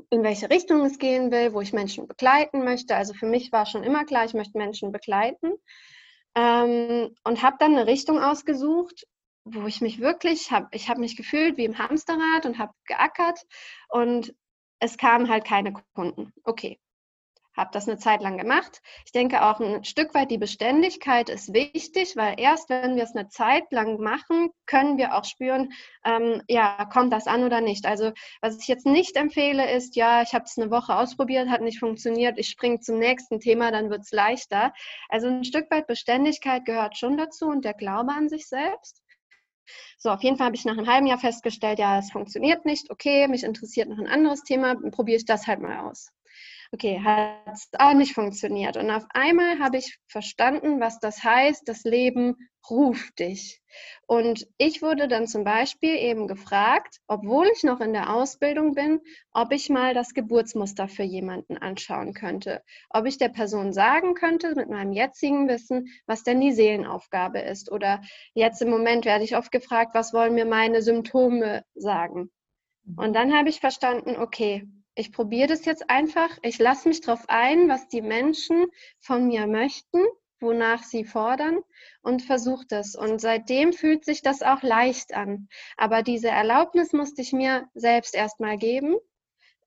in 0.09 0.23
welche 0.23 0.49
Richtung 0.49 0.81
es 0.85 0.99
gehen 0.99 1.31
will, 1.31 1.53
wo 1.53 1.61
ich 1.61 1.73
Menschen 1.73 2.07
begleiten 2.07 2.63
möchte. 2.63 2.95
Also 2.95 3.13
für 3.13 3.25
mich 3.25 3.51
war 3.51 3.65
schon 3.65 3.83
immer 3.83 4.05
klar, 4.05 4.25
ich 4.25 4.33
möchte 4.33 4.57
Menschen 4.57 4.91
begleiten. 4.91 5.53
Ähm, 6.35 7.15
und 7.23 7.41
habe 7.41 7.57
dann 7.59 7.75
eine 7.75 7.87
Richtung 7.87 8.19
ausgesucht, 8.19 9.07
wo 9.45 9.65
ich 9.65 9.81
mich 9.81 9.99
wirklich, 9.99 10.51
hab, 10.51 10.73
ich 10.75 10.89
habe 10.89 10.99
mich 10.99 11.15
gefühlt 11.17 11.57
wie 11.57 11.65
im 11.65 11.77
Hamsterrad 11.77 12.45
und 12.45 12.59
habe 12.59 12.73
geackert 12.85 13.41
und 13.89 14.33
es 14.79 14.97
kamen 14.97 15.29
halt 15.29 15.43
keine 15.43 15.73
Kunden. 15.93 16.33
Okay, 16.43 16.79
habe 17.59 17.71
das 17.73 17.87
eine 17.87 17.97
Zeit 17.97 18.21
lang 18.21 18.37
gemacht. 18.37 18.81
Ich 19.05 19.11
denke 19.11 19.43
auch 19.45 19.59
ein 19.59 19.83
Stück 19.83 20.13
weit 20.15 20.31
die 20.31 20.37
Beständigkeit 20.37 21.29
ist 21.29 21.53
wichtig, 21.53 22.15
weil 22.15 22.39
erst 22.39 22.69
wenn 22.69 22.95
wir 22.95 23.03
es 23.03 23.15
eine 23.15 23.27
Zeit 23.27 23.71
lang 23.71 23.99
machen, 23.99 24.49
können 24.65 24.97
wir 24.97 25.15
auch 25.15 25.25
spüren, 25.25 25.73
ähm, 26.05 26.41
ja, 26.47 26.85
kommt 26.85 27.11
das 27.11 27.27
an 27.27 27.43
oder 27.43 27.61
nicht. 27.61 27.85
Also 27.85 28.11
was 28.41 28.57
ich 28.59 28.67
jetzt 28.67 28.85
nicht 28.85 29.17
empfehle, 29.17 29.69
ist, 29.71 29.95
ja, 29.95 30.21
ich 30.21 30.33
habe 30.33 30.45
es 30.45 30.57
eine 30.57 30.71
Woche 30.71 30.95
ausprobiert, 30.95 31.49
hat 31.49 31.61
nicht 31.61 31.79
funktioniert, 31.79 32.37
ich 32.39 32.47
springe 32.47 32.79
zum 32.79 32.97
nächsten 32.97 33.39
Thema, 33.39 33.71
dann 33.71 33.89
wird 33.89 34.01
es 34.01 34.11
leichter. 34.11 34.73
Also 35.09 35.27
ein 35.27 35.43
Stück 35.43 35.69
weit 35.69 35.87
Beständigkeit 35.87 36.65
gehört 36.65 36.97
schon 36.97 37.17
dazu 37.17 37.47
und 37.47 37.65
der 37.65 37.73
Glaube 37.73 38.13
an 38.13 38.29
sich 38.29 38.47
selbst. 38.47 39.03
So, 39.97 40.09
auf 40.09 40.23
jeden 40.23 40.37
Fall 40.37 40.47
habe 40.47 40.55
ich 40.55 40.65
nach 40.65 40.77
einem 40.77 40.87
halben 40.87 41.07
Jahr 41.07 41.19
festgestellt, 41.19 41.77
ja, 41.77 41.99
es 41.99 42.11
funktioniert 42.11 42.65
nicht. 42.65 42.89
Okay, 42.89 43.27
mich 43.27 43.43
interessiert 43.43 43.89
noch 43.89 43.99
ein 43.99 44.07
anderes 44.07 44.43
Thema, 44.43 44.75
probiere 44.91 45.17
ich 45.17 45.25
das 45.25 45.45
halt 45.45 45.59
mal 45.59 45.79
aus 45.89 46.11
okay, 46.71 47.01
hat 47.03 47.53
es 47.53 47.69
auch 47.79 47.93
nicht 47.93 48.13
funktioniert. 48.13 48.77
Und 48.77 48.91
auf 48.91 49.05
einmal 49.09 49.59
habe 49.59 49.77
ich 49.77 49.97
verstanden, 50.07 50.79
was 50.79 50.99
das 50.99 51.23
heißt, 51.23 51.67
das 51.67 51.83
Leben 51.83 52.35
ruft 52.69 53.19
dich. 53.19 53.61
Und 54.05 54.47
ich 54.57 54.81
wurde 54.81 55.07
dann 55.07 55.27
zum 55.27 55.43
Beispiel 55.43 55.95
eben 55.95 56.27
gefragt, 56.27 56.97
obwohl 57.07 57.47
ich 57.55 57.63
noch 57.63 57.79
in 57.79 57.93
der 57.93 58.13
Ausbildung 58.13 58.75
bin, 58.75 58.99
ob 59.31 59.51
ich 59.51 59.69
mal 59.69 59.93
das 59.93 60.13
Geburtsmuster 60.13 60.87
für 60.87 61.03
jemanden 61.03 61.57
anschauen 61.57 62.13
könnte. 62.13 62.61
Ob 62.89 63.05
ich 63.05 63.17
der 63.17 63.29
Person 63.29 63.73
sagen 63.73 64.13
könnte, 64.13 64.53
mit 64.55 64.69
meinem 64.69 64.91
jetzigen 64.91 65.47
Wissen, 65.47 65.87
was 66.05 66.23
denn 66.23 66.41
die 66.41 66.51
Seelenaufgabe 66.51 67.39
ist. 67.39 67.71
Oder 67.71 68.01
jetzt 68.33 68.61
im 68.61 68.69
Moment 68.69 69.05
werde 69.05 69.23
ich 69.23 69.35
oft 69.35 69.51
gefragt, 69.51 69.95
was 69.95 70.13
wollen 70.13 70.35
mir 70.35 70.45
meine 70.45 70.81
Symptome 70.81 71.63
sagen. 71.73 72.29
Und 72.95 73.13
dann 73.13 73.33
habe 73.35 73.49
ich 73.49 73.59
verstanden, 73.59 74.15
okay, 74.17 74.67
ich 74.95 75.11
probiere 75.11 75.47
das 75.47 75.65
jetzt 75.65 75.89
einfach. 75.89 76.29
Ich 76.41 76.59
lasse 76.59 76.87
mich 76.87 77.01
darauf 77.01 77.23
ein, 77.27 77.69
was 77.69 77.87
die 77.87 78.01
Menschen 78.01 78.67
von 78.99 79.27
mir 79.27 79.47
möchten, 79.47 79.99
wonach 80.39 80.83
sie 80.83 81.05
fordern 81.05 81.61
und 82.01 82.21
versuche 82.21 82.65
das. 82.67 82.95
Und 82.95 83.19
seitdem 83.21 83.73
fühlt 83.73 84.05
sich 84.05 84.21
das 84.21 84.41
auch 84.41 84.61
leicht 84.61 85.13
an. 85.13 85.47
Aber 85.77 86.03
diese 86.03 86.29
Erlaubnis 86.29 86.93
musste 86.93 87.21
ich 87.21 87.33
mir 87.33 87.69
selbst 87.73 88.15
erstmal 88.15 88.57
geben, 88.57 88.95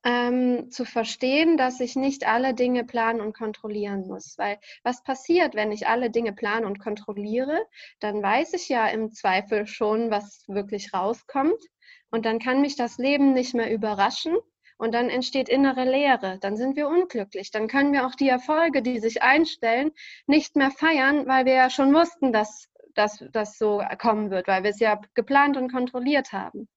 ähm, 0.05 0.71
zu 0.71 0.85
verstehen, 0.85 1.57
dass 1.57 1.81
ich 1.81 1.95
nicht 1.95 2.27
alle 2.27 2.55
Dinge 2.55 2.85
planen 2.85 3.21
und 3.21 3.37
kontrollieren 3.37 4.07
muss. 4.09 4.37
Weil 4.37 4.59
was 4.83 5.03
passiert, 5.03 5.55
wenn 5.55 5.73
ich 5.73 5.87
alle 5.87 6.11
Dinge 6.11 6.33
plane 6.33 6.67
und 6.67 6.81
kontrolliere, 6.81 7.65
dann 8.01 8.23
weiß 8.23 8.55
ich 8.55 8.69
ja 8.69 8.89
im 8.89 9.13
Zweifel 9.13 9.67
schon, 9.67 10.11
was 10.11 10.45
wirklich 10.49 10.93
rauskommt. 10.93 11.63
Und 12.11 12.27
dann 12.27 12.39
kann 12.39 12.61
mich 12.61 12.77
das 12.77 12.99
Leben 12.99 13.33
nicht 13.33 13.55
mehr 13.55 13.73
überraschen, 13.73 14.37
und 14.83 14.91
dann 14.91 15.11
entsteht 15.11 15.49
innere 15.49 15.85
Leere, 15.85 16.39
dann 16.41 16.57
sind 16.57 16.75
wir 16.75 16.89
unglücklich, 16.89 17.53
dann 17.53 17.69
können 17.69 17.93
wir 17.93 18.05
auch 18.05 18.17
die 18.17 18.29
Erfolge, 18.29 18.83
die 18.83 18.99
sich 18.99 19.23
einstellen, 19.23 19.93
nicht 20.27 20.57
mehr 20.57 20.73
feiern, 20.73 21.29
weil 21.29 21.45
wir 21.45 21.55
ja 21.55 21.71
schon 21.71 21.95
wussten, 21.95 22.33
dass 22.33 22.69
das 22.97 23.59
so 23.59 23.81
kommen 24.01 24.33
wird, 24.33 24.49
weil 24.49 24.65
wir 24.65 24.71
es 24.71 24.81
ja 24.81 25.01
geplant 25.15 25.57
und 25.57 25.71
kontrolliert 25.71 26.33
haben. 26.33 26.69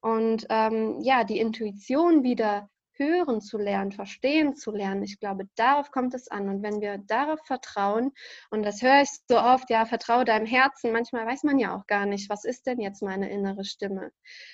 Und 0.00 0.46
ähm, 0.50 1.00
ja, 1.02 1.24
die 1.24 1.40
Intuition 1.40 2.22
wieder 2.22 2.70
hören 2.94 3.40
zu 3.40 3.58
lernen, 3.58 3.92
verstehen 3.92 4.54
zu 4.56 4.70
lernen. 4.70 5.02
Ich 5.02 5.18
glaube, 5.18 5.44
darauf 5.56 5.90
kommt 5.90 6.14
es 6.14 6.28
an. 6.28 6.48
Und 6.48 6.62
wenn 6.62 6.80
wir 6.80 6.98
darauf 6.98 7.40
vertrauen, 7.46 8.12
und 8.50 8.62
das 8.62 8.82
höre 8.82 9.02
ich 9.02 9.10
so 9.28 9.38
oft, 9.38 9.70
ja, 9.70 9.84
vertraue 9.86 10.24
deinem 10.24 10.46
Herzen, 10.46 10.92
manchmal 10.92 11.26
weiß 11.26 11.42
man 11.44 11.58
ja 11.58 11.76
auch 11.76 11.86
gar 11.86 12.06
nicht, 12.06 12.28
was 12.30 12.44
ist 12.44 12.66
denn 12.66 12.80
jetzt 12.80 13.02
meine 13.02 13.30
innere 13.30 13.64
Stimme. 13.64 14.12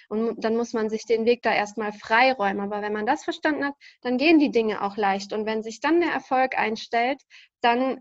Und 0.08 0.42
dann 0.44 0.56
muss 0.56 0.72
man 0.72 0.88
sich 0.90 1.04
den 1.04 1.24
Weg 1.24 1.42
da 1.42 1.52
erstmal 1.52 1.92
freiräumen. 1.92 2.60
Aber 2.60 2.82
wenn 2.82 2.92
man 2.92 3.06
das 3.06 3.24
verstanden 3.24 3.64
hat, 3.64 3.74
dann 4.02 4.18
gehen 4.18 4.38
die 4.38 4.50
Dinge 4.50 4.82
auch 4.82 4.96
leicht. 4.96 5.32
Und 5.32 5.46
wenn 5.46 5.62
sich 5.62 5.80
dann 5.80 6.00
der 6.00 6.12
Erfolg 6.12 6.58
einstellt, 6.58 7.22
dann 7.60 8.00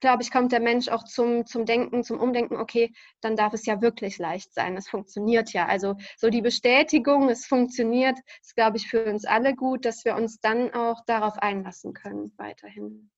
glaube 0.00 0.22
ich, 0.22 0.30
kommt 0.30 0.52
der 0.52 0.60
Mensch 0.60 0.88
auch 0.88 1.04
zum, 1.04 1.46
zum 1.46 1.64
Denken, 1.64 2.04
zum 2.04 2.20
Umdenken, 2.20 2.56
okay, 2.56 2.92
dann 3.20 3.36
darf 3.36 3.52
es 3.52 3.66
ja 3.66 3.80
wirklich 3.80 4.18
leicht 4.18 4.52
sein. 4.54 4.76
Es 4.76 4.88
funktioniert 4.88 5.52
ja. 5.52 5.66
Also 5.66 5.96
so 6.16 6.30
die 6.30 6.42
Bestätigung, 6.42 7.28
es 7.28 7.46
funktioniert, 7.46 8.18
ist, 8.42 8.54
glaube 8.54 8.76
ich, 8.76 8.88
für 8.88 9.04
uns 9.04 9.24
alle 9.24 9.54
gut, 9.54 9.84
dass 9.84 10.04
wir 10.04 10.16
uns 10.16 10.40
dann 10.40 10.72
auch 10.72 11.04
darauf 11.06 11.38
einlassen 11.38 11.94
können, 11.94 12.32
weiterhin. 12.36 13.10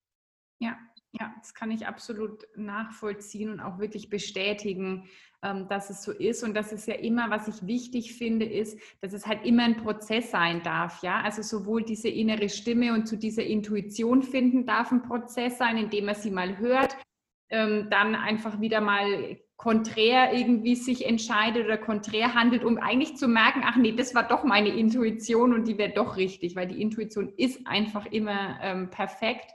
Ja, 0.58 0.76
ja, 1.12 1.32
das 1.38 1.54
kann 1.54 1.70
ich 1.70 1.86
absolut 1.86 2.46
nachvollziehen 2.56 3.50
und 3.50 3.60
auch 3.60 3.78
wirklich 3.78 4.10
bestätigen, 4.10 5.08
ähm, 5.42 5.66
dass 5.68 5.90
es 5.90 6.02
so 6.02 6.12
ist. 6.12 6.44
Und 6.44 6.54
das 6.54 6.72
ist 6.72 6.86
ja 6.86 6.94
immer, 6.94 7.30
was 7.30 7.48
ich 7.48 7.66
wichtig 7.66 8.14
finde, 8.14 8.46
ist, 8.46 8.78
dass 9.00 9.12
es 9.12 9.26
halt 9.26 9.44
immer 9.44 9.64
ein 9.64 9.76
Prozess 9.76 10.30
sein 10.30 10.62
darf. 10.62 11.02
Ja, 11.02 11.20
also 11.22 11.42
sowohl 11.42 11.82
diese 11.82 12.08
innere 12.08 12.48
Stimme 12.48 12.94
und 12.94 13.06
zu 13.06 13.16
dieser 13.16 13.44
Intuition 13.44 14.22
finden 14.22 14.66
darf 14.66 14.92
ein 14.92 15.02
Prozess 15.02 15.58
sein, 15.58 15.78
indem 15.78 16.06
man 16.06 16.14
sie 16.14 16.30
mal 16.30 16.58
hört, 16.58 16.96
ähm, 17.48 17.88
dann 17.90 18.14
einfach 18.14 18.60
wieder 18.60 18.80
mal 18.80 19.40
konträr 19.56 20.32
irgendwie 20.32 20.74
sich 20.74 21.06
entscheidet 21.06 21.66
oder 21.66 21.76
konträr 21.76 22.34
handelt, 22.34 22.64
um 22.64 22.78
eigentlich 22.78 23.16
zu 23.16 23.28
merken, 23.28 23.62
ach 23.64 23.76
nee, 23.76 23.92
das 23.92 24.14
war 24.14 24.26
doch 24.26 24.42
meine 24.42 24.70
Intuition 24.70 25.52
und 25.52 25.68
die 25.68 25.76
wäre 25.76 25.92
doch 25.92 26.16
richtig, 26.16 26.56
weil 26.56 26.66
die 26.66 26.80
Intuition 26.80 27.32
ist 27.36 27.66
einfach 27.66 28.06
immer 28.06 28.58
ähm, 28.62 28.88
perfekt 28.88 29.50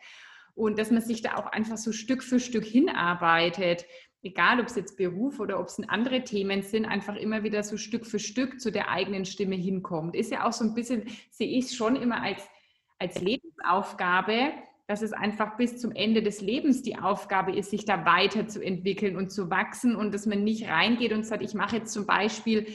und 0.55 0.79
dass 0.79 0.89
man 0.89 1.01
sich 1.01 1.21
da 1.21 1.35
auch 1.35 1.47
einfach 1.47 1.77
so 1.77 1.91
Stück 1.91 2.23
für 2.23 2.39
Stück 2.39 2.63
hinarbeitet, 2.63 3.85
egal 4.23 4.59
ob 4.59 4.67
es 4.67 4.75
jetzt 4.75 4.97
Beruf 4.97 5.39
oder 5.39 5.59
ob 5.59 5.67
es 5.67 5.79
andere 5.87 6.23
Themen 6.23 6.63
sind, 6.63 6.85
einfach 6.85 7.15
immer 7.15 7.43
wieder 7.43 7.61
so 7.61 7.77
Stück 7.77 8.07
für 8.07 8.19
Stück 8.19 8.59
zu 8.59 8.71
der 8.71 8.89
eigenen 8.89 9.25
Stimme 9.25 9.55
hinkommt. 9.55 10.15
Ist 10.15 10.31
ja 10.31 10.47
auch 10.47 10.53
so 10.53 10.63
ein 10.63 10.73
bisschen, 10.73 11.03
sehe 11.29 11.47
ich 11.47 11.65
es 11.65 11.75
schon 11.75 11.95
immer 11.95 12.23
als, 12.23 12.41
als 12.97 13.21
Lebensaufgabe, 13.21 14.53
dass 14.87 15.01
es 15.01 15.13
einfach 15.13 15.57
bis 15.57 15.79
zum 15.79 15.91
Ende 15.91 16.23
des 16.23 16.41
Lebens 16.41 16.81
die 16.83 16.97
Aufgabe 16.97 17.55
ist, 17.55 17.71
sich 17.71 17.85
da 17.85 18.05
weiterzuentwickeln 18.05 19.15
und 19.15 19.31
zu 19.31 19.49
wachsen 19.49 19.95
und 19.95 20.13
dass 20.13 20.25
man 20.25 20.43
nicht 20.43 20.67
reingeht 20.67 21.11
und 21.11 21.25
sagt, 21.25 21.43
ich 21.43 21.53
mache 21.53 21.77
jetzt 21.77 21.91
zum 21.91 22.05
Beispiel 22.05 22.67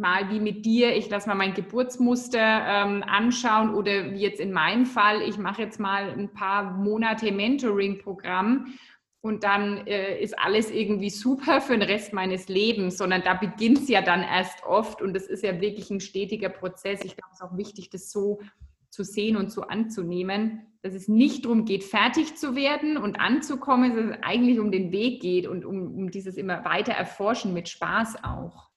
mal 0.00 0.30
wie 0.30 0.40
mit 0.40 0.64
dir, 0.64 0.96
ich 0.96 1.08
lasse 1.08 1.28
mal 1.28 1.36
mein 1.36 1.54
Geburtsmuster 1.54 2.38
ähm, 2.38 3.04
anschauen 3.06 3.74
oder 3.74 4.12
wie 4.12 4.20
jetzt 4.20 4.40
in 4.40 4.52
meinem 4.52 4.86
Fall, 4.86 5.22
ich 5.22 5.38
mache 5.38 5.62
jetzt 5.62 5.78
mal 5.78 6.10
ein 6.10 6.32
paar 6.32 6.72
Monate 6.78 7.30
Mentoring-Programm 7.30 8.74
und 9.20 9.44
dann 9.44 9.86
äh, 9.86 10.20
ist 10.20 10.38
alles 10.38 10.70
irgendwie 10.70 11.10
super 11.10 11.60
für 11.60 11.74
den 11.74 11.82
Rest 11.82 12.12
meines 12.12 12.48
Lebens, 12.48 12.96
sondern 12.96 13.22
da 13.22 13.34
beginnt 13.34 13.78
es 13.78 13.88
ja 13.88 14.00
dann 14.02 14.22
erst 14.22 14.64
oft 14.64 15.02
und 15.02 15.14
das 15.14 15.26
ist 15.26 15.44
ja 15.44 15.60
wirklich 15.60 15.90
ein 15.90 16.00
stetiger 16.00 16.48
Prozess. 16.48 17.04
Ich 17.04 17.16
glaube, 17.16 17.30
es 17.32 17.40
ist 17.40 17.46
auch 17.46 17.56
wichtig, 17.56 17.90
das 17.90 18.10
so 18.10 18.40
zu 18.88 19.04
sehen 19.04 19.36
und 19.36 19.52
so 19.52 19.62
anzunehmen, 19.62 20.66
dass 20.82 20.94
es 20.94 21.06
nicht 21.06 21.44
darum 21.44 21.64
geht, 21.64 21.84
fertig 21.84 22.36
zu 22.36 22.56
werden 22.56 22.96
und 22.96 23.20
anzukommen, 23.20 23.94
sondern 23.94 24.14
es 24.14 24.22
eigentlich 24.22 24.58
um 24.58 24.72
den 24.72 24.90
Weg 24.90 25.20
geht 25.20 25.46
und 25.46 25.64
um, 25.64 25.94
um 25.94 26.10
dieses 26.10 26.36
immer 26.36 26.64
weiter 26.64 26.92
erforschen 26.92 27.52
mit 27.52 27.68
Spaß 27.68 28.24
auch. 28.24 28.69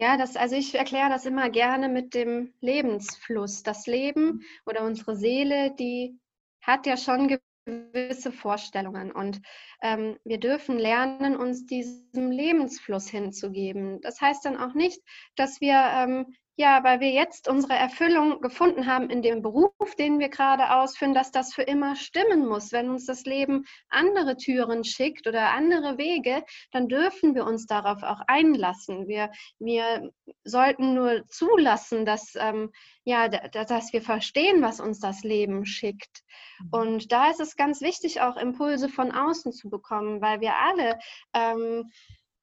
Ja, 0.00 0.16
das, 0.16 0.34
also 0.34 0.56
ich 0.56 0.74
erkläre 0.74 1.10
das 1.10 1.26
immer 1.26 1.50
gerne 1.50 1.90
mit 1.90 2.14
dem 2.14 2.54
Lebensfluss. 2.62 3.62
Das 3.62 3.86
Leben 3.86 4.42
oder 4.64 4.82
unsere 4.84 5.14
Seele, 5.14 5.74
die 5.78 6.18
hat 6.62 6.86
ja 6.86 6.96
schon 6.96 7.38
gewisse 7.66 8.32
Vorstellungen 8.32 9.12
und 9.12 9.42
ähm, 9.82 10.16
wir 10.24 10.40
dürfen 10.40 10.78
lernen, 10.78 11.36
uns 11.36 11.66
diesem 11.66 12.30
Lebensfluss 12.30 13.10
hinzugeben. 13.10 14.00
Das 14.00 14.22
heißt 14.22 14.46
dann 14.46 14.56
auch 14.56 14.72
nicht, 14.72 15.02
dass 15.36 15.60
wir 15.60 15.74
ähm, 15.74 16.34
ja, 16.60 16.84
weil 16.84 17.00
wir 17.00 17.10
jetzt 17.10 17.48
unsere 17.48 17.72
Erfüllung 17.72 18.42
gefunden 18.42 18.84
haben 18.86 19.08
in 19.08 19.22
dem 19.22 19.40
Beruf, 19.40 19.72
den 19.98 20.18
wir 20.18 20.28
gerade 20.28 20.74
ausführen, 20.76 21.14
dass 21.14 21.30
das 21.30 21.54
für 21.54 21.62
immer 21.62 21.96
stimmen 21.96 22.46
muss. 22.46 22.70
Wenn 22.70 22.90
uns 22.90 23.06
das 23.06 23.24
Leben 23.24 23.64
andere 23.88 24.36
Türen 24.36 24.84
schickt 24.84 25.26
oder 25.26 25.52
andere 25.52 25.96
Wege, 25.96 26.44
dann 26.70 26.86
dürfen 26.86 27.34
wir 27.34 27.46
uns 27.46 27.64
darauf 27.64 28.02
auch 28.02 28.20
einlassen. 28.26 29.08
Wir, 29.08 29.30
wir 29.58 30.10
sollten 30.44 30.92
nur 30.92 31.26
zulassen, 31.28 32.04
dass, 32.04 32.34
ähm, 32.36 32.70
ja, 33.04 33.28
dass 33.28 33.94
wir 33.94 34.02
verstehen, 34.02 34.60
was 34.60 34.80
uns 34.80 35.00
das 35.00 35.22
Leben 35.22 35.64
schickt. 35.64 36.20
Mhm. 36.58 36.68
Und 36.72 37.12
da 37.12 37.30
ist 37.30 37.40
es 37.40 37.56
ganz 37.56 37.80
wichtig, 37.80 38.20
auch 38.20 38.36
Impulse 38.36 38.90
von 38.90 39.12
außen 39.12 39.52
zu 39.52 39.70
bekommen, 39.70 40.20
weil 40.20 40.42
wir 40.42 40.52
alle 40.56 40.98
ähm, 41.32 41.90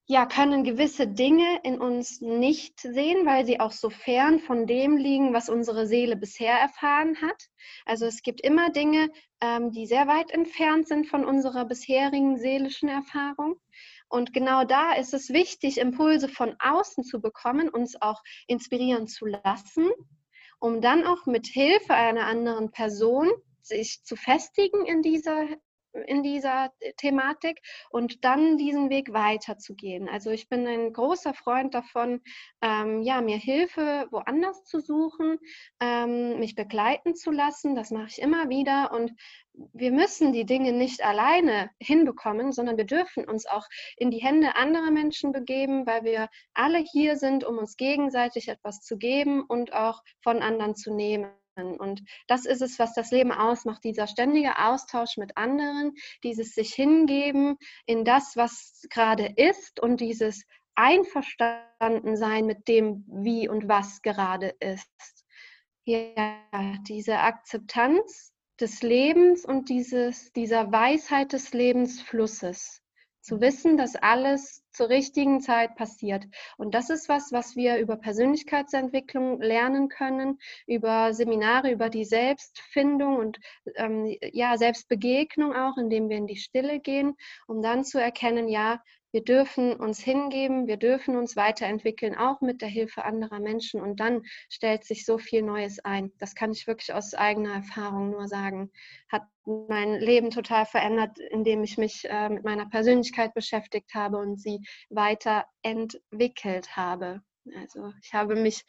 ja, 0.10 0.26
können 0.26 0.64
gewisse 0.64 1.06
Dinge 1.06 1.60
in 1.64 1.82
uns 1.82 2.22
nicht 2.22 2.80
sehen, 2.80 3.26
weil 3.26 3.46
sie 3.46 3.60
auch 3.60 3.74
so 3.74 3.90
fern 3.90 4.40
von 4.40 4.66
dem 4.66 4.96
liegen, 4.96 5.34
was 5.34 5.50
unsere 5.50 5.86
Seele 5.86 6.16
bisher 6.16 6.58
erfahren 6.58 7.22
hat. 7.22 7.44
Also 7.86 8.06
es 8.06 8.22
gibt 8.22 8.40
immer 8.40 8.70
Dinge, 8.70 9.10
ähm, 9.42 9.72
die 9.72 9.86
sehr 9.86 10.08
weit 10.08 10.32
entfernt 10.32 10.88
sind 10.88 11.08
von 11.08 11.26
unserer 11.26 11.66
bisherigen 11.66 12.38
seelischen 12.38 12.88
Erfahrung. 12.88 13.60
Und 14.08 14.32
genau 14.32 14.64
da 14.64 14.94
ist 14.94 15.14
es 15.14 15.30
wichtig, 15.30 15.78
Impulse 15.78 16.30
von 16.30 16.56
außen 16.58 17.04
zu 17.04 17.20
bekommen, 17.20 17.68
uns 17.68 18.02
auch 18.02 18.24
inspirieren 18.48 19.08
zu 19.08 19.26
lassen, 19.26 19.92
um 20.60 20.80
dann 20.80 21.06
auch 21.06 21.26
mit 21.26 21.48
Hilfe 21.48 21.94
einer 21.94 22.28
anderen 22.28 22.72
Person 22.72 23.30
sich 23.62 24.04
zu 24.06 24.16
festigen 24.16 24.86
in 24.86 25.02
dieser 25.02 25.48
in 26.06 26.24
dieser 26.24 26.72
Thematik 26.98 27.62
und 27.90 28.24
dann 28.24 28.58
diesen 28.58 28.90
Weg 28.90 29.14
weiterzugehen. 29.14 30.10
Also 30.10 30.32
ich 30.32 30.50
bin 30.50 30.68
ein 30.68 30.94
großer 30.94 31.34
Freund 31.34 31.74
davon, 31.74 32.22
ähm, 32.62 33.02
ja, 33.02 33.22
mir 33.22 33.38
Hilfe 33.38 34.08
woanders 34.12 34.64
zu 34.66 34.80
suchen, 34.80 35.38
ähm, 35.80 36.40
mich 36.40 36.56
begleiten 36.56 37.16
zu 37.16 37.32
lassen. 37.32 37.76
Das 37.76 37.92
mache 37.92 38.08
ich 38.08 38.22
immer 38.22 38.50
wieder 38.50 38.92
und 38.94 39.12
wir 39.74 39.92
müssen 39.92 40.34
die 40.34 40.46
Dinge 40.46 40.72
nicht 40.72 41.04
alleine 41.04 41.72
hinbekommen, 41.80 42.52
sondern 42.52 42.78
wir 42.78 42.86
dürfen 42.86 43.26
uns 43.26 43.46
auch 43.48 43.66
in 43.98 44.12
die 44.12 44.22
Hände 44.22 44.56
anderer 44.56 44.92
Menschen 44.92 45.32
begeben, 45.32 45.88
weil 45.88 46.04
wir 46.04 46.30
alle 46.54 46.80
hier 46.80 47.18
sind, 47.18 47.44
um 47.44 47.58
uns 47.58 47.76
gegenseitig 47.76 48.50
etwas 48.50 48.82
zu 48.82 48.98
geben 48.98 49.44
und 49.44 49.74
auch 49.74 50.04
von 50.22 50.42
anderen 50.42 50.76
zu 50.76 50.94
nehmen. 50.94 51.32
Und 51.58 52.04
das 52.28 52.46
ist 52.46 52.62
es, 52.62 52.80
was 52.80 52.94
das 52.94 53.12
Leben 53.12 53.32
ausmacht, 53.32 53.84
dieser 53.84 54.08
ständige 54.08 54.58
Austausch 54.60 55.18
mit 55.18 55.38
anderen, 55.38 55.94
dieses 56.24 56.54
sich 56.54 56.74
hingeben 56.74 57.58
in 57.86 58.06
das, 58.06 58.36
was 58.36 58.86
gerade 58.90 59.34
ist 59.36 59.80
und 59.80 60.02
dieses 60.02 60.46
Einverstandensein 60.76 62.46
mit 62.46 62.68
dem, 62.68 63.04
wie 63.08 63.50
und 63.50 63.68
was 63.68 64.02
gerade 64.02 64.56
ist. 64.60 65.26
Ja, 65.86 66.38
diese 66.88 67.20
Akzeptanz 67.20 68.34
des 68.60 68.82
Lebens 68.82 69.46
und 69.46 69.70
dieses, 69.70 70.32
dieser 70.34 70.72
Weisheit 70.72 71.34
des 71.34 71.54
Lebensflusses 71.54 72.82
zu 73.22 73.42
wissen, 73.42 73.78
dass 73.78 73.96
alles 73.96 74.64
zur 74.78 74.90
richtigen 74.90 75.42
Zeit 75.42 75.76
passiert. 75.76 76.26
Und 76.56 76.76
das 76.76 76.92
ist 76.92 77.10
was, 77.10 77.32
was 77.32 77.56
wir 77.56 77.78
über 77.80 77.98
Persönlichkeitsentwicklung 77.98 79.42
lernen 79.42 79.90
können, 79.90 80.38
über 80.68 81.14
Seminare, 81.14 81.72
über 81.72 81.90
die 81.90 82.06
Selbstfindung 82.06 83.18
und 83.18 83.40
ähm, 83.76 84.16
ja, 84.22 84.56
Selbstbegegnung 84.56 85.56
auch, 85.56 85.78
indem 85.78 86.10
wir 86.10 86.18
in 86.18 86.28
die 86.28 86.36
Stille 86.36 86.80
gehen, 86.80 87.18
um 87.48 87.64
dann 87.64 87.84
zu 87.84 88.00
erkennen, 88.00 88.48
ja, 88.48 88.82
wir 89.12 89.24
dürfen 89.24 89.74
uns 89.74 90.00
hingeben, 90.00 90.68
wir 90.68 90.78
dürfen 90.78 91.16
uns 91.16 91.36
weiterentwickeln, 91.36 92.16
auch 92.16 92.42
mit 92.42 92.62
der 92.62 92.70
Hilfe 92.70 93.06
anderer 93.06 93.40
Menschen. 93.40 93.82
Und 93.82 94.00
dann 94.00 94.24
stellt 94.50 94.84
sich 94.84 95.06
so 95.06 95.18
viel 95.18 95.42
Neues 95.42 95.80
ein. 95.80 96.12
Das 96.20 96.36
kann 96.36 96.52
ich 96.52 96.68
wirklich 96.68 96.94
aus 96.94 97.14
eigener 97.14 97.54
Erfahrung 97.56 98.10
nur 98.10 98.28
sagen. 98.28 98.72
Hat 99.10 99.24
mein 99.46 99.96
Leben 99.96 100.30
total 100.30 100.66
verändert, 100.66 101.20
indem 101.20 101.64
ich 101.64 101.78
mich 101.78 102.04
äh, 102.10 102.30
mit 102.30 102.44
meiner 102.44 102.68
Persönlichkeit 102.70 103.34
beschäftigt 103.34 103.94
habe 103.94 104.18
und 104.18 104.42
sie 104.42 104.60
weiterentwickelt 104.90 106.76
habe. 106.76 107.22
Also 107.56 107.94
ich 108.04 108.14
habe 108.14 108.36
mich 108.36 108.66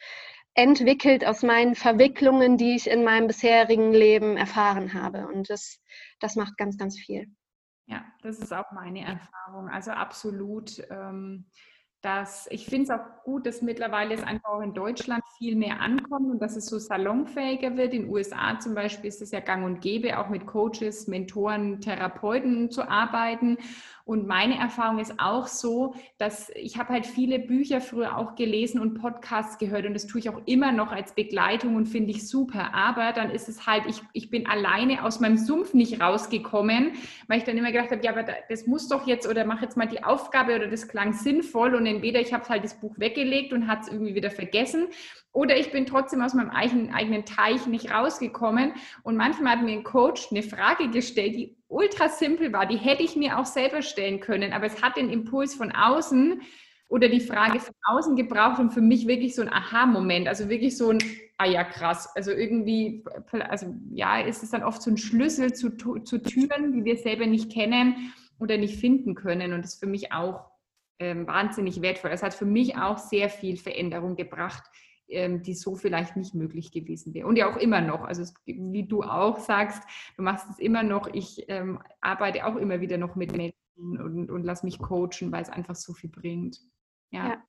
entwickelt 0.53 1.25
aus 1.25 1.43
meinen 1.43 1.75
Verwicklungen, 1.75 2.57
die 2.57 2.75
ich 2.75 2.87
in 2.87 3.03
meinem 3.03 3.27
bisherigen 3.27 3.93
Leben 3.93 4.37
erfahren 4.37 4.93
habe. 4.93 5.27
Und 5.27 5.49
das, 5.49 5.79
das 6.19 6.35
macht 6.35 6.57
ganz, 6.57 6.77
ganz 6.77 6.97
viel. 6.97 7.27
Ja, 7.89 8.05
das 8.21 8.37
ist 8.37 8.53
auch 8.53 8.71
meine 8.71 9.03
Erfahrung. 9.03 9.67
Also 9.67 9.91
absolut. 9.91 10.79
Ähm, 10.91 11.45
dass 12.01 12.47
ich 12.49 12.65
finde 12.65 12.83
es 12.83 12.89
auch 12.91 13.23
gut, 13.25 13.45
dass 13.45 13.61
mittlerweile 13.61 14.15
es 14.15 14.23
einfach 14.23 14.49
auch 14.49 14.61
in 14.61 14.73
Deutschland 14.73 15.21
viel 15.37 15.55
mehr 15.55 15.81
ankommt 15.81 16.31
und 16.31 16.41
dass 16.41 16.55
es 16.55 16.67
so 16.67 16.79
salonfähiger 16.79 17.75
wird. 17.75 17.93
In 17.93 18.03
den 18.03 18.11
USA 18.11 18.57
zum 18.59 18.73
Beispiel 18.73 19.09
ist 19.09 19.21
es 19.21 19.31
ja 19.31 19.41
gang 19.41 19.65
und 19.65 19.81
gäbe, 19.81 20.17
auch 20.17 20.29
mit 20.29 20.45
Coaches, 20.45 21.07
Mentoren, 21.07 21.81
Therapeuten 21.81 22.71
zu 22.71 22.87
arbeiten. 22.87 23.57
Und 24.05 24.25
meine 24.25 24.57
Erfahrung 24.57 24.97
ist 24.97 25.19
auch 25.19 25.45
so, 25.45 25.93
dass 26.17 26.49
ich 26.55 26.79
habe 26.79 26.89
halt 26.93 27.05
viele 27.05 27.37
Bücher 27.37 27.79
früher 27.79 28.17
auch 28.17 28.33
gelesen 28.33 28.79
und 28.79 28.95
Podcasts 28.95 29.59
gehört 29.59 29.85
und 29.85 29.93
das 29.93 30.07
tue 30.07 30.19
ich 30.19 30.29
auch 30.29 30.41
immer 30.47 30.71
noch 30.71 30.91
als 30.91 31.13
Begleitung 31.13 31.75
und 31.75 31.85
finde 31.85 32.09
ich 32.09 32.27
super. 32.27 32.73
Aber 32.73 33.13
dann 33.13 33.29
ist 33.29 33.47
es 33.49 33.67
halt, 33.67 33.85
ich, 33.87 34.01
ich 34.13 34.31
bin 34.31 34.47
alleine 34.47 35.03
aus 35.03 35.19
meinem 35.19 35.37
Sumpf 35.37 35.75
nicht 35.75 36.01
rausgekommen, 36.01 36.93
weil 37.27 37.37
ich 37.37 37.43
dann 37.43 37.55
immer 37.55 37.71
gedacht 37.71 37.91
habe, 37.91 38.03
ja, 38.03 38.11
aber 38.11 38.25
das 38.49 38.65
muss 38.65 38.87
doch 38.87 39.05
jetzt 39.05 39.27
oder 39.27 39.45
mach 39.45 39.61
jetzt 39.61 39.77
mal 39.77 39.87
die 39.87 40.03
Aufgabe 40.03 40.55
oder 40.55 40.67
das 40.69 40.87
klang 40.87 41.13
sinnvoll 41.13 41.75
und 41.75 41.85
entweder 41.89 42.21
ich 42.21 42.33
habe 42.33 42.47
halt 42.47 42.63
das 42.63 42.79
Buch 42.79 42.93
weggelegt 42.97 43.51
und 43.51 43.67
hat 43.67 43.81
es 43.81 43.87
irgendwie 43.89 44.15
wieder 44.15 44.31
vergessen 44.31 44.87
oder 45.31 45.57
ich 45.57 45.71
bin 45.71 45.85
trotzdem 45.85 46.21
aus 46.21 46.33
meinem 46.33 46.49
eigenen, 46.49 46.93
eigenen 46.93 47.25
Teich 47.25 47.67
nicht 47.67 47.91
rausgekommen. 47.91 48.73
Und 49.03 49.15
manchmal 49.15 49.57
hat 49.57 49.63
mir 49.63 49.73
ein 49.73 49.83
Coach 49.83 50.31
eine 50.31 50.41
Frage 50.41 50.89
gestellt, 50.89 51.35
die 51.35 51.55
ultra 51.67 52.09
simpel 52.09 52.51
war. 52.51 52.65
Die 52.65 52.77
hätte 52.77 53.03
ich 53.03 53.15
mir 53.15 53.37
auch 53.37 53.45
selber 53.45 53.81
stellen 53.81 54.19
können, 54.19 54.53
aber 54.53 54.65
es 54.65 54.81
hat 54.81 54.97
den 54.97 55.09
Impuls 55.09 55.53
von 55.53 55.71
außen 55.71 56.41
oder 56.89 57.07
die 57.07 57.19
Frage 57.19 57.59
von 57.59 57.75
außen 57.83 58.15
gebraucht 58.15 58.59
und 58.59 58.71
für 58.71 58.81
mich 58.81 59.07
wirklich 59.07 59.35
so 59.35 59.43
ein 59.43 59.53
Aha-Moment. 59.53 60.27
Also 60.27 60.49
wirklich 60.49 60.75
so 60.75 60.89
ein, 60.89 60.97
ah 61.37 61.45
ja, 61.45 61.63
krass. 61.63 62.09
Also 62.15 62.31
irgendwie, 62.31 63.03
also 63.31 63.75
ja, 63.91 64.19
ist 64.21 64.41
es 64.41 64.49
dann 64.49 64.63
oft 64.63 64.81
so 64.81 64.89
ein 64.89 64.97
Schlüssel 64.97 65.53
zu, 65.53 65.69
zu 65.69 66.17
Türen, 66.23 66.73
die 66.73 66.83
wir 66.83 66.97
selber 66.97 67.27
nicht 67.27 67.51
kennen 67.51 68.11
oder 68.39 68.57
nicht 68.57 68.79
finden 68.79 69.13
können. 69.13 69.53
Und 69.53 69.63
das 69.63 69.75
ist 69.75 69.79
für 69.79 69.87
mich 69.87 70.11
auch 70.11 70.48
ähm, 70.99 71.27
wahnsinnig 71.27 71.81
wertvoll. 71.81 72.11
Es 72.11 72.23
hat 72.23 72.33
für 72.33 72.45
mich 72.45 72.77
auch 72.77 72.97
sehr 72.97 73.29
viel 73.29 73.57
Veränderung 73.57 74.15
gebracht 74.15 74.63
ähm, 75.09 75.41
die 75.41 75.55
so 75.55 75.75
vielleicht 75.75 76.15
nicht 76.15 76.35
möglich 76.35 76.71
gewesen 76.71 77.13
wäre. 77.13 77.27
Und 77.27 77.35
ja 77.35 77.51
auch 77.51 77.57
immer 77.57 77.81
noch. 77.81 78.03
Also 78.03 78.21
es, 78.21 78.33
wie 78.45 78.87
du 78.87 79.01
auch 79.01 79.39
sagst, 79.39 79.81
du 80.15 80.21
machst 80.21 80.47
es 80.51 80.59
immer 80.59 80.83
noch. 80.83 81.07
Ich 81.07 81.45
ähm, 81.47 81.81
arbeite 81.99 82.45
auch 82.45 82.55
immer 82.55 82.79
wieder 82.79 82.97
noch 82.97 83.15
mit 83.15 83.35
Menschen 83.35 83.55
und, 83.77 84.29
und 84.29 84.43
lass 84.43 84.63
mich 84.63 84.77
coachen, 84.77 85.31
weil 85.31 85.41
es 85.41 85.49
einfach 85.49 85.75
so 85.75 85.93
viel 85.93 86.09
bringt. 86.09 86.59
Ja. 87.11 87.27
ja. 87.29 87.43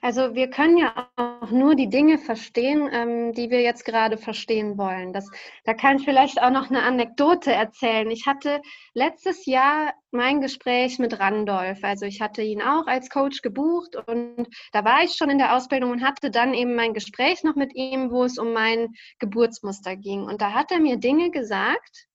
Also 0.00 0.34
wir 0.34 0.48
können 0.48 0.76
ja 0.76 1.10
auch 1.16 1.50
nur 1.50 1.74
die 1.74 1.88
Dinge 1.88 2.18
verstehen, 2.18 2.88
ähm, 2.92 3.32
die 3.32 3.50
wir 3.50 3.60
jetzt 3.60 3.84
gerade 3.84 4.16
verstehen 4.16 4.78
wollen. 4.78 5.12
Das, 5.12 5.28
da 5.64 5.74
kann 5.74 5.96
ich 5.96 6.04
vielleicht 6.04 6.40
auch 6.40 6.50
noch 6.50 6.70
eine 6.70 6.82
Anekdote 6.82 7.52
erzählen. 7.52 8.10
Ich 8.10 8.26
hatte 8.26 8.60
letztes 8.94 9.44
Jahr 9.46 9.92
mein 10.10 10.40
Gespräch 10.40 10.98
mit 10.98 11.18
Randolph. 11.18 11.82
Also 11.82 12.06
ich 12.06 12.20
hatte 12.20 12.42
ihn 12.42 12.62
auch 12.62 12.86
als 12.86 13.10
Coach 13.10 13.42
gebucht 13.42 13.96
und 13.96 14.48
da 14.72 14.84
war 14.84 15.02
ich 15.02 15.14
schon 15.14 15.30
in 15.30 15.38
der 15.38 15.56
Ausbildung 15.56 15.90
und 15.90 16.04
hatte 16.04 16.30
dann 16.30 16.54
eben 16.54 16.74
mein 16.74 16.94
Gespräch 16.94 17.42
noch 17.42 17.56
mit 17.56 17.74
ihm, 17.74 18.10
wo 18.10 18.24
es 18.24 18.38
um 18.38 18.52
mein 18.52 18.94
Geburtsmuster 19.18 19.96
ging. 19.96 20.22
Und 20.22 20.40
da 20.40 20.52
hat 20.52 20.70
er 20.70 20.80
mir 20.80 20.96
Dinge 20.96 21.30
gesagt, 21.30 22.06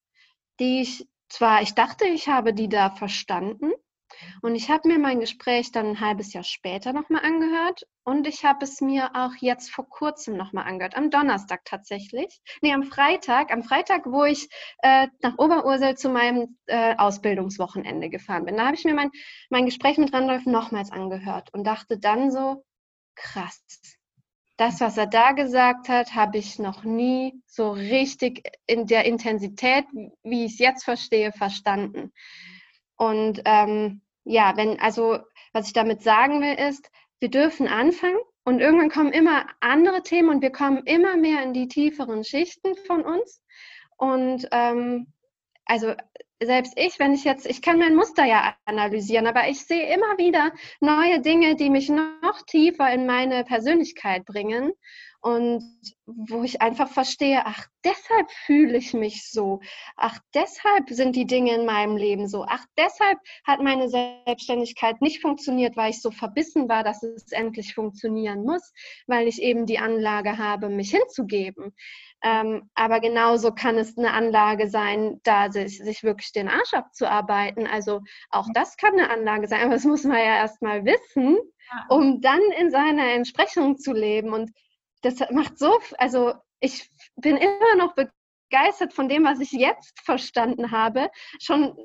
die 0.60 0.82
ich 0.82 1.08
zwar, 1.30 1.62
ich 1.62 1.74
dachte, 1.74 2.06
ich 2.06 2.28
habe 2.30 2.54
die 2.54 2.70
da 2.70 2.90
verstanden, 2.90 3.72
und 4.42 4.56
ich 4.56 4.70
habe 4.70 4.88
mir 4.88 5.00
mein 5.00 5.20
Gespräch 5.20 5.72
dann 5.72 5.88
ein 5.88 6.00
halbes 6.00 6.34
Jahr 6.34 6.44
später 6.44 6.94
nochmal 6.94 7.24
angehört 7.24 7.84
und 8.04 8.28
ich 8.28 8.46
habe 8.46 8.64
es 8.64 8.80
mir 8.82 9.12
auch 9.16 9.34
jetzt 9.40 9.70
vor 9.70 9.88
kurzem 9.90 10.38
nochmal 10.38 10.66
angehört, 10.66 10.96
am 10.96 11.10
Donnerstag 11.10 11.66
tatsächlich. 11.66 12.40
Nee, 12.62 12.74
am 12.74 12.84
Freitag, 12.84 13.52
am 13.52 13.64
Freitag, 13.64 14.06
wo 14.06 14.24
ich 14.24 14.48
äh, 14.80 15.08
nach 15.22 15.38
Oberursel 15.38 15.96
zu 15.98 16.10
meinem 16.10 16.58
äh, 16.68 16.96
Ausbildungswochenende 16.96 18.10
gefahren 18.10 18.46
bin. 18.46 18.58
Da 18.58 18.68
habe 18.68 18.76
ich 18.76 18.86
mir 18.86 18.94
mein, 18.94 19.12
mein 19.50 19.66
Gespräch 19.66 19.98
mit 19.98 20.14
Randolph 20.14 20.46
nochmals 20.46 20.92
angehört 20.92 21.54
und 21.54 21.66
dachte 21.66 22.00
dann 22.00 22.32
so, 22.32 22.64
krass. 23.16 23.62
Das, 24.56 24.82
was 24.82 24.98
er 24.98 25.06
da 25.06 25.34
gesagt 25.34 25.88
hat, 25.88 26.16
habe 26.16 26.40
ich 26.40 26.58
noch 26.58 26.84
nie 26.84 27.44
so 27.46 27.72
richtig 27.72 28.42
in 28.66 28.88
der 28.88 29.06
Intensität, 29.06 29.86
wie 30.24 30.46
ich 30.46 30.54
es 30.54 30.60
jetzt 30.60 30.84
verstehe, 30.84 31.32
verstanden. 31.32 32.12
Und 32.96 33.42
ähm, 33.46 34.02
ja, 34.28 34.56
wenn, 34.58 34.80
also 34.80 35.20
was 35.54 35.68
ich 35.68 35.74
damit 35.74 36.02
sagen 36.02 36.42
will, 36.42 36.54
ist, 36.54 36.90
wir 37.20 37.30
dürfen 37.30 37.68
anfangen 37.68 38.20
und 38.44 38.60
irgendwann 38.60 38.90
kommen 38.90 39.12
immer 39.12 39.46
andere 39.60 40.04
Themen 40.04 40.30
und 40.30 40.42
wir 40.42 40.52
kommen 40.52 40.84
immer 40.86 41.18
mehr 41.18 41.44
in 41.44 41.54
die 41.54 41.68
tieferen 41.68 42.24
Schichten 42.24 42.76
von 42.86 43.04
uns. 43.04 43.42
Und 43.98 44.48
ähm, 44.52 45.08
also 45.66 45.94
selbst 46.42 46.74
ich, 46.78 47.00
wenn 47.00 47.14
ich 47.14 47.24
jetzt, 47.24 47.48
ich 47.48 47.62
kann 47.62 47.80
mein 47.80 47.96
Muster 47.96 48.24
ja 48.26 48.56
analysieren, 48.66 49.26
aber 49.26 49.50
ich 49.50 49.66
sehe 49.66 49.92
immer 49.92 50.18
wieder 50.18 50.52
neue 50.80 51.20
Dinge, 51.20 51.56
die 51.56 51.70
mich 51.70 51.90
noch 51.90 52.42
tiefer 52.46 52.92
in 52.92 53.08
meine 53.08 53.44
Persönlichkeit 53.44 54.26
bringen 54.26 54.72
und 55.22 55.64
wo 56.06 56.44
ich 56.44 56.62
einfach 56.62 56.90
verstehe, 56.90 57.42
ach, 57.46 57.66
deshalb 57.84 58.32
fühle 58.46 58.78
ich 58.78 58.94
mich 58.94 59.30
so, 59.30 59.60
ach, 59.96 60.20
deshalb 60.34 60.90
sind 60.90 61.16
die 61.16 61.26
Dinge 61.26 61.54
in 61.54 61.66
meinem 61.66 61.98
Leben 61.98 62.28
so, 62.28 62.46
ach, 62.48 62.66
deshalb 62.78 63.18
hat 63.44 63.62
meine 63.62 63.90
Selbstständigkeit 63.90 65.02
nicht 65.02 65.22
funktioniert, 65.22 65.76
weil 65.76 65.90
ich 65.90 66.02
so 66.02 66.12
verbissen 66.12 66.70
war, 66.70 66.84
dass 66.84 67.04
es 67.04 67.32
endlich 67.32 67.74
funktionieren 67.74 68.44
muss, 68.44 68.72
weil 69.08 69.28
ich 69.28 69.42
eben 69.42 69.66
die 69.66 69.80
Anlage 69.80 70.38
habe, 70.38 70.70
mich 70.70 70.92
hinzugeben. 70.92 71.74
Ähm, 72.24 72.70
aber 72.74 73.00
genauso 73.00 73.52
kann 73.52 73.78
es 73.78 73.98
eine 73.98 74.14
Anlage 74.14 74.70
sein, 74.70 75.20
da 75.24 75.52
sich, 75.52 75.78
sich 75.78 76.04
wirklich 76.04 76.32
den 76.32 76.48
Arsch 76.48 76.74
abzuarbeiten. 76.74 77.68
Also 77.68 78.02
auch 78.30 78.48
das 78.54 78.78
kann 78.78 78.94
eine 78.94 79.10
Anlage 79.10 79.48
sein, 79.48 79.62
aber 79.62 79.74
das 79.74 79.84
muss 79.84 80.04
man 80.04 80.18
ja 80.18 80.38
erstmal 80.38 80.84
wissen, 80.86 81.38
um 81.90 82.22
dann 82.22 82.42
in 82.60 82.72
seiner 82.72 83.12
Entsprechung 83.12 83.78
zu 83.78 83.94
leben. 83.94 84.34
Und 84.34 84.52
das 85.02 85.20
macht 85.32 85.58
so, 85.58 85.80
also 85.98 86.34
ich 86.60 86.90
bin 87.16 87.38
immer 87.38 87.76
noch 87.78 87.96
begeistert 87.96 88.94
von 88.94 89.10
dem, 89.10 89.24
was 89.24 89.40
ich 89.40 89.52
jetzt 89.52 90.00
verstanden 90.04 90.72
habe, 90.72 91.10
schon 91.40 91.76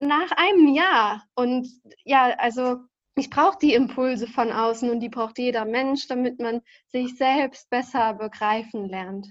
nach 0.00 0.30
einem 0.32 0.68
Jahr. 0.68 1.24
Und 1.34 1.68
ja, 2.04 2.34
also 2.38 2.78
ich 3.14 3.30
brauche 3.30 3.58
die 3.58 3.74
Impulse 3.74 4.26
von 4.26 4.50
außen 4.50 4.90
und 4.90 5.00
die 5.00 5.08
braucht 5.08 5.38
jeder 5.38 5.64
Mensch, 5.64 6.06
damit 6.08 6.40
man 6.40 6.62
sich 6.88 7.16
selbst 7.16 7.68
besser 7.70 8.14
begreifen 8.14 8.88
lernt. 8.88 9.28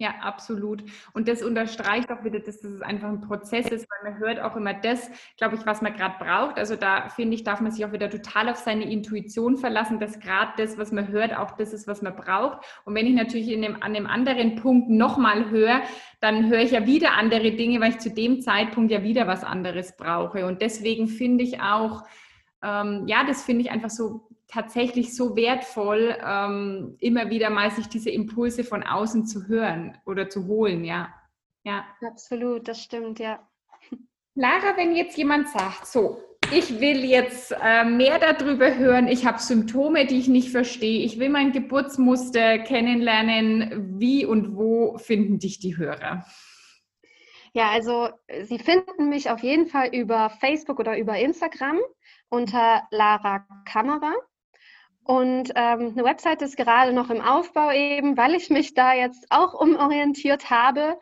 Ja, 0.00 0.14
absolut. 0.20 0.84
Und 1.12 1.26
das 1.26 1.42
unterstreicht 1.42 2.08
auch 2.12 2.22
wieder, 2.22 2.38
dass 2.38 2.60
das 2.60 2.80
einfach 2.82 3.08
ein 3.08 3.20
Prozess 3.20 3.66
ist, 3.66 3.84
weil 3.90 4.12
man 4.12 4.20
hört 4.20 4.38
auch 4.38 4.54
immer 4.54 4.72
das, 4.72 5.10
glaube 5.36 5.56
ich, 5.56 5.66
was 5.66 5.82
man 5.82 5.92
gerade 5.92 6.14
braucht. 6.24 6.56
Also 6.56 6.76
da 6.76 7.08
finde 7.08 7.34
ich, 7.34 7.42
darf 7.42 7.60
man 7.60 7.72
sich 7.72 7.84
auch 7.84 7.90
wieder 7.90 8.08
total 8.08 8.48
auf 8.48 8.58
seine 8.58 8.88
Intuition 8.88 9.56
verlassen, 9.56 9.98
dass 9.98 10.20
gerade 10.20 10.52
das, 10.56 10.78
was 10.78 10.92
man 10.92 11.08
hört, 11.08 11.36
auch 11.36 11.50
das 11.56 11.72
ist, 11.72 11.88
was 11.88 12.00
man 12.00 12.14
braucht. 12.14 12.58
Und 12.84 12.94
wenn 12.94 13.06
ich 13.08 13.14
natürlich 13.14 13.48
in 13.50 13.60
dem, 13.60 13.82
an 13.82 13.92
dem 13.92 14.06
anderen 14.06 14.54
Punkt 14.54 14.88
nochmal 14.88 15.50
höre, 15.50 15.82
dann 16.20 16.48
höre 16.48 16.60
ich 16.60 16.70
ja 16.70 16.86
wieder 16.86 17.14
andere 17.14 17.50
Dinge, 17.56 17.80
weil 17.80 17.90
ich 17.90 17.98
zu 17.98 18.10
dem 18.10 18.40
Zeitpunkt 18.40 18.92
ja 18.92 19.02
wieder 19.02 19.26
was 19.26 19.42
anderes 19.42 19.96
brauche. 19.96 20.46
Und 20.46 20.62
deswegen 20.62 21.08
finde 21.08 21.42
ich 21.42 21.60
auch, 21.60 22.04
ähm, 22.62 23.04
ja, 23.08 23.24
das 23.24 23.42
finde 23.44 23.62
ich 23.62 23.70
einfach 23.72 23.90
so 23.90 24.27
tatsächlich 24.48 25.14
so 25.14 25.36
wertvoll, 25.36 26.16
ähm, 26.24 26.96
immer 27.00 27.30
wieder 27.30 27.50
mal 27.50 27.70
sich 27.70 27.88
diese 27.88 28.10
Impulse 28.10 28.64
von 28.64 28.82
außen 28.82 29.26
zu 29.26 29.46
hören 29.46 29.98
oder 30.06 30.28
zu 30.28 30.46
holen, 30.46 30.84
ja. 30.84 31.12
Ja. 31.64 31.84
Absolut, 32.06 32.66
das 32.66 32.82
stimmt, 32.82 33.18
ja. 33.18 33.46
Lara, 34.34 34.76
wenn 34.76 34.96
jetzt 34.96 35.18
jemand 35.18 35.48
sagt, 35.48 35.86
so, 35.86 36.22
ich 36.52 36.80
will 36.80 37.04
jetzt 37.04 37.54
äh, 37.62 37.84
mehr 37.84 38.18
darüber 38.18 38.76
hören, 38.76 39.06
ich 39.08 39.26
habe 39.26 39.38
Symptome, 39.38 40.06
die 40.06 40.18
ich 40.18 40.28
nicht 40.28 40.50
verstehe, 40.50 41.04
ich 41.04 41.18
will 41.18 41.28
mein 41.28 41.52
Geburtsmuster 41.52 42.58
kennenlernen, 42.60 43.98
wie 43.98 44.24
und 44.24 44.56
wo 44.56 44.96
finden 44.96 45.38
dich 45.38 45.58
die 45.58 45.76
Hörer? 45.76 46.24
Ja, 47.52 47.70
also 47.70 48.10
Sie 48.44 48.58
finden 48.58 49.08
mich 49.08 49.30
auf 49.30 49.40
jeden 49.40 49.66
Fall 49.66 49.88
über 49.94 50.30
Facebook 50.30 50.78
oder 50.78 50.96
über 50.98 51.18
Instagram 51.18 51.80
unter 52.28 52.82
Lara 52.90 53.46
Kamera. 53.64 54.14
Und 55.10 55.52
ähm, 55.54 55.94
eine 55.96 56.04
Website 56.04 56.42
ist 56.42 56.58
gerade 56.58 56.92
noch 56.92 57.08
im 57.08 57.22
Aufbau 57.22 57.72
eben, 57.72 58.18
weil 58.18 58.34
ich 58.34 58.50
mich 58.50 58.74
da 58.74 58.92
jetzt 58.92 59.26
auch 59.30 59.54
umorientiert 59.54 60.50
habe. 60.50 60.98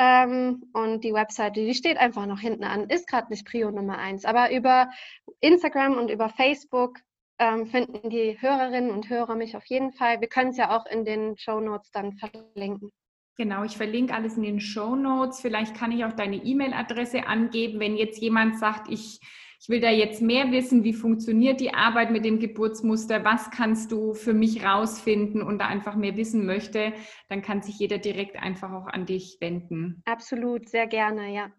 Ähm, 0.00 0.64
und 0.72 1.04
die 1.04 1.14
Webseite, 1.14 1.64
die 1.64 1.74
steht 1.74 1.96
einfach 1.96 2.26
noch 2.26 2.40
hinten 2.40 2.64
an, 2.64 2.90
ist 2.90 3.06
gerade 3.06 3.30
nicht 3.30 3.46
Prio 3.46 3.70
Nummer 3.70 3.96
eins. 3.96 4.24
Aber 4.24 4.50
über 4.50 4.90
Instagram 5.38 5.96
und 5.98 6.10
über 6.10 6.30
Facebook 6.30 6.98
ähm, 7.38 7.68
finden 7.68 8.10
die 8.10 8.36
Hörerinnen 8.40 8.90
und 8.90 9.08
Hörer 9.08 9.36
mich 9.36 9.56
auf 9.56 9.66
jeden 9.66 9.92
Fall. 9.92 10.20
Wir 10.20 10.28
können 10.28 10.50
es 10.50 10.56
ja 10.56 10.76
auch 10.76 10.86
in 10.86 11.04
den 11.04 11.36
Show 11.38 11.60
Notes 11.60 11.92
dann 11.92 12.14
verlinken. 12.14 12.90
Genau, 13.36 13.62
ich 13.62 13.76
verlinke 13.76 14.14
alles 14.14 14.36
in 14.36 14.42
den 14.42 14.60
Show 14.60 14.96
Notes. 14.96 15.40
Vielleicht 15.40 15.76
kann 15.76 15.92
ich 15.92 16.04
auch 16.04 16.12
deine 16.14 16.36
E-Mail-Adresse 16.36 17.28
angeben, 17.28 17.78
wenn 17.78 17.94
jetzt 17.94 18.20
jemand 18.20 18.58
sagt, 18.58 18.90
ich 18.90 19.20
ich 19.64 19.70
will 19.70 19.80
da 19.80 19.88
jetzt 19.88 20.20
mehr 20.20 20.52
wissen, 20.52 20.84
wie 20.84 20.92
funktioniert 20.92 21.58
die 21.58 21.72
Arbeit 21.72 22.10
mit 22.10 22.26
dem 22.26 22.38
Geburtsmuster, 22.38 23.24
was 23.24 23.50
kannst 23.50 23.92
du 23.92 24.12
für 24.12 24.34
mich 24.34 24.62
rausfinden 24.62 25.40
und 25.40 25.58
da 25.58 25.68
einfach 25.68 25.96
mehr 25.96 26.18
wissen 26.18 26.44
möchte, 26.44 26.92
dann 27.30 27.40
kann 27.40 27.62
sich 27.62 27.78
jeder 27.78 27.96
direkt 27.96 28.36
einfach 28.36 28.72
auch 28.72 28.86
an 28.86 29.06
dich 29.06 29.38
wenden. 29.40 30.02
Absolut, 30.04 30.68
sehr 30.68 30.86
gerne, 30.86 31.34
ja. 31.34 31.50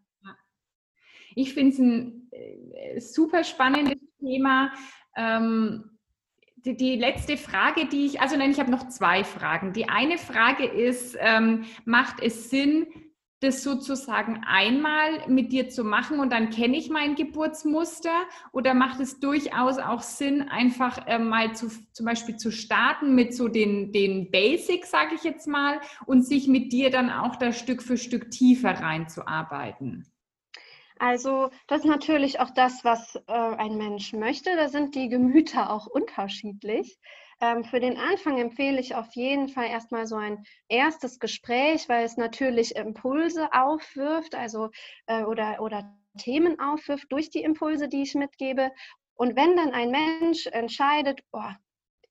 Ich 1.33 1.55
finde 1.55 1.71
es 1.71 1.79
ein 1.79 2.29
äh, 2.31 2.99
super 2.99 3.43
spannendes 3.43 3.97
Thema. 4.19 4.71
ähm, 5.17 5.97
die, 6.57 6.77
die, 6.77 6.97
letzte 6.97 7.37
Frage, 7.37 7.87
die 7.87 8.05
ich, 8.05 8.21
also 8.21 8.37
nein, 8.37 8.51
ich 8.51 8.59
habe 8.59 8.71
noch 8.71 8.87
zwei 8.87 9.23
Fragen. 9.23 9.73
Die 9.73 9.89
eine 9.89 10.19
Frage 10.19 10.65
ist, 10.65 11.17
ähm, 11.19 11.65
macht 11.85 12.21
es 12.21 12.51
Sinn, 12.51 12.85
das 13.45 13.63
sozusagen 13.63 14.43
einmal 14.45 15.27
mit 15.27 15.51
dir 15.51 15.69
zu 15.69 15.83
machen 15.83 16.19
und 16.19 16.31
dann 16.31 16.49
kenne 16.49 16.75
ich 16.77 16.89
mein 16.89 17.15
Geburtsmuster? 17.15 18.13
Oder 18.51 18.73
macht 18.73 18.99
es 18.99 19.19
durchaus 19.19 19.77
auch 19.77 20.01
Sinn, 20.01 20.49
einfach 20.49 21.07
äh, 21.07 21.19
mal 21.19 21.55
zu, 21.55 21.69
zum 21.93 22.05
Beispiel 22.05 22.37
zu 22.37 22.51
starten 22.51 23.15
mit 23.15 23.33
so 23.33 23.47
den, 23.47 23.91
den 23.91 24.31
Basics, 24.31 24.91
sage 24.91 25.15
ich 25.15 25.23
jetzt 25.23 25.47
mal, 25.47 25.79
und 26.05 26.23
sich 26.25 26.47
mit 26.47 26.73
dir 26.73 26.89
dann 26.89 27.09
auch 27.09 27.35
da 27.35 27.53
Stück 27.53 27.81
für 27.81 27.97
Stück 27.97 28.31
tiefer 28.31 28.71
reinzuarbeiten? 28.71 30.05
Also 30.97 31.49
das 31.67 31.79
ist 31.79 31.87
natürlich 31.87 32.39
auch 32.39 32.51
das, 32.51 32.83
was 32.83 33.15
äh, 33.27 33.31
ein 33.31 33.77
Mensch 33.77 34.13
möchte. 34.13 34.55
Da 34.55 34.69
sind 34.69 34.95
die 34.95 35.09
Gemüter 35.09 35.69
auch 35.69 35.87
unterschiedlich. 35.87 36.97
Ähm, 37.41 37.63
für 37.65 37.79
den 37.79 37.97
Anfang 37.97 38.37
empfehle 38.37 38.79
ich 38.79 38.95
auf 38.95 39.13
jeden 39.13 39.49
Fall 39.49 39.67
erstmal 39.67 40.07
so 40.07 40.15
ein 40.15 40.43
erstes 40.69 41.19
Gespräch, 41.19 41.89
weil 41.89 42.05
es 42.05 42.17
natürlich 42.17 42.75
Impulse 42.75 43.49
aufwirft, 43.51 44.35
also 44.35 44.69
äh, 45.07 45.23
oder, 45.23 45.61
oder 45.61 45.93
Themen 46.17 46.59
aufwirft 46.59 47.11
durch 47.11 47.29
die 47.29 47.43
Impulse, 47.43 47.89
die 47.89 48.03
ich 48.03 48.15
mitgebe. 48.15 48.71
Und 49.15 49.35
wenn 49.35 49.55
dann 49.55 49.73
ein 49.73 49.91
Mensch 49.91 50.47
entscheidet, 50.47 51.21
oh, 51.31 51.51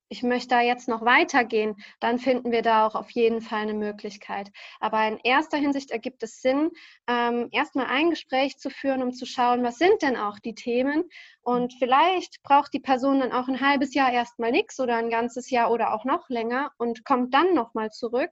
ich 0.09 0.23
möchte 0.23 0.49
da 0.49 0.61
jetzt 0.61 0.87
noch 0.87 1.03
weitergehen, 1.03 1.75
dann 1.99 2.19
finden 2.19 2.51
wir 2.51 2.61
da 2.61 2.85
auch 2.85 2.95
auf 2.95 3.09
jeden 3.11 3.41
Fall 3.41 3.61
eine 3.61 3.73
Möglichkeit. 3.73 4.51
Aber 4.79 5.07
in 5.07 5.19
erster 5.23 5.57
Hinsicht 5.57 5.91
ergibt 5.91 6.21
es 6.23 6.41
Sinn, 6.41 6.71
ähm, 7.07 7.49
erstmal 7.51 7.87
ein 7.87 8.11
Gespräch 8.11 8.57
zu 8.57 8.69
führen, 8.69 9.01
um 9.01 9.13
zu 9.13 9.25
schauen, 9.25 9.63
was 9.63 9.77
sind 9.77 10.01
denn 10.01 10.15
auch 10.15 10.39
die 10.39 10.55
Themen. 10.55 11.03
Und 11.41 11.73
vielleicht 11.73 12.41
braucht 12.43 12.73
die 12.73 12.79
Person 12.79 13.19
dann 13.19 13.31
auch 13.31 13.47
ein 13.47 13.61
halbes 13.61 13.93
Jahr 13.93 14.11
erstmal 14.11 14.51
nichts 14.51 14.79
oder 14.79 14.97
ein 14.97 15.09
ganzes 15.09 15.49
Jahr 15.49 15.71
oder 15.71 15.93
auch 15.93 16.05
noch 16.05 16.29
länger 16.29 16.71
und 16.77 17.03
kommt 17.05 17.33
dann 17.33 17.53
nochmal 17.53 17.89
zurück. 17.91 18.31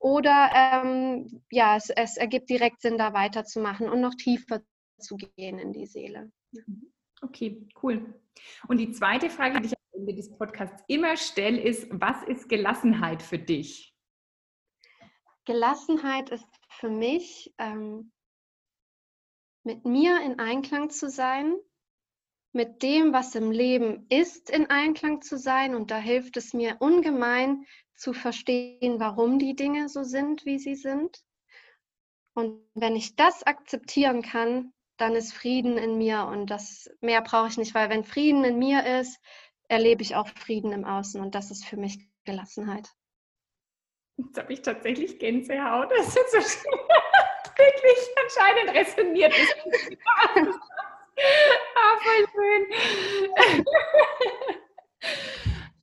Oder 0.00 0.50
ähm, 0.54 1.42
ja, 1.50 1.76
es, 1.76 1.90
es 1.90 2.16
ergibt 2.16 2.50
direkt 2.50 2.80
Sinn, 2.80 2.98
da 2.98 3.12
weiterzumachen 3.12 3.88
und 3.88 4.00
noch 4.00 4.14
tiefer 4.14 4.62
zu 4.98 5.16
gehen 5.16 5.58
in 5.58 5.72
die 5.72 5.86
Seele. 5.86 6.30
Okay, 7.22 7.66
cool. 7.82 8.14
Und 8.68 8.78
die 8.78 8.90
zweite 8.90 9.30
Frage, 9.30 9.60
die 9.60 9.66
ich 9.66 9.81
Ende 10.02 10.16
des 10.16 10.36
Podcasts 10.36 10.82
immer 10.88 11.16
stelle, 11.16 11.60
ist, 11.60 11.86
was 11.92 12.24
ist 12.24 12.48
Gelassenheit 12.48 13.22
für 13.22 13.38
dich? 13.38 13.94
Gelassenheit 15.44 16.30
ist 16.30 16.48
für 16.70 16.90
mich, 16.90 17.54
ähm, 17.58 18.10
mit 19.62 19.84
mir 19.84 20.20
in 20.22 20.40
Einklang 20.40 20.90
zu 20.90 21.08
sein, 21.08 21.54
mit 22.52 22.82
dem, 22.82 23.12
was 23.12 23.36
im 23.36 23.52
Leben 23.52 24.06
ist, 24.08 24.50
in 24.50 24.68
Einklang 24.70 25.22
zu 25.22 25.38
sein. 25.38 25.76
Und 25.76 25.92
da 25.92 25.98
hilft 25.98 26.36
es 26.36 26.52
mir 26.52 26.78
ungemein 26.80 27.64
zu 27.94 28.12
verstehen, 28.12 28.98
warum 28.98 29.38
die 29.38 29.54
Dinge 29.54 29.88
so 29.88 30.02
sind, 30.02 30.44
wie 30.44 30.58
sie 30.58 30.74
sind. 30.74 31.22
Und 32.34 32.60
wenn 32.74 32.96
ich 32.96 33.14
das 33.14 33.44
akzeptieren 33.44 34.22
kann, 34.22 34.72
dann 34.96 35.14
ist 35.14 35.32
Frieden 35.32 35.78
in 35.78 35.96
mir 35.96 36.26
und 36.26 36.46
das 36.46 36.90
mehr 37.00 37.22
brauche 37.22 37.48
ich 37.48 37.56
nicht, 37.56 37.74
weil 37.74 37.88
wenn 37.88 38.02
Frieden 38.02 38.42
in 38.42 38.58
mir 38.58 38.84
ist, 39.00 39.20
erlebe 39.72 40.02
ich 40.02 40.14
auch 40.14 40.28
Frieden 40.28 40.70
im 40.72 40.84
Außen 40.84 41.18
und 41.20 41.34
das 41.34 41.50
ist 41.50 41.64
für 41.64 41.78
mich 41.78 41.98
Gelassenheit. 42.24 42.90
Jetzt 44.18 44.38
habe 44.38 44.52
ich 44.52 44.60
tatsächlich 44.60 45.18
Gänsehaut. 45.18 45.90
Das 45.90 46.08
ist 46.08 46.30
so 46.30 46.40
schön. 46.40 46.78
wirklich 47.56 48.00
anscheinend 48.22 48.76
resoniert. 48.76 49.34
ah, 51.76 51.96
voll 52.02 52.26
schön. 52.32 52.62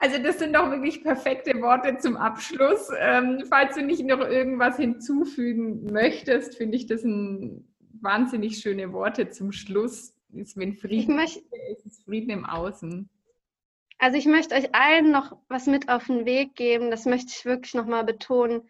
Also 0.01 0.17
das 0.17 0.39
sind 0.39 0.55
doch 0.55 0.71
wirklich 0.71 1.03
perfekte 1.03 1.61
Worte 1.61 1.97
zum 1.97 2.15
Abschluss. 2.15 2.89
Ähm, 2.97 3.43
falls 3.49 3.75
du 3.75 3.81
nicht 3.81 4.05
noch 4.05 4.21
irgendwas 4.21 4.77
hinzufügen 4.77 5.91
möchtest, 5.91 6.55
finde 6.55 6.77
ich 6.77 6.85
das 6.85 7.03
ein 7.03 7.67
wahnsinnig 7.99 8.59
schöne 8.59 8.93
Worte 8.93 9.29
zum 9.29 9.51
Schluss. 9.51 10.15
Ist, 10.31 10.55
wenn 10.55 10.73
Frieden 10.73 11.17
möchte, 11.17 11.41
ist, 11.73 11.85
ist 11.85 12.05
Frieden 12.05 12.29
im 12.29 12.45
Außen. 12.45 13.09
Also 13.99 14.17
ich 14.17 14.25
möchte 14.25 14.55
euch 14.55 14.73
allen 14.73 15.11
noch 15.11 15.37
was 15.49 15.67
mit 15.67 15.89
auf 15.89 16.07
den 16.07 16.25
Weg 16.25 16.55
geben. 16.55 16.89
Das 16.89 17.05
möchte 17.05 17.33
ich 17.35 17.45
wirklich 17.45 17.73
nochmal 17.73 18.05
betonen. 18.05 18.67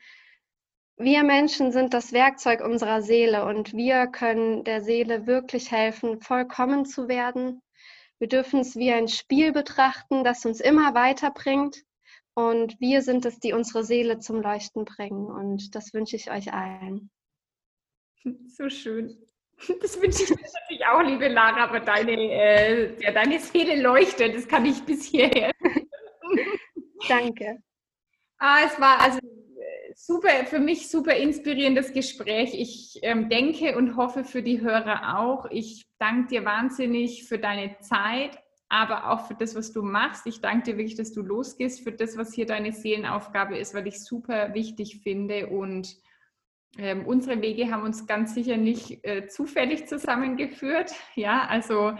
Wir 0.97 1.23
Menschen 1.23 1.71
sind 1.71 1.93
das 1.93 2.11
Werkzeug 2.11 2.61
unserer 2.61 3.01
Seele 3.01 3.45
und 3.45 3.73
wir 3.73 4.07
können 4.07 4.63
der 4.63 4.81
Seele 4.81 5.27
wirklich 5.27 5.71
helfen, 5.71 6.19
vollkommen 6.19 6.85
zu 6.85 7.07
werden. 7.07 7.61
Wir 8.17 8.27
dürfen 8.27 8.59
es 8.59 8.75
wie 8.75 8.91
ein 8.91 9.07
Spiel 9.07 9.53
betrachten, 9.53 10.23
das 10.23 10.45
uns 10.45 10.59
immer 10.59 10.93
weiterbringt. 10.93 11.85
Und 12.33 12.79
wir 12.81 13.01
sind 13.01 13.25
es, 13.25 13.39
die 13.39 13.53
unsere 13.53 13.83
Seele 13.83 14.19
zum 14.19 14.41
Leuchten 14.41 14.83
bringen. 14.83 15.27
Und 15.27 15.75
das 15.75 15.93
wünsche 15.93 16.15
ich 16.15 16.31
euch 16.31 16.51
allen. 16.51 17.09
So 18.47 18.69
schön. 18.69 19.17
Das 19.81 20.01
wünsche 20.01 20.23
ich 20.23 20.29
dir 20.29 20.35
natürlich 20.35 20.85
auch, 20.85 21.01
liebe 21.01 21.27
Lara, 21.27 21.65
aber 21.65 21.79
deine, 21.79 22.13
äh, 22.13 23.01
ja, 23.01 23.11
deine 23.11 23.39
Seele 23.39 23.81
leuchtet. 23.81 24.35
Das 24.35 24.47
kann 24.47 24.65
ich 24.65 24.81
bis 24.83 25.05
hierher. 25.05 25.51
Danke. 27.07 27.61
Ah, 28.37 28.59
es 28.65 28.79
war 28.79 29.01
also 29.01 29.17
äh, 29.19 29.93
super, 29.95 30.29
für 30.45 30.59
mich 30.59 30.89
super 30.89 31.15
inspirierendes 31.15 31.93
Gespräch. 31.93 32.53
Ich 32.53 32.99
ähm, 33.01 33.29
denke 33.29 33.77
und 33.77 33.95
hoffe 33.95 34.23
für 34.23 34.41
die 34.41 34.61
Hörer 34.61 35.19
auch. 35.19 35.45
Ich 35.51 35.85
danke 35.97 36.29
dir 36.29 36.45
wahnsinnig 36.45 37.25
für 37.25 37.37
deine 37.37 37.77
Zeit, 37.79 38.39
aber 38.69 39.11
auch 39.11 39.27
für 39.27 39.33
das, 39.33 39.55
was 39.55 39.73
du 39.73 39.81
machst. 39.81 40.25
Ich 40.25 40.39
danke 40.41 40.71
dir 40.71 40.77
wirklich, 40.77 40.95
dass 40.95 41.11
du 41.11 41.21
losgehst 41.21 41.83
für 41.83 41.91
das, 41.91 42.17
was 42.17 42.33
hier 42.33 42.45
deine 42.45 42.71
Seelenaufgabe 42.71 43.57
ist, 43.57 43.73
weil 43.73 43.87
ich 43.87 44.03
super 44.03 44.53
wichtig 44.53 45.01
finde 45.03 45.47
und 45.47 45.97
ähm, 46.77 47.05
unsere 47.05 47.41
Wege 47.41 47.71
haben 47.71 47.83
uns 47.83 48.07
ganz 48.07 48.33
sicher 48.33 48.57
nicht 48.57 49.03
äh, 49.03 49.27
zufällig 49.27 49.87
zusammengeführt. 49.87 50.91
Ja, 51.15 51.47
also 51.47 51.93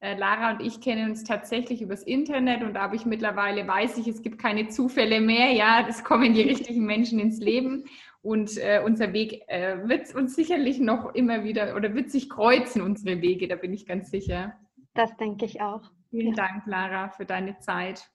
äh, 0.00 0.16
Lara 0.16 0.52
und 0.52 0.60
ich 0.60 0.80
kennen 0.80 1.10
uns 1.10 1.24
tatsächlich 1.24 1.80
übers 1.80 2.02
Internet 2.02 2.62
und 2.62 2.74
da 2.74 2.82
habe 2.82 2.96
ich 2.96 3.06
mittlerweile 3.06 3.66
weiß 3.66 3.98
ich, 3.98 4.08
es 4.08 4.22
gibt 4.22 4.38
keine 4.38 4.68
Zufälle 4.68 5.20
mehr. 5.20 5.52
Ja, 5.52 5.86
es 5.88 6.04
kommen 6.04 6.34
die 6.34 6.42
richtigen 6.42 6.84
Menschen 6.84 7.18
ins 7.18 7.40
Leben 7.40 7.84
und 8.22 8.58
äh, 8.58 8.82
unser 8.84 9.12
Weg 9.12 9.44
äh, 9.46 9.88
wird 9.88 10.14
uns 10.14 10.34
sicherlich 10.34 10.80
noch 10.80 11.14
immer 11.14 11.44
wieder 11.44 11.76
oder 11.76 11.94
wird 11.94 12.10
sich 12.10 12.28
kreuzen, 12.28 12.82
unsere 12.82 13.22
Wege, 13.22 13.46
da 13.48 13.56
bin 13.56 13.72
ich 13.72 13.86
ganz 13.86 14.10
sicher. 14.10 14.54
Das 14.94 15.16
denke 15.16 15.44
ich 15.44 15.60
auch. 15.60 15.82
Vielen 16.10 16.34
ja. 16.34 16.46
Dank, 16.46 16.66
Lara, 16.66 17.10
für 17.10 17.24
deine 17.24 17.58
Zeit. 17.58 18.10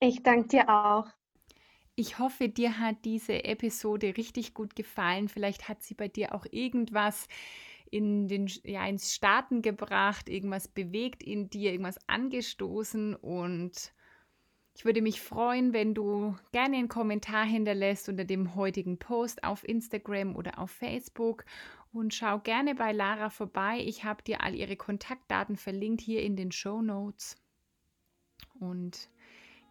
Ich 0.00 0.22
danke 0.22 0.48
dir 0.48 0.68
auch. 0.68 1.06
Ich 1.96 2.18
hoffe, 2.18 2.48
dir 2.48 2.78
hat 2.80 3.04
diese 3.04 3.44
Episode 3.44 4.16
richtig 4.16 4.52
gut 4.52 4.74
gefallen. 4.74 5.28
Vielleicht 5.28 5.68
hat 5.68 5.82
sie 5.82 5.94
bei 5.94 6.08
dir 6.08 6.34
auch 6.34 6.44
irgendwas 6.50 7.28
in 7.90 8.26
den, 8.26 8.50
ja, 8.64 8.84
ins 8.86 9.14
Starten 9.14 9.62
gebracht, 9.62 10.28
irgendwas 10.28 10.66
bewegt 10.66 11.22
in 11.22 11.48
dir, 11.50 11.70
irgendwas 11.70 11.98
angestoßen. 12.08 13.14
Und 13.14 13.92
ich 14.74 14.84
würde 14.84 15.02
mich 15.02 15.20
freuen, 15.20 15.72
wenn 15.72 15.94
du 15.94 16.34
gerne 16.50 16.78
einen 16.78 16.88
Kommentar 16.88 17.44
hinterlässt 17.44 18.08
unter 18.08 18.24
dem 18.24 18.56
heutigen 18.56 18.98
Post 18.98 19.44
auf 19.44 19.62
Instagram 19.66 20.34
oder 20.34 20.58
auf 20.58 20.72
Facebook. 20.72 21.44
Und 21.92 22.12
schau 22.12 22.40
gerne 22.40 22.74
bei 22.74 22.90
Lara 22.90 23.30
vorbei. 23.30 23.78
Ich 23.86 24.02
habe 24.02 24.24
dir 24.24 24.42
all 24.42 24.56
ihre 24.56 24.74
Kontaktdaten 24.74 25.56
verlinkt 25.56 26.00
hier 26.00 26.22
in 26.24 26.34
den 26.34 26.50
Show 26.50 26.82
Notes. 26.82 27.36
Und 28.58 29.08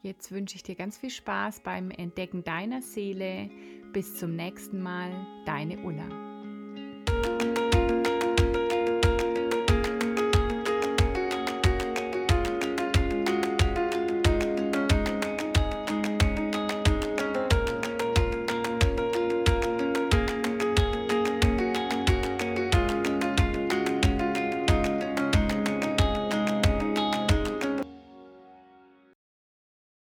Jetzt 0.03 0.33
wünsche 0.33 0.57
ich 0.57 0.63
dir 0.63 0.75
ganz 0.75 0.97
viel 0.97 1.09
Spaß 1.09 1.61
beim 1.61 1.89
Entdecken 1.89 2.43
deiner 2.43 2.81
Seele. 2.81 3.49
Bis 3.93 4.15
zum 4.15 4.35
nächsten 4.35 4.81
Mal, 4.81 5.25
deine 5.45 5.81
Ulla. 5.81 6.32